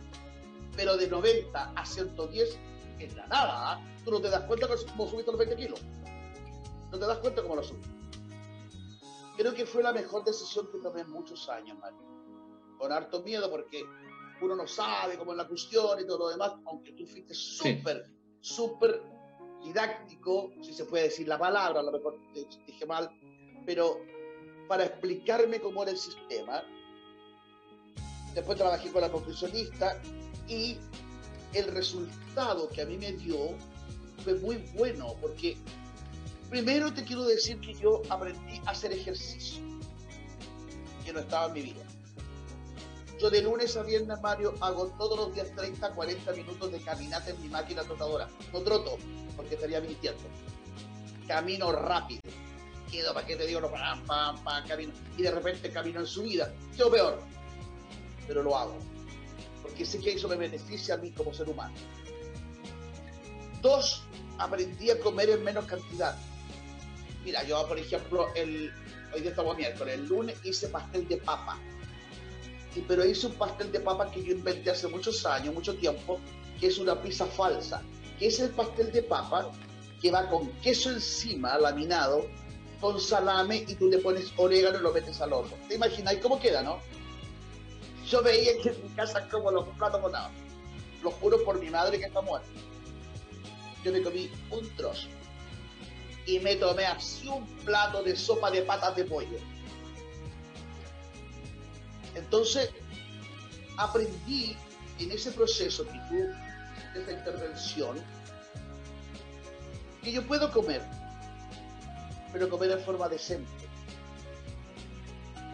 Pero 0.77 0.97
de 0.97 1.09
90 1.09 1.73
a 1.75 1.87
110 1.87 2.59
es 2.99 3.17
la 3.17 3.27
nada. 3.27 3.73
¿ah? 3.73 3.81
Tú 4.05 4.11
no 4.11 4.21
te 4.21 4.29
das 4.29 4.45
cuenta 4.45 4.67
cómo 4.69 5.09
subiste 5.09 5.31
los 5.31 5.39
20 5.39 5.57
kilos. 5.57 5.81
No 6.91 6.99
te 6.99 7.07
das 7.07 7.19
cuenta 7.19 7.43
cómo 7.43 7.57
lo 7.57 7.63
subiste. 7.63 7.89
Creo 9.37 9.55
que 9.55 9.65
fue 9.65 9.83
la 9.83 9.93
mejor 9.93 10.25
decisión 10.25 10.69
que 10.71 10.79
tomé 10.79 11.01
en 11.01 11.11
muchos 11.11 11.49
años, 11.49 11.79
Mario. 11.79 11.99
Con 12.79 12.93
harto 12.93 13.23
miedo 13.23 13.51
porque 13.51 13.83
uno 14.43 14.55
no 14.55 14.67
sabe 14.67 15.17
cómo 15.17 15.33
es 15.33 15.39
la 15.39 15.49
cuestión 15.49 16.01
y 16.01 16.07
todo 16.07 16.19
lo 16.19 16.29
demás, 16.29 16.53
aunque 16.67 16.93
tú 16.93 17.07
fuiste 17.07 17.33
súper, 17.33 18.11
súper 18.41 19.03
didáctico, 19.63 20.53
si 20.63 20.73
se 20.73 20.85
puede 20.85 21.05
decir 21.05 21.29
la 21.29 21.39
palabra, 21.39 21.81
a 21.81 21.83
lo 21.83 21.93
mejor 21.93 22.19
dije 22.67 22.87
mal, 22.87 23.11
pero 23.65 24.01
para 24.69 24.85
explicarme 24.85 25.61
cómo 25.61 25.83
era 25.83 25.93
el 25.93 25.99
sistema, 25.99 26.63
después 28.35 28.59
trabajé 28.59 28.91
con 28.91 29.03
la 29.03 29.09
nutricionista 29.09 30.01
y 30.49 30.79
el 31.53 31.69
resultado 31.69 32.69
que 32.69 32.83
a 32.83 32.87
mí 32.87 32.97
me 32.97 33.13
dio 33.13 33.51
fue 34.25 34.35
muy 34.35 34.57
bueno, 34.75 35.15
porque 35.21 35.57
primero 36.51 36.93
te 36.93 37.05
quiero 37.05 37.25
decir 37.25 37.61
que 37.61 37.75
yo 37.75 38.03
aprendí 38.09 38.61
a 38.67 38.71
hacer 38.71 38.93
ejercicio, 38.93 39.63
que 41.05 41.13
no 41.13 41.21
estaba 41.21 41.47
en 41.47 41.53
mi 41.53 41.63
vida. 41.63 41.92
Yo 43.21 43.31
de 43.31 43.43
lunes 43.43 43.77
a 43.77 43.83
viernes, 43.83 44.21
Mario, 44.21 44.55
hago 44.61 44.89
todos 44.99 45.17
los 45.17 45.35
días 45.35 45.49
30, 45.55 45.91
40 45.91 46.33
minutos 46.33 46.73
de 46.73 46.81
caminata 46.81 47.31
en 47.31 47.41
mi 47.41 47.49
máquina 47.49 47.83
trotadora. 47.83 48.29
No 48.53 48.61
troto, 48.63 48.99
porque 49.37 49.55
estaría 49.55 49.81
mintiendo. 49.81 50.23
Camino 51.29 51.73
rápido. 51.73 52.21
Quedo, 52.91 53.15
¿para 53.15 53.27
qué 53.27 53.37
te 53.37 53.47
digo? 53.47 53.61
No, 53.61 53.71
pam, 53.71 54.05
pam, 54.05 54.67
camino. 54.67 54.93
Y 55.17 55.23
de 55.23 55.31
repente 55.31 55.71
camino 55.71 56.01
en 56.01 56.07
subida. 56.07 56.53
Quedo 56.77 56.91
peor. 56.91 57.23
Pero 58.27 58.43
lo 58.43 58.57
hago. 58.57 58.77
Porque 59.63 59.87
sé 59.87 60.01
que 60.01 60.13
eso 60.13 60.29
me 60.29 60.37
beneficia 60.37 60.95
a 60.95 60.99
mí 60.99 61.11
como 61.13 61.33
ser 61.33 61.49
humano. 61.49 61.75
Dos, 63.61 64.03
aprendí 64.39 64.91
a 64.91 64.99
comer 64.99 65.31
en 65.31 65.45
menos 65.45 65.65
cantidad. 65.67 66.19
Mira, 67.25 67.45
yo, 67.45 67.67
por 67.69 67.79
ejemplo, 67.79 68.35
el, 68.35 68.73
hoy 69.15 69.21
día 69.21 69.31
estamos 69.31 69.57
miércoles, 69.57 69.95
el 69.95 70.09
lunes 70.09 70.37
hice 70.43 70.67
pastel 70.69 71.07
de 71.07 71.19
papa 71.19 71.61
pero 72.81 73.05
hice 73.05 73.27
un 73.27 73.35
pastel 73.35 73.71
de 73.71 73.81
papa 73.81 74.11
que 74.11 74.23
yo 74.23 74.33
inventé 74.33 74.71
hace 74.71 74.89
muchos 74.89 75.25
años, 75.27 75.55
mucho 75.55 75.75
tiempo, 75.77 76.19
que 76.59 76.69
es 76.69 76.79
una 76.79 77.01
pizza 77.01 77.27
falsa, 77.27 77.83
que 78.19 78.29
es 78.29 78.41
el 78.41 78.51
pastel 78.51 78.91
de 78.93 79.03
papa 79.03 79.51
que 80.01 80.11
va 80.11 80.29
con 80.29 80.51
queso 80.61 80.91
encima, 80.91 81.59
laminado, 81.59 82.27
con 82.81 83.01
salame 83.01 83.65
y 83.69 83.75
tú 83.75 83.89
le 83.89 83.99
pones 83.99 84.33
orégano 84.37 84.79
y 84.79 84.83
lo 84.83 84.93
metes 84.93 85.21
al 85.21 85.33
horno. 85.33 85.53
¿Te 85.69 85.77
imagináis 85.77 86.19
cómo 86.21 86.41
queda, 86.41 86.63
no? 86.63 86.81
Yo 88.09 88.23
veía 88.23 88.53
que 88.61 88.71
en 88.71 88.83
mi 88.83 88.89
casa 88.91 89.29
como 89.29 89.51
los 89.51 89.69
platos 89.77 90.01
bonados. 90.01 90.33
Lo 91.03 91.11
juro 91.13 91.45
por 91.45 91.61
mi 91.61 91.71
madre 91.71 91.99
que 91.99 92.07
está 92.07 92.21
muerta. 92.21 92.49
Yo 93.85 93.93
me 93.93 94.03
comí 94.03 94.31
un 94.51 94.69
trozo 94.77 95.09
y 96.27 96.39
me 96.41 96.57
tomé 96.57 96.87
así 96.87 97.29
un 97.29 97.47
plato 97.65 98.03
de 98.03 98.17
sopa 98.17 98.51
de 98.51 98.63
patas 98.63 98.97
de 98.97 99.05
pollo 99.05 99.39
entonces, 102.15 102.71
aprendí 103.79 104.57
en 104.99 105.11
ese 105.13 105.33
proceso 105.33 105.85
de 105.85 107.01
esta 107.01 107.13
intervención, 107.13 107.97
que 110.03 110.13
yo 110.13 110.27
puedo 110.27 110.51
comer, 110.51 110.83
pero 112.33 112.49
comer 112.49 112.71
de 112.71 112.79
forma 112.79 113.09
decente. 113.09 113.51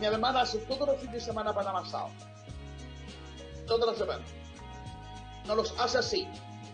Mi 0.00 0.06
hermana 0.06 0.42
hace 0.42 0.58
todos 0.58 0.86
los 0.86 0.98
fines 0.98 1.14
de 1.14 1.20
semana 1.20 1.54
pan 1.54 1.66
amasado. 1.66 2.10
Todas 3.66 3.88
las 3.88 3.98
semanas. 3.98 4.28
No 5.46 5.56
los 5.56 5.74
hace 5.78 5.98
así, 5.98 6.28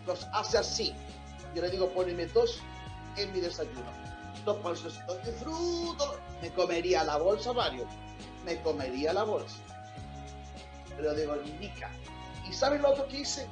los 0.05 0.23
hace 0.33 0.57
así. 0.57 0.93
Yo 1.53 1.61
le 1.61 1.69
digo, 1.69 1.89
poneme 1.89 2.27
dos 2.27 2.59
en 3.17 3.31
mi 3.33 3.39
desayuno. 3.39 3.91
Dos 4.45 4.61
bolsas 4.61 4.99
de 5.25 5.31
fruto. 5.33 6.19
Me 6.41 6.51
comería 6.51 7.03
la 7.03 7.17
bolsa, 7.17 7.51
Mario. 7.51 7.87
Me 8.45 8.61
comería 8.61 9.11
la 9.11 9.23
bolsa 9.23 9.74
pero 10.95 11.13
de 11.13 11.25
Golmica. 11.25 11.91
¿Y 12.49 12.53
saben 12.53 12.81
lo 12.81 12.89
otro 12.89 13.07
que 13.07 13.19
hice? 13.19 13.47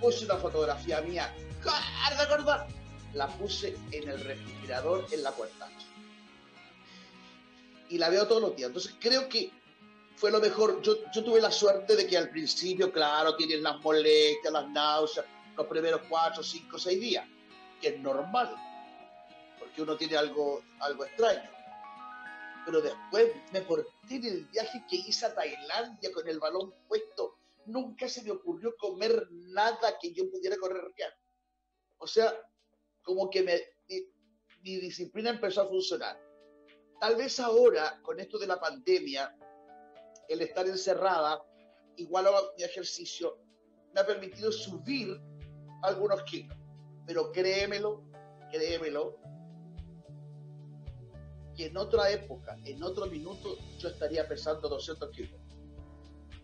Puse 0.00 0.24
una 0.24 0.36
fotografía 0.36 1.00
mía, 1.00 1.32
de 1.64 2.22
acordar, 2.22 2.66
la 3.14 3.28
puse 3.28 3.76
en 3.90 4.08
el 4.08 4.20
refrigerador 4.20 5.06
en 5.10 5.22
la 5.22 5.32
puerta. 5.32 5.68
Y 7.88 7.98
la 7.98 8.08
veo 8.08 8.26
todos 8.26 8.42
los 8.42 8.56
días. 8.56 8.68
Entonces 8.68 8.94
creo 9.00 9.28
que 9.28 9.50
fue 10.16 10.30
lo 10.30 10.40
mejor. 10.40 10.82
Yo, 10.82 10.96
yo 11.12 11.24
tuve 11.24 11.40
la 11.40 11.50
suerte 11.50 11.96
de 11.96 12.06
que 12.06 12.16
al 12.16 12.30
principio, 12.30 12.92
claro, 12.92 13.36
tienen 13.36 13.62
las 13.62 13.80
molestias, 13.80 14.52
las 14.52 14.68
náuseas, 14.68 15.26
los 15.56 15.66
primeros 15.66 16.02
cuatro, 16.08 16.42
cinco, 16.42 16.78
seis 16.78 17.00
días, 17.00 17.24
que 17.80 17.88
es 17.88 18.00
normal, 18.00 18.54
porque 19.58 19.82
uno 19.82 19.96
tiene 19.96 20.16
algo, 20.16 20.62
algo 20.80 21.04
extraño 21.04 21.55
pero 22.66 22.82
después 22.82 23.32
me 23.52 23.62
porté 23.62 24.16
en 24.16 24.24
el 24.24 24.44
viaje 24.46 24.84
que 24.90 24.96
hice 24.96 25.24
a 25.24 25.34
Tailandia 25.34 26.12
con 26.12 26.26
el 26.28 26.40
balón 26.40 26.74
puesto. 26.88 27.38
Nunca 27.66 28.08
se 28.08 28.22
me 28.22 28.32
ocurrió 28.32 28.76
comer 28.76 29.28
nada 29.30 29.96
que 30.00 30.12
yo 30.12 30.28
pudiera 30.28 30.56
correr 30.56 30.82
ya. 30.98 31.06
O 31.98 32.08
sea, 32.08 32.34
como 33.02 33.30
que 33.30 33.44
me, 33.44 33.60
mi, 34.62 34.76
disciplina 34.80 35.30
empezó 35.30 35.62
a 35.62 35.68
funcionar. 35.68 36.20
Tal 37.00 37.14
vez 37.14 37.38
ahora, 37.38 38.00
con 38.02 38.18
esto 38.18 38.36
de 38.36 38.48
la 38.48 38.58
pandemia, 38.58 39.32
el 40.28 40.42
estar 40.42 40.66
encerrada, 40.66 41.40
igual 41.94 42.26
a 42.26 42.32
mi 42.56 42.64
ejercicio, 42.64 43.38
me 43.94 44.00
ha 44.00 44.06
permitido 44.06 44.50
subir 44.50 45.20
algunos 45.84 46.20
kilos. 46.24 46.56
Pero 47.06 47.30
créemelo, 47.30 48.02
créemelo, 48.50 49.20
que 51.56 51.66
en 51.66 51.76
otra 51.76 52.10
época, 52.10 52.58
en 52.64 52.82
otro 52.82 53.06
minuto, 53.06 53.56
yo 53.78 53.88
estaría 53.88 54.28
pesando 54.28 54.68
200 54.68 55.10
kilos. 55.10 55.40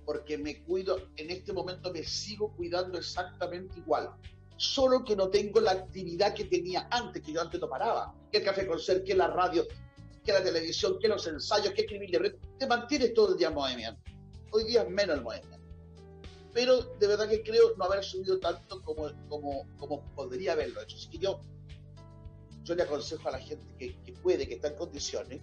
Porque 0.04 0.38
me 0.38 0.62
cuido, 0.64 1.08
en 1.16 1.30
este 1.30 1.52
momento 1.52 1.92
me 1.92 2.02
sigo 2.02 2.52
cuidando 2.56 2.98
exactamente 2.98 3.78
igual. 3.78 4.10
Solo 4.56 5.04
que 5.04 5.14
no 5.14 5.28
tengo 5.28 5.60
la 5.60 5.72
actividad 5.72 6.34
que 6.34 6.44
tenía 6.44 6.88
antes, 6.90 7.22
que 7.22 7.32
yo 7.32 7.40
antes 7.40 7.60
no 7.60 7.68
paraba. 7.68 8.14
Que 8.30 8.38
el 8.38 8.44
café 8.44 8.66
con 8.66 8.78
ser, 8.78 9.04
que 9.04 9.14
la 9.14 9.28
radio, 9.28 9.66
que 10.24 10.32
la 10.32 10.42
televisión, 10.42 10.98
que 10.98 11.08
los 11.08 11.26
ensayos, 11.26 11.72
que 11.74 11.82
escribir 11.82 12.10
libretos. 12.10 12.40
Te 12.58 12.66
mantienes 12.66 13.14
todo 13.14 13.32
el 13.32 13.38
día 13.38 13.48
en 13.48 13.54
movimiento. 13.54 14.02
Hoy 14.50 14.64
día 14.64 14.82
es 14.82 14.88
menos 14.88 15.16
el 15.16 15.22
movimiento. 15.22 15.58
Pero 16.52 16.82
de 16.82 17.06
verdad 17.06 17.28
que 17.28 17.42
creo 17.42 17.74
no 17.76 17.84
haber 17.84 18.04
subido 18.04 18.38
tanto 18.38 18.82
como, 18.82 19.10
como, 19.28 19.66
como 19.78 20.02
podría 20.14 20.52
haberlo 20.52 20.82
hecho. 20.82 20.96
Así 20.96 21.08
que 21.08 21.18
yo 21.18 21.40
yo 22.64 22.74
le 22.74 22.82
aconsejo 22.82 23.28
a 23.28 23.32
la 23.32 23.38
gente 23.38 23.64
que, 23.78 24.12
puede, 24.22 24.46
que 24.46 24.54
está 24.54 24.68
en 24.68 24.76
condiciones, 24.76 25.40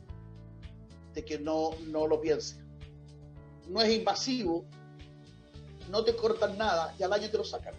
de 1.13 1.25
que 1.25 1.39
no, 1.39 1.71
no 1.87 2.07
lo 2.07 2.21
piense. 2.21 2.57
No 3.67 3.81
es 3.81 3.95
invasivo, 3.95 4.65
no 5.89 6.03
te 6.03 6.15
cortan 6.15 6.57
nada 6.57 6.95
y 6.97 7.03
al 7.03 7.13
año 7.13 7.29
te 7.29 7.37
lo 7.37 7.43
sacan. 7.43 7.73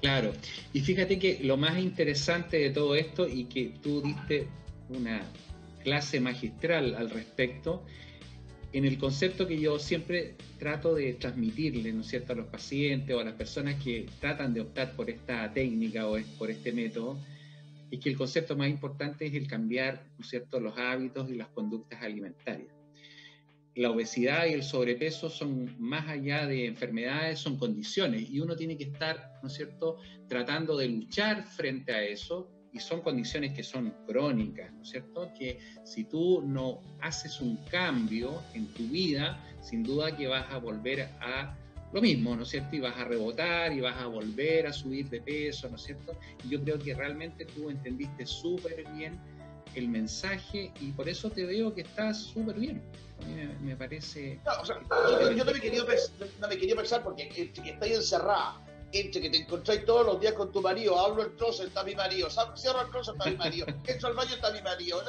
Claro, 0.00 0.32
y 0.72 0.80
fíjate 0.80 1.18
que 1.18 1.38
lo 1.44 1.56
más 1.56 1.78
interesante 1.78 2.58
de 2.58 2.70
todo 2.70 2.96
esto 2.96 3.28
y 3.28 3.44
que 3.44 3.74
tú 3.80 4.02
diste 4.02 4.48
una 4.88 5.22
clase 5.84 6.20
magistral 6.20 6.96
al 6.96 7.10
respecto, 7.10 7.84
en 8.72 8.84
el 8.86 8.98
concepto 8.98 9.46
que 9.46 9.60
yo 9.60 9.78
siempre 9.78 10.34
trato 10.58 10.94
de 10.94 11.14
transmitirle, 11.14 11.92
¿no 11.92 12.00
es 12.00 12.06
cierto?, 12.06 12.32
a 12.32 12.36
los 12.36 12.46
pacientes 12.46 13.14
o 13.14 13.20
a 13.20 13.24
las 13.24 13.34
personas 13.34 13.82
que 13.82 14.06
tratan 14.20 14.54
de 14.54 14.62
optar 14.62 14.92
por 14.96 15.10
esta 15.10 15.52
técnica 15.52 16.08
o 16.08 16.18
por 16.38 16.50
este 16.50 16.72
método, 16.72 17.18
es 17.90 18.00
que 18.00 18.08
el 18.08 18.16
concepto 18.16 18.56
más 18.56 18.70
importante 18.70 19.26
es 19.26 19.34
el 19.34 19.46
cambiar, 19.46 20.04
¿no 20.16 20.24
es 20.24 20.30
cierto?, 20.30 20.58
los 20.58 20.78
hábitos 20.78 21.30
y 21.30 21.34
las 21.34 21.48
conductas 21.48 22.02
alimentarias. 22.02 22.72
La 23.74 23.90
obesidad 23.90 24.46
y 24.46 24.52
el 24.52 24.62
sobrepeso 24.62 25.28
son 25.28 25.74
más 25.78 26.08
allá 26.08 26.46
de 26.46 26.66
enfermedades, 26.66 27.38
son 27.38 27.58
condiciones 27.58 28.30
y 28.30 28.40
uno 28.40 28.56
tiene 28.56 28.76
que 28.78 28.84
estar, 28.84 29.38
¿no 29.42 29.48
es 29.48 29.54
cierto?, 29.54 29.98
tratando 30.28 30.78
de 30.78 30.88
luchar 30.88 31.44
frente 31.44 31.92
a 31.92 32.02
eso 32.02 32.50
y 32.72 32.80
son 32.80 33.02
condiciones 33.02 33.52
que 33.52 33.62
son 33.62 33.94
crónicas, 34.06 34.72
¿no 34.72 34.82
es 34.82 34.88
cierto? 34.88 35.30
Que 35.38 35.58
si 35.84 36.04
tú 36.04 36.42
no 36.42 36.80
haces 37.00 37.40
un 37.40 37.56
cambio 37.70 38.42
en 38.54 38.66
tu 38.72 38.84
vida, 38.84 39.38
sin 39.60 39.82
duda 39.82 40.16
que 40.16 40.26
vas 40.26 40.50
a 40.50 40.58
volver 40.58 41.08
a 41.20 41.54
lo 41.92 42.00
mismo, 42.00 42.34
¿no 42.34 42.44
es 42.44 42.48
cierto? 42.48 42.74
Y 42.74 42.80
vas 42.80 42.96
a 42.96 43.04
rebotar 43.04 43.72
y 43.74 43.80
vas 43.80 43.98
a 43.98 44.06
volver 44.06 44.66
a 44.66 44.72
subir 44.72 45.10
de 45.10 45.20
peso, 45.20 45.68
¿no 45.68 45.76
es 45.76 45.82
cierto? 45.82 46.18
Y 46.44 46.48
yo 46.48 46.62
creo 46.62 46.78
que 46.78 46.94
realmente 46.94 47.44
tú 47.44 47.68
entendiste 47.68 48.24
súper 48.24 48.84
bien 48.94 49.20
el 49.74 49.88
mensaje 49.88 50.72
y 50.80 50.92
por 50.92 51.08
eso 51.08 51.30
te 51.30 51.44
veo 51.44 51.74
que 51.74 51.82
estás 51.82 52.18
súper 52.18 52.58
bien. 52.58 52.82
A 53.20 53.26
mí 53.26 53.68
me, 53.68 53.76
parece... 53.76 54.40
No, 54.44 54.62
o 54.62 54.64
sea, 54.64 54.80
yo, 55.36 55.44
no, 55.44 55.52
me 55.52 55.60
quería, 55.60 55.82
no 56.40 56.48
me 56.48 56.56
quería 56.56 56.74
pensar 56.74 57.02
porque 57.04 57.28
que, 57.28 57.52
que 57.52 57.70
estáis 57.70 57.96
encerrada 57.96 58.60
entre 58.92 59.22
que 59.22 59.30
te 59.30 59.38
encontráis 59.38 59.84
todos 59.86 60.04
los 60.04 60.20
días 60.20 60.34
con 60.34 60.52
tu 60.52 60.60
marido, 60.60 60.98
hablo 60.98 61.22
el 61.22 61.34
trozo, 61.36 61.64
está 61.64 61.82
mi 61.82 61.94
marido, 61.94 62.28
cierro 62.56 62.82
el 62.82 62.90
trozo, 62.90 63.12
está 63.12 63.30
mi 63.30 63.36
marido, 63.36 63.66
entro 63.86 64.08
al 64.08 64.14
baño, 64.14 64.34
está 64.34 64.52
mi 64.52 64.60
marido, 64.60 65.02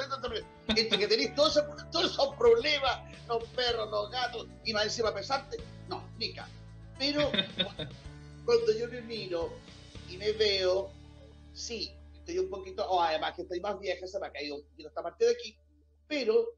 entre 0.68 0.98
que 0.98 1.06
tenéis 1.06 1.34
todos 1.34 1.62
esos, 1.92 2.34
problemas, 2.36 3.00
los 3.28 3.44
perros, 3.50 3.90
los 3.90 4.10
gatos, 4.10 4.48
y 4.64 4.72
más 4.72 4.84
encima 4.84 5.14
pesarte, 5.14 5.58
no, 5.88 6.02
Mica. 6.18 6.48
Pero 6.98 7.30
cuando 8.44 8.72
yo 8.78 8.88
me 8.88 9.02
miro 9.02 9.52
y 10.10 10.16
me 10.16 10.32
veo, 10.32 10.90
sí, 11.52 11.92
estoy 12.14 12.38
un 12.38 12.48
poquito, 12.48 12.88
o 12.88 13.02
además 13.02 13.34
que 13.34 13.42
estoy 13.42 13.60
más 13.60 13.78
vieja, 13.78 14.06
se 14.06 14.18
me 14.18 14.26
ha 14.26 14.32
caído 14.32 14.62
esta 14.78 15.02
parte 15.02 15.26
de 15.26 15.32
aquí, 15.32 15.56
pero 16.08 16.54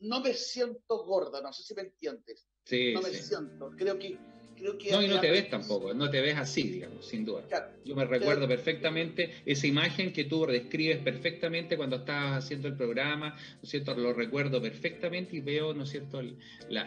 no 0.00 0.20
me 0.20 0.34
siento 0.34 1.04
gorda, 1.04 1.40
no 1.40 1.52
sé 1.52 1.62
si 1.62 1.74
me 1.74 1.82
entiendes. 1.82 2.46
Sí, 2.64 2.92
no 2.92 3.02
me 3.02 3.10
siento. 3.10 3.70
Creo 3.76 3.98
que 3.98 4.18
creo 4.62 4.78
que... 4.78 4.90
No, 4.92 5.02
y 5.02 5.08
no 5.08 5.20
te 5.20 5.30
ves 5.30 5.50
tampoco, 5.50 5.92
no 5.92 6.08
te 6.08 6.20
ves 6.20 6.36
así, 6.36 6.62
digamos, 6.62 7.04
sin 7.04 7.24
duda. 7.24 7.44
Yo 7.84 7.96
me 7.96 8.04
recuerdo 8.04 8.46
perfectamente 8.46 9.42
esa 9.44 9.66
imagen 9.66 10.12
que 10.12 10.24
tú 10.24 10.46
describes 10.46 10.98
perfectamente 10.98 11.76
cuando 11.76 11.96
estabas 11.96 12.44
haciendo 12.44 12.68
el 12.68 12.76
programa, 12.76 13.30
¿no 13.30 13.62
es 13.62 13.68
cierto? 13.68 13.94
Lo 13.94 14.12
recuerdo 14.12 14.62
perfectamente 14.62 15.36
y 15.36 15.40
veo, 15.40 15.74
¿no 15.74 15.82
es 15.82 15.90
cierto?, 15.90 16.20
el, 16.20 16.36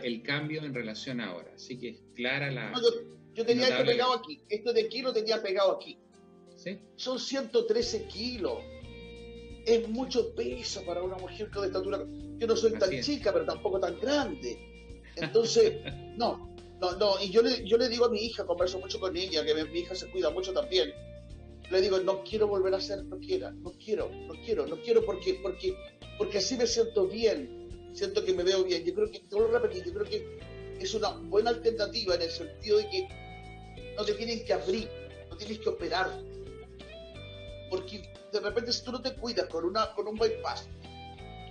el 0.03 0.23
cambio 0.23 0.63
en 0.63 0.73
relación 0.73 1.19
ahora. 1.19 1.51
Así 1.55 1.78
que 1.78 1.89
es 1.89 1.97
clara 2.15 2.49
la... 2.49 2.73
yo, 3.34 3.45
tenía 3.45 3.67
esto 3.67 3.86
pegado 3.86 4.13
aquí, 4.13 4.41
esto 4.49 4.71
de 4.71 4.82
aquí 4.82 5.01
lo 5.01 5.11
tenía 5.11 5.41
pegado 5.41 5.73
aquí. 5.73 5.97
¿Sí? 6.55 6.80
Son 6.95 7.19
113 7.19 8.05
kilos. 8.05 8.59
Es 9.65 9.89
mucho 9.89 10.34
peso 10.34 10.84
para 10.86 11.01
una 11.01 11.17
mujer 11.17 11.49
con 11.49 11.65
estatura. 11.65 11.99
Yo 12.38 12.47
no 12.47 12.55
soy 12.55 12.73
tan 12.73 13.01
chica, 13.01 13.34
pero 13.34 13.45
tampoco 13.45 13.80
tan 13.80 13.99
grande. 13.99 14.57
Entonces, 15.17 15.73
no, 16.17 16.55
no, 16.91 16.97
no, 16.97 17.23
y 17.23 17.29
yo 17.29 17.41
le, 17.41 17.65
yo 17.65 17.77
le 17.77 17.89
digo 17.89 18.05
a 18.05 18.09
mi 18.09 18.19
hija, 18.19 18.45
converso 18.45 18.79
mucho 18.79 18.99
con 18.99 19.15
ella, 19.15 19.43
que 19.43 19.53
mi, 19.53 19.79
hija 19.79 19.95
se 19.95 20.09
cuida 20.11 20.29
mucho 20.29 20.53
también. 20.53 20.93
Le 21.71 21.81
digo, 21.81 21.99
no 21.99 22.23
quiero 22.23 22.47
volver 22.47 22.73
a 22.75 22.79
ser 22.79 23.03
no 23.05 23.15
no 23.15 23.19
quiero, 23.19 23.51
no 23.51 24.33
quiero, 24.43 24.67
no 24.67 24.81
quiero 24.81 25.03
porque, 25.03 25.39
porque, 25.41 25.75
porque 26.17 26.38
así 26.38 26.55
me 26.57 26.67
siento 26.67 27.07
bien, 27.07 27.89
siento 27.93 28.23
que 28.23 28.33
me 28.33 28.43
veo 28.43 28.63
bien. 28.63 28.83
Yo 28.86 28.93
creo 28.93 29.11
que, 29.11 29.19
te 29.19 29.39
lo 29.39 29.47
repetir, 29.47 29.83
yo 29.86 29.93
creo 29.93 30.05
que 30.05 30.39
es 30.79 30.93
una 30.93 31.09
buena 31.09 31.49
alternativa 31.49 32.15
en 32.15 32.21
el 32.21 32.31
sentido 32.31 32.77
de 32.77 32.89
que 32.89 33.07
no 33.97 34.05
te 34.05 34.13
tienen 34.13 34.45
que 34.45 34.53
abrir, 34.53 34.89
no 35.29 35.38
tienes 35.38 35.59
que 35.59 35.69
operar. 35.69 36.11
Porque 37.69 38.03
de 38.31 38.39
repente 38.39 38.71
si 38.71 38.83
tú 38.83 38.91
no 38.91 39.01
te 39.01 39.15
cuidas 39.15 39.47
con, 39.47 39.65
una, 39.65 39.91
con 39.93 40.07
un 40.07 40.15
bypass 40.15 40.67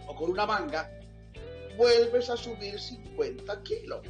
o 0.07 0.15
con 0.15 0.31
una 0.31 0.47
manga, 0.47 0.91
vuelves 1.77 2.31
a 2.31 2.37
subir 2.37 2.79
50 2.79 3.63
kilos. 3.63 4.01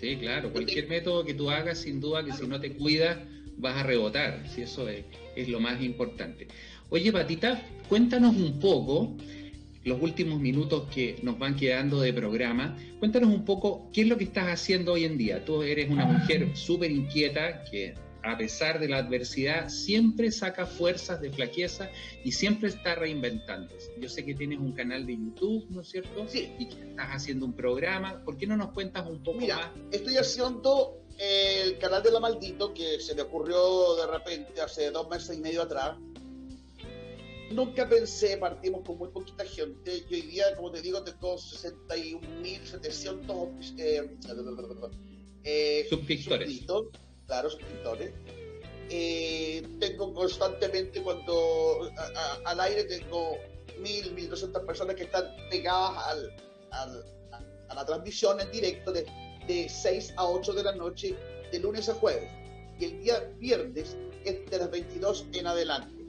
Sí, 0.00 0.16
claro, 0.16 0.52
cualquier 0.52 0.88
método 0.88 1.24
que 1.24 1.34
tú 1.34 1.50
hagas, 1.50 1.78
sin 1.78 2.00
duda 2.00 2.24
que 2.24 2.32
si 2.32 2.46
no 2.46 2.60
te 2.60 2.72
cuidas, 2.72 3.18
vas 3.56 3.76
a 3.76 3.82
rebotar, 3.82 4.44
si 4.48 4.62
eso 4.62 4.88
es, 4.88 5.48
lo 5.48 5.60
más 5.60 5.82
importante. 5.82 6.48
Oye, 6.90 7.10
Patita, 7.12 7.62
cuéntanos 7.88 8.36
un 8.36 8.60
poco, 8.60 9.16
los 9.84 10.00
últimos 10.02 10.40
minutos 10.40 10.88
que 10.94 11.16
nos 11.22 11.38
van 11.38 11.56
quedando 11.56 12.00
de 12.00 12.12
programa, 12.12 12.76
cuéntanos 12.98 13.30
un 13.30 13.44
poco 13.44 13.90
qué 13.92 14.02
es 14.02 14.08
lo 14.08 14.18
que 14.18 14.24
estás 14.24 14.48
haciendo 14.48 14.92
hoy 14.92 15.04
en 15.04 15.16
día. 15.16 15.44
Tú 15.44 15.62
eres 15.62 15.90
una 15.90 16.04
mujer 16.04 16.54
súper 16.54 16.90
inquieta 16.90 17.64
que 17.64 17.94
a 18.28 18.36
pesar 18.36 18.80
de 18.80 18.88
la 18.88 18.98
adversidad, 18.98 19.68
siempre 19.68 20.32
saca 20.32 20.66
fuerzas 20.66 21.20
de 21.20 21.30
flaqueza 21.30 21.90
y 22.24 22.32
siempre 22.32 22.68
está 22.68 22.96
reinventándose. 22.96 23.92
Yo 24.00 24.08
sé 24.08 24.24
que 24.24 24.34
tienes 24.34 24.58
un 24.58 24.72
canal 24.72 25.06
de 25.06 25.16
YouTube, 25.16 25.66
¿no 25.70 25.82
es 25.82 25.88
cierto? 25.88 26.26
Sí. 26.28 26.50
Y 26.58 26.68
que 26.68 26.90
estás 26.90 27.10
haciendo 27.10 27.46
un 27.46 27.52
programa. 27.52 28.22
¿Por 28.24 28.36
qué 28.36 28.46
no 28.46 28.56
nos 28.56 28.72
cuentas 28.72 29.08
un 29.08 29.22
poco 29.22 29.38
Mira, 29.38 29.72
Estoy 29.92 30.16
haciendo 30.16 30.98
el 31.18 31.78
canal 31.78 32.02
de 32.02 32.10
La 32.10 32.20
Maldito, 32.20 32.74
que 32.74 33.00
se 33.00 33.14
me 33.14 33.22
ocurrió 33.22 33.96
de 33.96 34.06
repente 34.06 34.60
hace 34.60 34.90
dos 34.90 35.08
meses 35.08 35.34
y 35.36 35.40
medio 35.40 35.62
atrás. 35.62 35.96
Nunca 37.52 37.88
pensé, 37.88 38.36
partimos 38.38 38.84
con 38.84 38.98
muy 38.98 39.10
poquita 39.10 39.44
gente. 39.44 40.00
Yo 40.10 40.16
hoy 40.16 40.22
día, 40.22 40.46
como 40.56 40.72
te 40.72 40.82
digo, 40.82 41.04
tengo 41.04 41.36
61.700 41.36 43.74
eh, 43.78 44.16
eh, 45.44 45.86
suscriptores 45.88 46.48
claro, 47.26 47.50
suscriptores. 47.50 48.12
Eh, 48.88 49.66
tengo 49.80 50.14
constantemente 50.14 51.02
cuando 51.02 51.90
al 52.44 52.60
aire 52.60 52.84
tengo 52.84 53.36
mil, 53.80 54.12
mil 54.12 54.30
doscientas 54.30 54.62
personas 54.62 54.94
que 54.94 55.04
están 55.04 55.24
pegadas 55.50 56.30
al, 56.70 57.04
a 57.68 57.74
la 57.74 57.84
transmisión 57.84 58.40
en 58.40 58.50
directo 58.50 58.92
de, 58.92 59.04
de 59.46 59.68
6 59.68 60.14
a 60.16 60.26
8 60.26 60.52
de 60.52 60.62
la 60.62 60.74
noche, 60.74 61.16
de 61.50 61.58
lunes 61.58 61.88
a 61.88 61.94
jueves. 61.94 62.30
Y 62.78 62.84
el 62.84 63.00
día 63.02 63.20
viernes 63.38 63.96
es 64.24 64.50
de 64.50 64.58
las 64.58 64.70
22 64.70 65.26
en 65.32 65.46
adelante. 65.46 66.04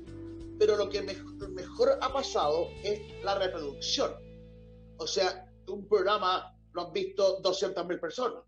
Pero 0.59 0.75
lo 0.75 0.89
que 0.89 1.01
mejor, 1.01 1.49
mejor 1.49 1.97
ha 2.01 2.11
pasado 2.11 2.69
es 2.83 2.99
la 3.23 3.35
reproducción. 3.35 4.13
O 4.97 5.07
sea, 5.07 5.51
un 5.67 5.87
programa 5.87 6.55
lo 6.73 6.87
han 6.87 6.93
visto 6.93 7.41
200.000 7.41 7.99
personas. 7.99 8.43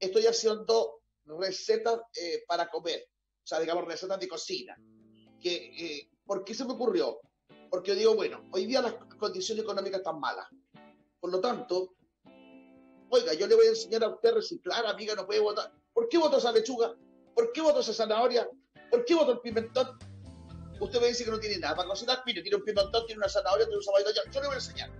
Estoy 0.00 0.26
haciendo 0.26 1.02
recetas 1.26 2.00
eh, 2.20 2.44
para 2.46 2.68
comer, 2.68 3.08
o 3.08 3.46
sea, 3.46 3.60
digamos, 3.60 3.84
recetas 3.84 4.18
de 4.20 4.28
cocina. 4.28 4.76
Que, 5.40 5.54
eh, 5.54 6.10
¿Por 6.24 6.44
qué 6.44 6.54
se 6.54 6.64
me 6.64 6.72
ocurrió? 6.72 7.20
Porque 7.70 7.90
yo 7.90 7.96
digo, 7.96 8.14
bueno, 8.14 8.48
hoy 8.52 8.66
día 8.66 8.80
las 8.80 8.94
condiciones 9.18 9.64
económicas 9.64 9.98
están 9.98 10.20
malas. 10.20 10.46
Por 11.20 11.30
lo 11.30 11.40
tanto, 11.40 11.94
oiga, 13.10 13.34
yo 13.34 13.46
le 13.46 13.54
voy 13.54 13.66
a 13.66 13.70
enseñar 13.70 14.04
a 14.04 14.08
usted 14.08 14.30
a 14.30 14.34
reciclar, 14.34 14.86
amiga, 14.86 15.14
no 15.14 15.26
puede 15.26 15.40
votar. 15.40 15.72
¿Por 15.92 16.08
qué 16.08 16.18
votó 16.18 16.38
esa 16.38 16.52
lechuga? 16.52 16.94
¿Por 17.34 17.52
qué 17.52 17.60
votó 17.60 17.80
esa 17.80 17.92
zanahoria? 17.92 18.48
¿Por 18.90 19.04
qué 19.04 19.14
votó 19.14 19.32
el 19.32 19.40
pimentón? 19.40 19.98
Usted 20.80 21.00
me 21.00 21.08
dice 21.08 21.24
que 21.24 21.30
no 21.30 21.38
tiene 21.38 21.58
nada 21.58 21.76
para 21.76 21.88
cocinar. 21.88 22.22
Mire, 22.26 22.42
tiene 22.42 22.56
un 22.56 22.64
pimentón, 22.64 23.06
tiene 23.06 23.18
una 23.18 23.28
zanahoria, 23.28 23.66
tiene 23.66 23.78
un 23.78 23.84
zapallo. 23.84 24.06
Yo 24.30 24.40
le 24.40 24.46
voy 24.46 24.54
a 24.54 24.58
enseñar. 24.58 24.90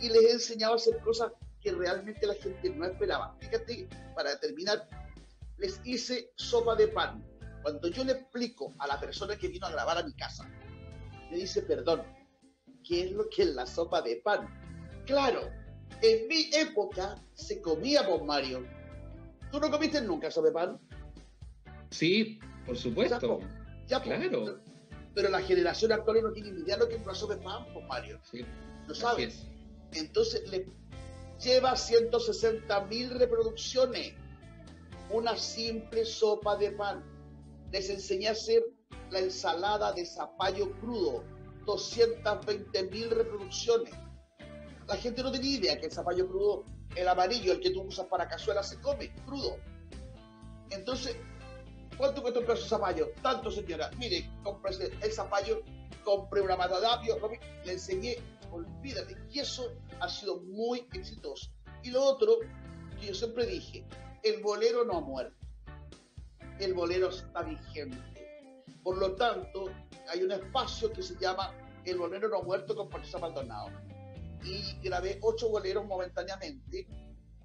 Y 0.00 0.08
les 0.08 0.22
he 0.22 0.32
enseñado 0.32 0.74
a 0.74 0.76
hacer 0.76 0.98
cosas 1.00 1.32
que 1.60 1.72
realmente 1.72 2.26
la 2.26 2.34
gente 2.34 2.70
no 2.70 2.86
esperaba. 2.86 3.36
Fíjate, 3.40 3.88
para 4.14 4.38
terminar, 4.40 4.88
les 5.60 5.80
hice 5.84 6.32
sopa 6.36 6.74
de 6.74 6.88
pan. 6.88 7.24
Cuando 7.62 7.88
yo 7.88 8.04
le 8.04 8.12
explico 8.12 8.74
a 8.78 8.86
la 8.86 8.98
persona 8.98 9.36
que 9.36 9.48
vino 9.48 9.66
a 9.66 9.70
grabar 9.70 9.98
a 9.98 10.02
mi 10.02 10.14
casa, 10.14 10.48
me 11.30 11.36
dice, 11.36 11.62
perdón, 11.62 12.02
¿qué 12.82 13.04
es 13.04 13.12
lo 13.12 13.28
que 13.28 13.42
es 13.42 13.54
la 13.54 13.66
sopa 13.66 14.00
de 14.00 14.16
pan? 14.16 14.48
Claro, 15.06 15.50
en 16.00 16.28
mi 16.28 16.50
época 16.54 17.22
se 17.34 17.60
comía 17.60 18.06
por 18.06 18.24
Mario. 18.24 18.66
¿Tú 19.52 19.60
no 19.60 19.70
comiste 19.70 20.00
nunca 20.00 20.30
sopa 20.30 20.48
de 20.48 20.52
pan? 20.52 20.80
Sí, 21.90 22.38
por 22.66 22.76
supuesto. 22.76 23.40
Ya, 23.86 24.00
claro. 24.00 24.60
Pero, 25.12 25.28
la 25.28 25.42
generación 25.42 25.92
actual 25.92 26.22
no 26.22 26.32
tiene 26.32 26.52
ni 26.52 26.60
idea 26.60 26.76
de 26.76 26.84
lo 26.84 26.88
que 26.88 26.94
es 26.94 27.02
una 27.02 27.14
sopa 27.14 27.34
de 27.34 27.42
pan, 27.42 27.70
por 27.74 27.84
Mario. 27.84 28.20
Sí. 28.30 28.46
¿Lo 28.86 28.94
sabes? 28.94 29.46
Entonces 29.92 30.48
le 30.48 30.66
lleva 31.42 31.76
160 31.76 32.86
mil 32.86 33.10
reproducciones 33.10 34.14
una 35.12 35.36
simple 35.36 36.04
sopa 36.04 36.56
de 36.56 36.72
pan. 36.72 37.04
Les 37.72 37.90
enseñé 37.90 38.28
a 38.28 38.32
hacer 38.32 38.62
la 39.10 39.20
ensalada 39.20 39.92
de 39.92 40.06
zapallo 40.06 40.72
crudo, 40.80 41.24
220 41.66 42.82
mil 42.84 43.10
reproducciones. 43.10 43.92
La 44.86 44.96
gente 44.96 45.22
no 45.22 45.30
tenía 45.30 45.56
idea 45.56 45.80
que 45.80 45.86
el 45.86 45.92
zapallo 45.92 46.28
crudo, 46.28 46.64
el 46.96 47.06
amarillo, 47.08 47.52
el 47.52 47.60
que 47.60 47.70
tú 47.70 47.82
usas 47.82 48.06
para 48.06 48.28
cazuela, 48.28 48.62
se 48.62 48.80
come 48.80 49.12
crudo. 49.24 49.56
Entonces, 50.70 51.16
¿cuánto 51.96 52.22
cuesta 52.22 52.40
un 52.40 52.46
pedazo 52.46 52.62
de 52.62 52.68
zapallo? 52.68 53.08
Tanto, 53.22 53.50
señora. 53.50 53.90
Mire, 53.98 54.28
compre 54.42 54.72
el 55.00 55.12
zapallo, 55.12 55.62
compre 56.04 56.40
una 56.40 56.56
mata 56.56 56.80
de 56.80 56.86
apio. 56.86 57.16
Le 57.64 57.72
enseñé, 57.72 58.16
olvídate. 58.52 59.16
Y 59.30 59.40
eso 59.40 59.72
ha 60.00 60.08
sido 60.08 60.40
muy 60.42 60.86
exitoso. 60.92 61.50
Y 61.82 61.90
lo 61.90 62.02
otro, 62.02 62.38
que 63.00 63.08
yo 63.08 63.14
siempre 63.14 63.46
dije, 63.46 63.84
el 64.22 64.42
bolero 64.42 64.84
no 64.84 64.98
ha 64.98 65.00
muerto. 65.00 65.46
El 66.58 66.74
bolero 66.74 67.08
está 67.08 67.42
vigente. 67.42 67.98
Por 68.82 68.98
lo 68.98 69.14
tanto, 69.14 69.70
hay 70.08 70.22
un 70.22 70.32
espacio 70.32 70.92
que 70.92 71.02
se 71.02 71.18
llama 71.18 71.54
El 71.84 71.98
bolero 71.98 72.28
no 72.28 72.38
ha 72.38 72.42
muerto 72.42 72.74
con 72.74 72.88
Patricia 72.88 73.18
Maldonado. 73.18 73.70
Y 74.44 74.78
grabé 74.82 75.18
ocho 75.22 75.48
boleros 75.50 75.86
momentáneamente 75.86 76.86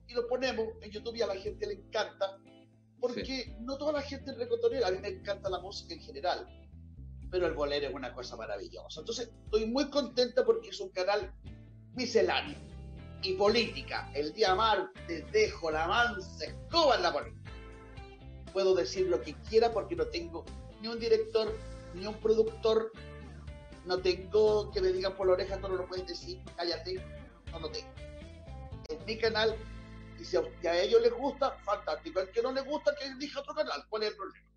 y 0.07 0.13
los 0.13 0.25
ponemos 0.25 0.67
en 0.81 0.91
YouTube 0.91 1.15
y 1.15 1.21
a 1.21 1.27
la 1.27 1.35
gente 1.35 1.67
le 1.67 1.73
encanta 1.73 2.37
porque 2.99 3.55
no 3.59 3.77
toda 3.77 3.91
la 3.91 4.01
gente 4.01 4.31
es 4.31 4.37
recotonera, 4.37 4.87
a 4.87 4.91
mí 4.91 4.97
me 4.99 5.09
encanta 5.09 5.49
la 5.49 5.59
música 5.59 5.93
en 5.93 5.99
general, 5.99 6.47
pero 7.29 7.45
el 7.47 7.53
bolero 7.53 7.87
es 7.87 7.93
una 7.93 8.13
cosa 8.13 8.37
maravillosa. 8.37 9.01
Entonces, 9.01 9.31
estoy 9.43 9.65
muy 9.65 9.89
contenta 9.89 10.45
porque 10.45 10.69
es 10.69 10.79
un 10.79 10.89
canal 10.89 11.33
misceláneo 11.95 12.57
y 13.25 13.33
política. 13.33 14.09
El 14.13 14.33
día 14.33 14.53
martes 14.53 15.31
dejo 15.31 15.71
la 15.71 15.87
mansa 15.87 16.45
escoba 16.45 16.95
en 16.95 17.01
la 17.01 17.11
política. 17.11 17.51
Puedo 18.53 18.75
decir 18.75 19.07
lo 19.07 19.21
que 19.21 19.33
quiera 19.49 19.71
porque 19.71 19.95
no 19.95 20.05
tengo 20.05 20.45
ni 20.81 20.87
un 20.87 20.99
director, 20.99 21.51
ni 21.95 22.05
un 22.05 22.13
productor, 22.15 22.91
no 23.85 23.99
tengo 23.99 24.71
que 24.71 24.81
me 24.81 24.89
digan 24.89 25.15
por 25.15 25.27
la 25.27 25.33
oreja, 25.33 25.59
tú 25.59 25.67
no 25.67 25.75
lo 25.75 25.87
puedes 25.87 26.07
decir, 26.07 26.39
cállate, 26.55 27.01
no 27.51 27.59
lo 27.59 27.71
tengo. 27.71 27.89
Es 28.89 29.05
mi 29.05 29.17
canal 29.17 29.55
y 30.19 30.23
si 30.23 30.37
a, 30.37 30.81
ellos 30.81 31.01
les 31.01 31.11
gusta, 31.11 31.57
fantástico. 31.65 32.19
El 32.19 32.29
que 32.29 32.41
no 32.41 32.53
les 32.53 32.63
gusta, 32.63 32.95
que 32.95 33.05
elija 33.05 33.39
otro 33.39 33.55
canal. 33.55 33.83
¿Cuál 33.89 34.03
es 34.03 34.09
el 34.11 34.15
problema? 34.15 34.47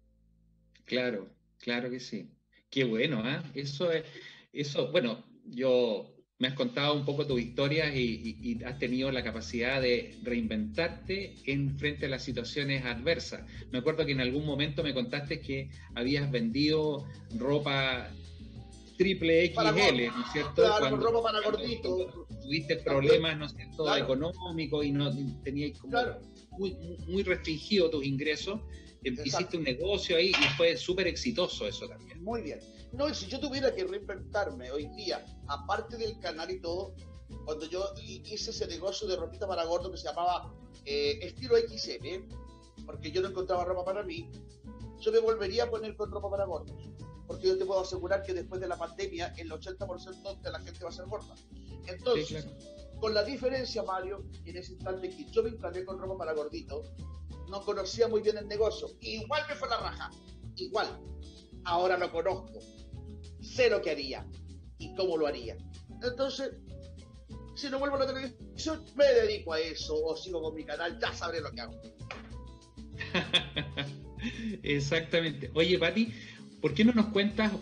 Claro, 0.85 1.29
claro 1.59 1.91
que 1.91 2.01
sí. 2.01 2.31
Qué 2.71 2.85
bueno, 2.85 3.27
¿eh? 3.29 3.41
Eso 3.55 3.91
es, 3.91 4.05
eso, 4.53 4.93
bueno, 4.93 5.25
yo 5.47 6.18
me 6.39 6.47
has 6.47 6.55
contado 6.55 6.95
un 6.95 7.05
poco 7.05 7.27
tu 7.27 7.39
historia 7.39 7.93
y, 7.93 8.61
has 8.65 8.79
tenido 8.79 9.11
la 9.11 9.25
capacidad 9.25 9.81
de 9.83 10.17
reinventarte 10.23 11.35
en 11.47 11.77
frente 11.79 12.07
a 12.07 12.09
las 12.09 12.23
situaciones 12.23 12.85
adversas. 12.85 13.43
Me 13.73 13.79
acuerdo 13.79 14.07
que 14.07 14.13
en 14.13 14.21
algún 14.21 14.47
momento 14.47 14.85
me 14.85 14.95
contaste 14.95 15.41
que 15.41 15.71
habías 15.95 16.31
vendido 16.31 17.05
ropa 17.37 18.09
triple 18.99 19.55
XL, 19.55 19.63
¿no 19.63 20.27
es 20.27 20.33
cierto? 20.33 20.55
Claro, 20.57 20.89
cuando, 20.91 20.97
ropa 21.07 21.23
para 21.23 21.41
gordito. 21.41 22.27
Tuviste 22.43 22.77
problemas, 22.77 23.39
¿no 23.39 23.47
es 23.47 23.53
cierto?, 23.53 23.97
económicos 23.97 24.85
y 24.85 24.93
no 24.93 25.11
tenías 25.43 25.79
como 25.79 25.97
muy, 26.51 26.77
muy 27.07 27.23
restringido 27.23 27.89
tus 27.89 28.05
ingresos. 28.05 28.61
Em, 29.05 29.17
hiciste 29.25 29.57
un 29.57 29.63
negocio 29.63 30.17
ahí 30.17 30.31
y 30.31 30.57
fue 30.57 30.77
súper 30.77 31.07
exitoso 31.07 31.67
eso 31.67 31.89
también. 31.89 32.23
Muy 32.23 32.43
bien. 32.43 32.59
No, 32.93 33.13
si 33.15 33.27
yo 33.27 33.39
tuviera 33.39 33.73
que 33.75 33.85
reinventarme 33.85 34.71
hoy 34.71 34.89
día, 34.97 35.25
aparte 35.47 35.97
del 35.97 36.19
canal 36.19 36.51
y 36.51 36.61
todo, 36.61 36.95
cuando 37.45 37.67
yo 37.67 37.85
hice 38.03 38.51
ese 38.51 38.67
negocio 38.67 39.07
de 39.07 39.17
ropita 39.17 39.47
para 39.47 39.65
gordo 39.65 39.91
que 39.91 39.99
se 39.99 40.09
llamaba 40.09 40.53
eh, 40.85 41.19
Estilo 41.23 41.57
XL, 41.57 42.25
porque 42.87 43.11
yo 43.13 43.23
no 43.23 43.29
encontraba 43.29 43.65
ropa 43.65 43.85
para 43.85 44.03
mí, 44.03 44.31
yo 45.01 45.13
me 45.13 45.21
volvería 45.21 45.65
a 45.65 45.71
poner 45.71 45.95
con 45.97 46.11
ropa 46.11 46.31
para 46.31 46.45
gordos. 46.45 46.77
Porque 47.29 47.47
yo 47.47 47.59
te 47.59 47.65
puedo 47.65 47.81
asegurar 47.83 48.23
que 48.25 48.35
después 48.35 48.61
de 48.61 48.67
la 48.67 48.77
pandemia, 48.77 49.35
el 49.37 49.51
80% 49.51 50.41
de 50.41 50.51
la 50.51 50.59
gente 50.61 50.83
va 50.83 50.91
a 50.91 50.93
ser 50.93 51.07
gorda. 51.07 51.35
Entonces, 51.87 52.49
con 52.99 53.15
la 53.15 53.23
diferencia, 53.23 53.83
Mario, 53.83 54.25
en 54.45 54.57
ese 54.57 54.73
instante 54.73 55.11
que 55.11 55.27
yo 55.31 55.43
me 55.43 55.51
instalé 55.51 55.85
con 55.85 55.99
ropa 55.99 56.17
para 56.19 56.33
gordito, 56.33 56.83
no 57.49 57.63
conocía 57.65 58.09
muy 58.09 58.23
bien 58.23 58.39
el 58.39 58.49
negocio. 58.49 58.89
Igual 59.01 59.43
me 59.49 59.55
fue 59.55 59.69
la 59.69 59.79
raja. 59.79 60.11
Igual. 60.57 61.01
Ahora 61.65 61.97
lo 61.99 62.11
conozco. 62.11 62.59
Sé 63.41 63.71
lo 63.71 63.81
que 63.83 63.91
haría 63.91 64.27
y 64.79 64.95
cómo 64.95 65.17
lo 65.17 65.27
haría. 65.27 65.57
Entonces, 66.03 66.53
si 67.55 67.69
no 67.69 67.79
vuelvo 67.79 67.97
a 67.97 68.01
la 68.01 68.07
televisión, 68.07 68.85
me 68.97 69.05
dedico 69.05 69.53
a 69.53 69.61
eso 69.61 69.95
o 70.03 70.17
sigo 70.17 70.41
con 70.41 70.55
mi 70.55 70.65
canal, 70.65 70.99
ya 70.99 71.13
sabré 71.13 71.41
lo 71.41 71.53
que 71.53 71.61
hago. 71.61 71.81
Exactamente. 74.63 75.51
Oye, 75.55 75.79
Pati, 75.79 76.13
¿por 76.61 76.75
qué 76.75 76.85
no 76.85 76.93
nos 76.93 77.07
cuentas 77.07 77.53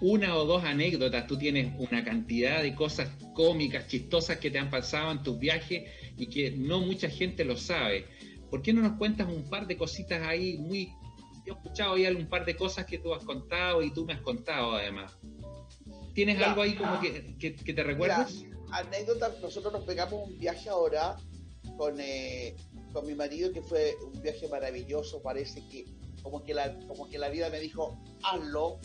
una 0.00 0.36
o 0.36 0.44
dos 0.44 0.64
anécdotas? 0.64 1.26
Tú 1.26 1.38
tienes 1.38 1.72
una 1.78 2.04
cantidad 2.04 2.62
de 2.62 2.74
cosas 2.74 3.10
cómicas, 3.34 3.86
chistosas 3.88 4.38
que 4.38 4.50
te 4.50 4.58
han 4.58 4.70
pasado 4.70 5.12
en 5.12 5.22
tus 5.22 5.38
viajes 5.38 5.90
y 6.16 6.26
que 6.26 6.50
no 6.52 6.80
mucha 6.80 7.08
gente 7.08 7.44
lo 7.44 7.56
sabe. 7.56 8.06
¿Por 8.50 8.62
qué 8.62 8.72
no 8.72 8.82
nos 8.82 8.98
cuentas 8.98 9.28
un 9.28 9.48
par 9.48 9.66
de 9.66 9.76
cositas 9.76 10.26
ahí 10.26 10.58
muy... 10.58 10.92
Yo 11.46 11.54
he 11.54 11.56
escuchado 11.56 11.94
ahí 11.94 12.06
un 12.06 12.28
par 12.28 12.44
de 12.44 12.54
cosas 12.54 12.86
que 12.86 12.98
tú 12.98 13.14
has 13.14 13.24
contado 13.24 13.82
y 13.82 13.92
tú 13.92 14.04
me 14.04 14.12
has 14.12 14.20
contado 14.20 14.72
además. 14.72 15.12
¿Tienes 16.14 16.40
algo 16.40 16.62
ahí 16.62 16.74
como 16.74 17.00
que, 17.00 17.34
te 17.40 17.82
recuerdas? 17.82 18.44
Anécdotas, 18.70 19.40
nosotros 19.40 19.72
nos 19.72 19.84
pegamos 19.84 20.28
un 20.28 20.38
viaje 20.38 20.68
ahora 20.68 21.16
con, 21.76 21.98
eh, 22.00 22.54
con 22.92 23.06
mi 23.06 23.14
marido 23.14 23.52
que 23.52 23.62
fue 23.62 23.96
un 24.12 24.22
viaje 24.22 24.46
maravilloso, 24.48 25.22
parece 25.22 25.66
que 25.68 25.86
como 26.22 26.42
que 26.44 26.54
la, 26.54 26.78
como 26.86 27.08
que 27.08 27.18
la 27.18 27.28
vida 27.28 27.50
me 27.50 27.60
dijo, 27.60 27.98
hazlo, 28.22 28.78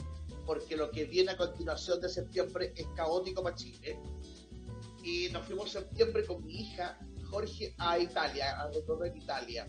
porque 0.46 0.76
lo 0.76 0.92
que 0.92 1.06
viene 1.06 1.32
a 1.32 1.38
continuación 1.38 2.02
de 2.02 2.10
septiembre 2.10 2.74
es 2.76 2.88
caótico 2.96 3.44
para 3.44 3.56
Chile. 3.56 4.00
Y 5.04 5.30
nos 5.30 5.46
fuimos 5.46 5.76
en 5.76 5.84
septiembre 5.84 6.26
con 6.26 6.46
mi 6.46 6.62
hija 6.62 6.98
Jorge 7.30 7.76
a 7.78 8.00
Italia, 8.00 8.60
a 8.60 8.72
recorrer 8.72 9.16
Italia. 9.16 9.68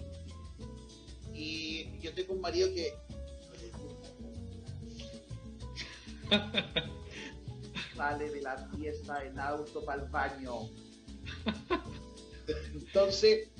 Y 1.34 1.98
yo 1.98 2.14
tengo 2.14 2.34
un 2.34 2.40
marido 2.40 2.68
que 2.68 2.94
sale 7.96 8.30
de 8.30 8.40
la 8.40 8.56
fiesta 8.76 9.24
en 9.24 9.38
auto 9.38 9.84
para 9.84 10.02
el 10.02 10.08
baño. 10.08 10.68
Entonces, 12.72 13.50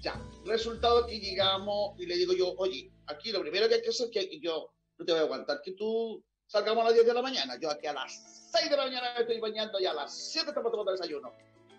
ya, 0.00 0.20
resultado 0.44 1.06
que 1.06 1.18
llegamos 1.18 1.98
y 1.98 2.06
le 2.06 2.16
digo 2.16 2.32
yo, 2.34 2.54
oye, 2.58 2.90
aquí 3.08 3.32
lo 3.32 3.40
primero 3.40 3.68
que 3.68 3.76
hay 3.76 3.82
que 3.82 3.88
hacer 3.88 4.08
es 4.12 4.28
que 4.28 4.40
yo 4.40 4.72
no 4.98 5.04
te 5.04 5.12
voy 5.12 5.20
a 5.20 5.24
aguantar 5.24 5.60
que 5.62 5.72
tú 5.72 6.22
salgamos 6.46 6.82
a 6.82 6.86
las 6.86 6.94
10 6.94 7.06
de 7.06 7.14
la 7.14 7.22
mañana. 7.22 7.58
Yo 7.60 7.70
aquí 7.70 7.86
a 7.86 7.92
las 7.92 8.50
6 8.52 8.70
de 8.70 8.76
la 8.76 8.84
mañana 8.84 9.14
me 9.14 9.20
estoy 9.20 9.40
bañando 9.40 9.80
y 9.80 9.86
a 9.86 9.92
las 9.92 10.12
7 10.14 10.48
estamos 10.48 10.70
tomando 10.70 10.92
desayuno. 10.92 11.32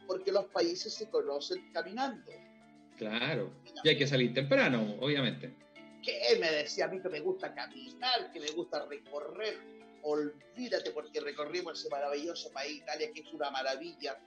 Porque 0.07 0.31
los 0.31 0.45
países 0.45 0.93
se 0.93 1.09
conocen 1.09 1.71
caminando. 1.71 2.31
Claro. 2.97 3.51
Y 3.83 3.89
hay 3.89 3.97
que 3.97 4.07
salir 4.07 4.33
temprano, 4.33 4.97
obviamente. 4.99 5.53
Que 6.03 6.37
me 6.39 6.49
decía 6.51 6.85
a 6.85 6.87
mí 6.87 7.01
que 7.01 7.09
me 7.09 7.19
gusta 7.19 7.53
caminar, 7.53 8.31
que 8.31 8.39
me 8.39 8.51
gusta 8.51 8.85
recorrer. 8.85 9.57
Olvídate 10.01 10.91
porque 10.91 11.19
recorrimos 11.19 11.79
ese 11.79 11.89
maravilloso 11.89 12.51
país, 12.51 12.77
Italia, 12.77 13.11
que 13.13 13.21
es 13.21 13.33
una 13.33 13.51
maravilla. 13.51 14.17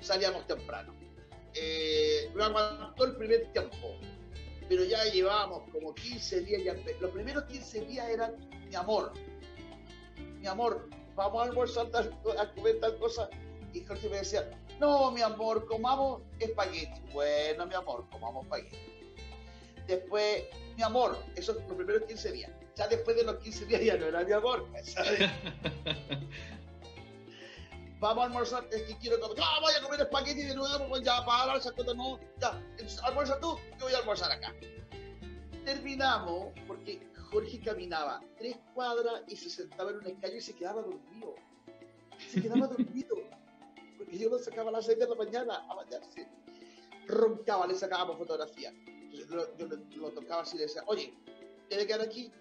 Salíamos 0.00 0.46
temprano. 0.46 0.94
Eh, 1.54 2.30
lo 2.34 2.44
aguantó 2.44 3.04
el 3.06 3.16
primer 3.16 3.50
tiempo 3.52 3.98
pero 4.70 4.84
ya 4.84 5.02
llevábamos 5.06 5.64
como 5.72 5.92
15 5.92 6.42
días, 6.42 6.62
ya, 6.62 6.76
los 7.00 7.10
primeros 7.10 7.42
15 7.46 7.86
días 7.86 8.08
eran 8.08 8.36
mi 8.68 8.76
amor, 8.76 9.12
mi 10.38 10.46
amor, 10.46 10.88
vamos 11.16 11.42
a 11.42 11.46
almorzar, 11.46 11.88
a 12.38 12.54
comer 12.54 12.78
tal 12.78 12.96
cosa, 13.00 13.28
y 13.72 13.80
Jorge 13.80 14.08
me 14.08 14.18
decía, 14.18 14.48
no, 14.78 15.10
mi 15.10 15.22
amor, 15.22 15.66
comamos 15.66 16.22
espagueti, 16.38 17.00
bueno, 17.12 17.66
mi 17.66 17.74
amor, 17.74 18.06
comamos 18.12 18.44
espagueti. 18.44 18.76
Después, 19.88 20.44
mi 20.76 20.84
amor, 20.84 21.18
esos 21.34 21.56
los 21.56 21.76
primeros 21.76 22.04
15 22.04 22.30
días, 22.30 22.52
ya 22.76 22.86
después 22.86 23.16
de 23.16 23.24
los 23.24 23.38
15 23.38 23.64
días 23.64 23.82
ya 23.82 23.96
no 23.96 24.06
era 24.06 24.22
mi 24.22 24.32
amor, 24.32 24.68
¿sabes? 24.84 25.18
vamos 28.00 28.22
a 28.22 28.26
almorzar, 28.26 28.66
es 28.72 28.82
que 28.82 28.96
quiero 28.96 29.20
comer, 29.20 29.38
ah, 29.42 29.58
voy 29.60 29.72
a 29.74 29.82
comer 29.82 30.00
espagueti 30.00 30.42
de 30.42 30.54
nuevo, 30.54 30.88
pues 30.88 31.02
ya, 31.02 31.24
para 31.24 31.56
esa 31.56 31.70
cosa, 31.72 31.94
no, 31.94 32.18
ya, 32.40 32.60
almuerza 33.04 33.38
tú, 33.38 33.58
yo 33.78 33.84
voy 33.84 33.92
a 33.92 33.98
almorzar 33.98 34.32
acá. 34.32 34.54
Terminamos, 35.64 36.54
porque 36.66 37.06
Jorge 37.30 37.60
caminaba 37.60 38.22
tres 38.38 38.56
cuadras 38.74 39.22
y 39.28 39.36
se 39.36 39.50
sentaba 39.50 39.90
en 39.90 39.98
un 39.98 40.06
escaño 40.06 40.36
y 40.36 40.40
se 40.40 40.54
quedaba 40.54 40.80
dormido. 40.80 41.34
Se 42.26 42.40
quedaba 42.40 42.66
dormido, 42.68 43.16
porque 43.98 44.18
yo 44.18 44.30
lo 44.30 44.38
sacaba 44.38 44.70
a 44.70 44.72
las 44.72 44.86
seis 44.86 44.98
de 44.98 45.06
la 45.06 45.14
mañana 45.14 45.66
a 45.68 45.74
bañarse. 45.74 46.26
Roncaba, 47.06 47.66
le 47.66 47.74
sacábamos 47.74 48.16
fotografía. 48.16 48.72
yo 49.12 49.68
lo, 49.98 50.10
tocaba 50.10 50.42
así 50.42 50.56
y 50.56 50.60
le 50.60 50.64
decía, 50.64 50.82
oye, 50.86 51.14
tienes 51.68 51.86
que 51.86 51.92
quedar 51.92 52.00
aquí, 52.00 52.32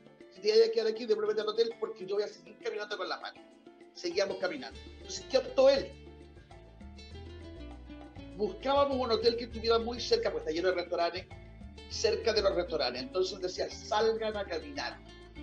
tienes 0.41 0.62
que 0.62 0.72
quedar 0.72 0.88
aquí, 0.88 1.05
devuélvete 1.05 1.41
al 1.41 1.49
hotel 1.49 1.76
porque 1.82 2.05
yo 2.05 2.16
voy 2.16 2.24
a 2.24 2.28
seguir 2.30 2.57
caminando 2.60 2.95
con 2.97 3.10
la 3.10 3.20
mano 3.20 3.59
seguíamos 4.00 4.38
caminando. 4.38 4.80
Entonces, 4.97 5.26
¿qué 5.30 5.38
optó 5.38 5.70
él? 5.70 5.91
Buscábamos 8.38 8.97
un 8.97 9.12
hotel 9.12 9.36
que 9.36 9.45
estuviera 9.45 9.80
muy 9.80 10.00
cerca, 10.00 10.32
pues 10.32 10.43
está 10.43 10.54
lleno 10.54 10.70
de 10.70 10.76
restaurantes, 10.76 11.26
cerca 11.89 12.32
de 12.34 12.41
los 12.41 12.56
restaurantes. 12.56 13.02
Entonces 13.02 13.39
decía, 13.41 13.70
salgan 13.70 14.38
a 14.38 14.45
caminar, 14.45 14.97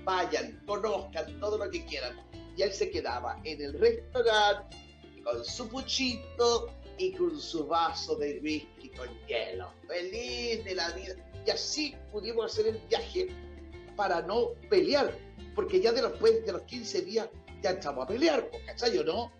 vayan, 0.05 0.63
conozcan 0.67 1.39
todo 1.39 1.59
lo 1.59 1.71
que 1.71 1.85
quieran. 1.85 2.17
Y 2.57 2.63
él 2.63 2.73
se 2.73 2.91
quedaba 2.91 3.39
en 3.45 3.61
el 3.61 3.79
restaurante 3.79 4.77
con 5.23 5.45
su 5.45 5.69
puchito 5.69 6.73
y 6.97 7.13
con 7.13 7.39
su 7.39 7.67
vaso 7.67 8.17
de 8.17 8.41
whisky 8.43 8.89
con 8.91 9.09
hielo. 9.27 9.71
Feliz 9.87 10.65
de 10.65 10.75
la 10.75 10.91
vida. 10.93 11.15
Y 11.47 11.51
así 11.51 11.95
pudimos 12.11 12.51
hacer 12.51 12.69
el 12.69 12.79
viaje 12.89 13.29
para 13.95 14.23
no 14.23 14.53
pelear, 14.71 15.15
porque 15.55 15.81
ya 15.81 15.93
de 15.93 16.03
los, 16.03 16.19
de 16.21 16.53
los 16.53 16.63
15 16.63 17.03
días 17.03 17.29
ya 17.67 17.73
estamos 17.73 18.05
a 18.05 18.07
pelear, 18.07 18.49
pues, 18.49 18.63
¿cachai 18.65 18.97
o 18.99 19.03
no? 19.03 19.33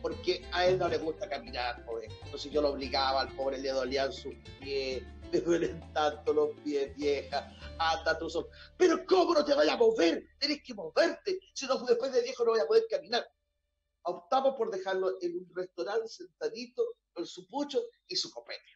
Porque 0.00 0.42
a 0.52 0.66
él 0.66 0.78
no 0.78 0.88
le 0.88 0.96
gusta 0.96 1.28
caminar, 1.28 1.84
pobre. 1.84 2.08
Entonces 2.24 2.50
yo 2.50 2.62
lo 2.62 2.70
obligaba, 2.70 3.20
al 3.20 3.36
pobre 3.36 3.58
le 3.58 3.68
dolían 3.68 4.10
sus 4.10 4.34
pies, 4.60 5.02
le 5.30 5.40
duelen 5.42 5.78
tanto 5.92 6.32
los 6.32 6.58
pies, 6.64 6.96
vieja, 6.96 7.54
anda 7.78 8.18
tú 8.18 8.30
son. 8.30 8.46
Pero 8.78 9.04
¿cómo 9.04 9.34
no 9.34 9.44
te 9.44 9.52
vayas 9.52 9.74
a 9.74 9.76
mover? 9.76 10.24
Tienes 10.38 10.62
que 10.62 10.72
moverte, 10.72 11.38
si 11.52 11.66
no 11.66 11.76
después 11.84 12.10
de 12.12 12.22
viejo 12.22 12.46
no 12.46 12.52
voy 12.52 12.60
a 12.60 12.66
poder 12.66 12.86
caminar. 12.88 13.30
Optamos 14.04 14.54
por 14.56 14.70
dejarlo 14.70 15.18
en 15.20 15.36
un 15.36 15.54
restaurante 15.54 16.08
sentadito 16.08 16.82
con 17.12 17.26
su 17.26 17.46
pucho 17.46 17.82
y 18.08 18.16
su 18.16 18.30
copete. 18.30 18.70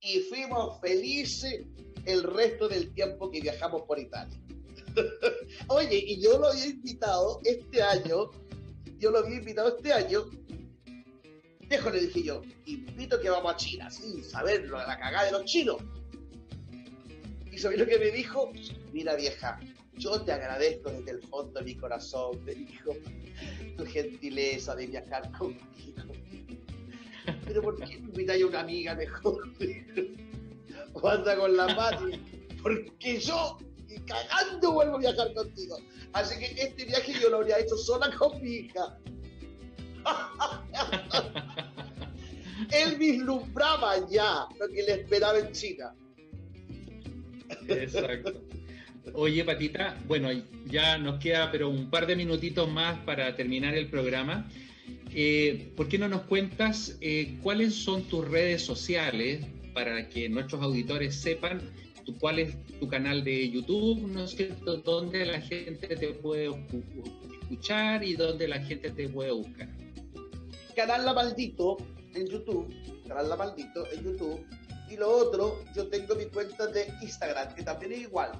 Y 0.00 0.20
fuimos 0.22 0.80
felices 0.80 1.64
el 2.04 2.24
resto 2.24 2.68
del 2.68 2.92
tiempo 2.94 3.30
que 3.30 3.40
viajamos 3.40 3.82
por 3.82 4.00
Italia. 4.00 4.36
Oye, 5.68 5.96
y 6.06 6.20
yo 6.20 6.38
lo 6.38 6.48
había 6.48 6.66
invitado 6.66 7.40
este 7.44 7.82
año, 7.82 8.30
yo 8.98 9.10
lo 9.10 9.18
había 9.18 9.36
invitado 9.36 9.76
este 9.76 9.92
año. 9.92 10.24
Dejo, 11.68 11.90
le 11.90 12.00
dije 12.00 12.22
yo, 12.22 12.42
invito 12.66 13.20
que 13.20 13.28
vamos 13.28 13.52
a 13.52 13.56
China, 13.56 13.90
sin 13.90 14.24
saberlo, 14.24 14.78
a 14.78 14.86
la 14.86 14.98
cagada 14.98 15.26
de 15.26 15.32
los 15.32 15.44
chinos. 15.44 15.76
Y 17.50 17.58
sabes 17.58 17.78
lo 17.78 17.86
que 17.86 17.98
me 17.98 18.10
dijo, 18.10 18.50
mira 18.92 19.14
vieja, 19.16 19.60
yo 19.96 20.22
te 20.22 20.32
agradezco 20.32 20.90
desde 20.90 21.10
el 21.10 21.22
fondo 21.22 21.58
de 21.58 21.64
mi 21.66 21.74
corazón, 21.74 22.42
me 22.44 22.54
dijo, 22.54 22.92
tu 23.76 23.84
gentileza 23.84 24.74
de 24.76 24.86
viajar 24.86 25.30
conmigo. 25.36 25.58
Pero 27.44 27.62
¿por 27.62 27.76
qué 27.84 27.94
invitáis 27.94 28.42
a 28.44 28.46
una 28.46 28.60
amiga 28.60 28.94
mejor? 28.94 29.52
o 30.94 31.08
anda 31.08 31.36
con 31.36 31.56
la 31.56 31.74
madre. 31.74 32.20
Porque 32.62 33.20
yo 33.20 33.58
y 33.88 33.98
cagando 34.00 34.72
vuelvo 34.72 34.96
a 34.96 35.00
viajar 35.00 35.32
contigo. 35.34 35.78
Así 36.12 36.38
que 36.38 36.46
este 36.60 36.84
viaje 36.84 37.14
yo 37.20 37.30
lo 37.30 37.38
habría 37.38 37.58
hecho 37.58 37.76
sola 37.76 38.10
con 38.16 38.40
mi 38.42 38.50
hija. 38.50 38.98
Él 42.72 42.96
vislumbraba 42.96 44.08
ya 44.08 44.46
lo 44.58 44.68
que 44.68 44.82
le 44.82 44.92
esperaba 44.94 45.38
en 45.38 45.52
China. 45.52 45.94
Exacto. 47.68 48.42
Oye, 49.14 49.44
Patita, 49.44 49.98
bueno, 50.06 50.28
ya 50.66 50.98
nos 50.98 51.18
queda 51.18 51.50
pero 51.50 51.70
un 51.70 51.88
par 51.88 52.06
de 52.06 52.16
minutitos 52.16 52.70
más 52.70 52.98
para 53.00 53.34
terminar 53.36 53.74
el 53.74 53.88
programa. 53.88 54.50
Eh, 55.14 55.72
¿Por 55.76 55.88
qué 55.88 55.98
no 55.98 56.08
nos 56.08 56.22
cuentas 56.22 56.98
eh, 57.00 57.38
cuáles 57.42 57.74
son 57.74 58.02
tus 58.04 58.28
redes 58.28 58.62
sociales 58.62 59.46
para 59.72 60.08
que 60.08 60.28
nuestros 60.28 60.62
auditores 60.62 61.14
sepan 61.14 61.62
cuál 62.16 62.38
es 62.38 62.56
tu 62.80 62.88
canal 62.88 63.24
de 63.24 63.50
YouTube, 63.50 64.00
¿no 64.08 64.24
es 64.24 64.30
cierto? 64.30 64.78
Dónde 64.78 65.26
la 65.26 65.40
gente 65.40 65.88
te 65.88 66.14
puede 66.14 66.50
escuchar 67.42 68.04
y 68.04 68.14
dónde 68.14 68.48
la 68.48 68.60
gente 68.60 68.90
te 68.90 69.08
puede 69.08 69.32
buscar. 69.32 69.68
Canal 70.74 71.04
La 71.04 71.12
Maldito 71.12 71.76
en 72.14 72.26
YouTube, 72.26 72.72
Canal 73.06 73.28
La 73.28 73.36
Maldito 73.36 73.86
en 73.92 74.04
YouTube. 74.04 74.46
Y 74.90 74.96
lo 74.96 75.10
otro, 75.10 75.62
yo 75.74 75.88
tengo 75.88 76.14
mi 76.14 76.26
cuenta 76.26 76.66
de 76.66 76.90
Instagram, 77.02 77.54
que 77.54 77.62
también 77.62 77.92
es 77.92 78.00
igual, 78.00 78.32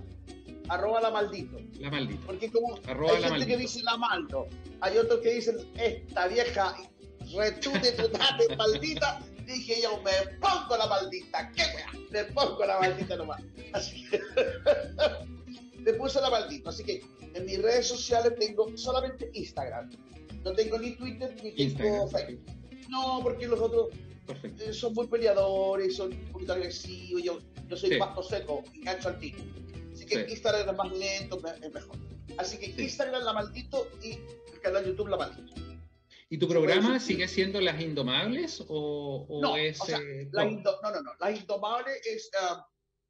arroba 0.68 1.00
la 1.00 1.10
maldito. 1.10 1.58
La 1.78 1.90
maldito. 1.90 2.24
Porque 2.26 2.50
como 2.50 2.76
hay 2.76 3.22
gente 3.22 3.46
que 3.46 3.56
dice 3.56 3.82
la 3.82 3.96
maldo, 3.96 4.46
hay 4.80 4.96
otros 4.96 5.20
que 5.20 5.34
dicen 5.34 5.56
esta 5.76 6.28
vieja 6.28 6.74
total 7.96 8.38
maldita, 8.56 9.20
dije 9.54 9.82
yo, 9.82 10.00
me 10.02 10.12
pongo 10.38 10.76
la 10.76 10.86
maldita, 10.86 11.50
qué 11.52 11.62
wea, 11.62 11.92
me 12.10 12.24
pongo 12.32 12.64
la 12.64 12.78
maldita 12.78 13.16
nomás. 13.16 13.42
Así 13.72 14.08
que 14.08 14.20
me 15.78 15.92
puse 15.94 16.20
la 16.20 16.30
maldita. 16.30 16.70
Así 16.70 16.84
que 16.84 17.02
en 17.34 17.44
mis 17.44 17.60
redes 17.62 17.88
sociales 17.88 18.34
tengo 18.38 18.76
solamente 18.76 19.30
Instagram. 19.34 19.90
No 20.44 20.52
tengo 20.52 20.78
ni 20.78 20.94
Twitter 20.96 21.34
ni 21.42 21.52
tengo 21.52 22.08
Facebook. 22.08 22.40
No, 22.88 23.20
porque 23.22 23.46
los 23.46 23.60
otros 23.60 23.88
eh, 24.42 24.72
son 24.72 24.94
muy 24.94 25.06
peleadores, 25.06 25.96
son 25.96 26.12
un 26.12 26.32
poquito 26.32 26.52
agresivos. 26.52 27.22
Yo, 27.22 27.38
yo 27.68 27.76
soy 27.76 27.90
sí. 27.90 27.96
pasto 27.96 28.22
seco, 28.22 28.64
engancho 28.74 29.08
al 29.08 29.18
tiro. 29.18 29.38
Así 29.92 30.06
que 30.06 30.26
Instagram 30.30 30.68
es 30.68 30.76
más 30.76 30.92
lento, 30.92 31.40
es 31.62 31.72
mejor. 31.72 31.96
Así 32.36 32.58
que 32.58 32.82
Instagram 32.82 33.24
la 33.24 33.32
maldito 33.32 33.88
y 34.02 34.12
el 34.12 34.60
canal 34.62 34.84
YouTube 34.84 35.08
la 35.08 35.16
maldito. 35.16 35.67
¿Y 36.30 36.38
tu 36.38 36.46
programa 36.46 37.00
sigue 37.00 37.26
siendo 37.26 37.60
Las 37.60 37.80
Indomables 37.80 38.62
o, 38.68 39.40
no, 39.40 39.56
es... 39.56 39.80
Eh, 39.88 40.28
no. 40.30 40.44
no. 40.44 40.60
no, 40.82 41.02
no, 41.02 41.12
Las 41.18 41.40
Indomables 41.40 42.06
es, 42.06 42.30
ah, 42.38 42.66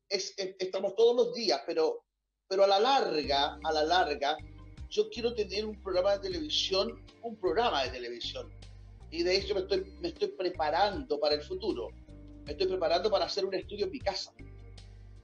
es, 0.09 0.35
estamos 0.37 0.95
todos 0.95 1.17
los 1.17 1.35
días, 1.35 1.61
pero, 1.67 2.05
pero 2.47 2.63
a 2.63 2.69
la 2.69 2.79
larga, 2.79 3.59
a 3.65 3.73
la 3.73 3.83
larga, 3.83 4.37
yo 4.89 5.11
quiero 5.11 5.35
tener 5.35 5.67
un 5.67 5.83
programa 5.83 6.13
de 6.13 6.31
televisión, 6.31 7.05
un 7.23 7.37
programa 7.41 7.83
de 7.85 7.91
televisión. 7.91 8.53
Y 9.11 9.25
de 9.25 9.37
hecho 9.37 9.55
me 9.55 9.63
estoy, 9.63 9.93
me 10.01 10.09
estoy 10.09 10.29
preparando 10.29 11.19
para 11.19 11.35
el 11.35 11.43
futuro. 11.43 11.89
Me 12.45 12.53
estoy 12.53 12.69
preparando 12.69 13.11
para 13.11 13.25
hacer 13.25 13.45
un 13.45 13.55
estudio 13.55 13.87
en 13.87 13.93
mi 13.93 13.99
casa. 13.99 14.33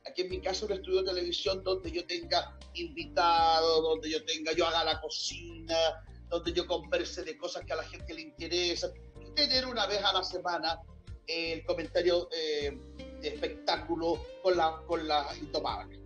Aquí 0.04 0.22
en 0.22 0.30
mi 0.30 0.40
casa 0.40 0.66
un 0.66 0.72
estudio 0.72 1.02
de 1.02 1.10
televisión 1.10 1.62
donde 1.62 1.92
yo 1.92 2.04
tenga 2.06 2.58
invitados, 2.74 3.82
donde 3.82 4.10
yo 4.10 4.24
tenga, 4.24 4.52
yo 4.52 4.66
haga 4.66 4.84
la 4.84 5.00
cocina, 5.00 5.76
donde 6.34 6.52
yo 6.52 6.66
converse 6.66 7.22
de 7.22 7.36
cosas 7.36 7.64
que 7.64 7.72
a 7.72 7.76
la 7.76 7.84
gente 7.84 8.12
le 8.12 8.22
interesa, 8.22 8.90
tener 9.36 9.66
una 9.66 9.86
vez 9.86 10.02
a 10.02 10.12
la 10.12 10.24
semana 10.24 10.80
el 11.26 11.64
comentario 11.64 12.28
eh, 12.32 12.76
de 13.20 13.28
espectáculo 13.28 14.20
con 14.42 14.56
la, 14.56 14.82
con 14.86 15.06
la 15.06 15.26
intomable. 15.40 16.00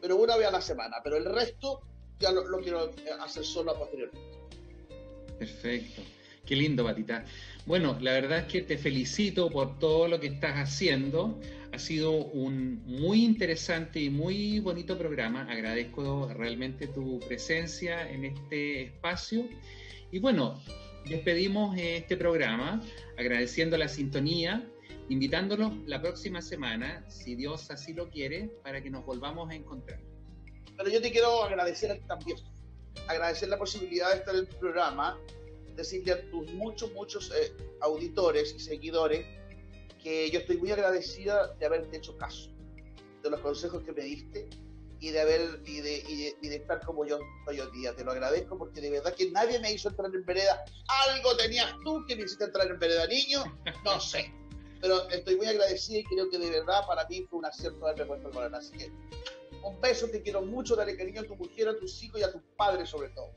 Pero 0.00 0.16
una 0.16 0.36
vez 0.36 0.48
a 0.48 0.50
la 0.50 0.60
semana, 0.60 0.96
pero 1.02 1.16
el 1.16 1.24
resto 1.24 1.80
ya 2.18 2.32
lo, 2.32 2.46
lo 2.48 2.58
quiero 2.60 2.90
hacer 3.20 3.44
solo 3.44 3.70
a 3.70 3.78
posteriormente. 3.78 4.38
Perfecto. 5.38 6.02
Qué 6.48 6.56
lindo, 6.56 6.82
Patita. 6.82 7.26
Bueno, 7.66 7.98
la 8.00 8.12
verdad 8.12 8.38
es 8.38 8.44
que 8.46 8.62
te 8.62 8.78
felicito 8.78 9.50
por 9.50 9.78
todo 9.78 10.08
lo 10.08 10.18
que 10.18 10.28
estás 10.28 10.54
haciendo. 10.54 11.38
Ha 11.74 11.78
sido 11.78 12.10
un 12.12 12.82
muy 12.86 13.22
interesante 13.22 14.00
y 14.00 14.08
muy 14.08 14.58
bonito 14.58 14.96
programa. 14.96 15.42
Agradezco 15.42 16.32
realmente 16.32 16.86
tu 16.86 17.20
presencia 17.20 18.10
en 18.10 18.24
este 18.24 18.84
espacio. 18.84 19.46
Y 20.10 20.20
bueno, 20.20 20.58
despedimos 21.06 21.76
este 21.76 22.16
programa 22.16 22.82
agradeciendo 23.18 23.76
la 23.76 23.88
sintonía, 23.88 24.66
invitándolos 25.10 25.74
la 25.84 26.00
próxima 26.00 26.40
semana, 26.40 27.04
si 27.10 27.34
Dios 27.34 27.70
así 27.70 27.92
lo 27.92 28.08
quiere, 28.08 28.48
para 28.64 28.82
que 28.82 28.88
nos 28.88 29.04
volvamos 29.04 29.50
a 29.50 29.54
encontrar. 29.54 30.00
Pero 30.78 30.88
yo 30.88 31.02
te 31.02 31.12
quiero 31.12 31.44
agradecer 31.44 32.00
también, 32.06 32.38
agradecer 33.06 33.50
la 33.50 33.58
posibilidad 33.58 34.12
de 34.12 34.16
estar 34.20 34.34
en 34.34 34.40
el 34.40 34.46
programa 34.46 35.18
decirle 35.78 36.12
a 36.12 36.30
tus 36.30 36.52
muchos, 36.54 36.92
muchos 36.92 37.30
eh, 37.30 37.52
auditores 37.80 38.52
y 38.52 38.58
seguidores 38.58 39.24
que 40.02 40.28
yo 40.30 40.40
estoy 40.40 40.56
muy 40.56 40.72
agradecida 40.72 41.54
de 41.54 41.66
haberte 41.66 41.96
hecho 41.96 42.18
caso, 42.18 42.50
de 43.22 43.30
los 43.30 43.40
consejos 43.40 43.84
que 43.84 43.92
me 43.92 44.02
diste 44.02 44.50
y 44.98 45.10
de 45.10 45.20
haber 45.20 45.62
y 45.64 45.80
de, 45.80 46.34
y 46.42 46.48
de, 46.48 46.56
estar 46.56 46.84
como 46.84 47.06
yo 47.06 47.20
estoy 47.40 47.60
hoy 47.60 47.70
día. 47.78 47.94
Te 47.94 48.02
lo 48.02 48.10
agradezco 48.10 48.58
porque 48.58 48.80
de 48.80 48.90
verdad 48.90 49.14
que 49.14 49.30
nadie 49.30 49.60
me 49.60 49.72
hizo 49.72 49.88
entrar 49.88 50.12
en 50.12 50.24
vereda. 50.26 50.64
Algo 51.08 51.36
tenías 51.36 51.72
tú 51.84 52.04
que 52.08 52.16
me 52.16 52.24
hiciste 52.24 52.44
entrar 52.44 52.66
en 52.66 52.78
vereda, 52.78 53.06
niño. 53.06 53.44
No 53.84 54.00
sé. 54.00 54.34
Pero 54.80 55.08
estoy 55.10 55.36
muy 55.36 55.46
agradecida 55.46 55.98
y 56.00 56.04
creo 56.04 56.28
que 56.28 56.38
de 56.38 56.50
verdad 56.50 56.84
para 56.88 57.06
mí 57.08 57.24
fue 57.30 57.38
un 57.38 57.44
acierto 57.44 57.86
haberme 57.86 58.06
puesto 58.06 58.30
valor. 58.30 58.56
Así 58.56 58.76
que 58.76 58.90
un 59.62 59.80
beso, 59.80 60.08
te 60.08 60.22
quiero 60.22 60.42
mucho, 60.42 60.74
dale 60.74 60.96
cariño 60.96 61.20
a 61.20 61.24
tu 61.24 61.36
mujer, 61.36 61.68
a 61.68 61.78
tus 61.78 62.02
hijos 62.02 62.20
y 62.20 62.24
a 62.24 62.32
tus 62.32 62.42
padres 62.56 62.88
sobre 62.88 63.10
todo. 63.10 63.30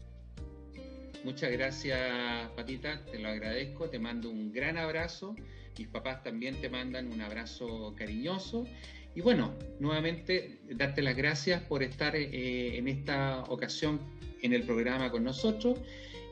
Muchas 1.23 1.51
gracias, 1.51 2.49
Patita, 2.55 3.05
te 3.05 3.19
lo 3.19 3.29
agradezco, 3.29 3.87
te 3.89 3.99
mando 3.99 4.31
un 4.31 4.51
gran 4.51 4.75
abrazo. 4.75 5.35
Mis 5.77 5.87
papás 5.87 6.23
también 6.23 6.59
te 6.59 6.67
mandan 6.67 7.13
un 7.13 7.21
abrazo 7.21 7.93
cariñoso. 7.95 8.65
Y 9.13 9.21
bueno, 9.21 9.55
nuevamente 9.79 10.61
darte 10.71 11.03
las 11.03 11.15
gracias 11.15 11.61
por 11.61 11.83
estar 11.83 12.15
eh, 12.15 12.75
en 12.75 12.87
esta 12.87 13.43
ocasión 13.43 13.99
en 14.41 14.53
el 14.53 14.63
programa 14.63 15.11
con 15.11 15.23
nosotros. 15.23 15.79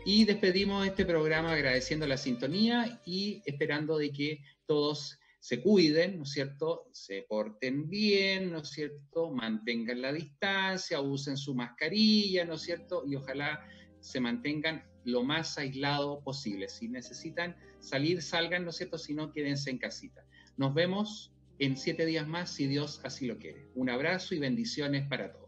Y 0.06 0.26
despedimos 0.26 0.88
este 0.88 1.06
programa 1.06 1.54
agradeciendo 1.54 2.08
la 2.08 2.18
sintonía 2.18 3.00
y 3.06 3.44
esperando 3.46 4.00
de 4.00 4.12
que 4.12 4.40
todos 4.66 5.20
se 5.40 5.62
cuiden, 5.62 6.18
¿no 6.18 6.24
es 6.24 6.32
cierto? 6.32 6.90
Se 6.92 7.22
porten 7.30 7.88
bien, 7.90 8.52
¿no 8.52 8.60
es 8.60 8.70
cierto? 8.70 9.30
Mantengan 9.30 10.02
la 10.02 10.12
distancia, 10.12 11.00
usen 11.00 11.38
su 11.38 11.54
mascarilla, 11.54 12.44
¿no 12.44 12.56
es 12.56 12.62
cierto? 12.62 13.04
Y 13.06 13.16
ojalá 13.16 13.64
se 14.02 14.20
mantengan 14.20 14.84
lo 15.06 15.24
más 15.24 15.58
aislado 15.58 16.22
posible. 16.22 16.70
Si 16.70 16.88
necesitan 16.88 17.56
salir, 17.80 18.22
salgan, 18.22 18.64
¿no 18.64 18.72
es 18.72 18.78
cierto? 18.78 18.98
Si 18.98 19.14
no, 19.14 19.32
quédense 19.32 19.70
en 19.70 19.78
casita. 19.78 20.26
Nos 20.58 20.74
vemos 20.74 21.34
en 21.60 21.78
siete 21.78 22.06
días 22.06 22.28
más, 22.28 22.52
si 22.52 22.68
Dios 22.68 23.02
así 23.04 23.28
lo 23.28 23.38
quiere. 23.38 23.68
Un 23.76 23.90
abrazo 23.90 24.36
y 24.36 24.40
bendiciones 24.40 25.08
para 25.08 25.32
todos. 25.32 25.39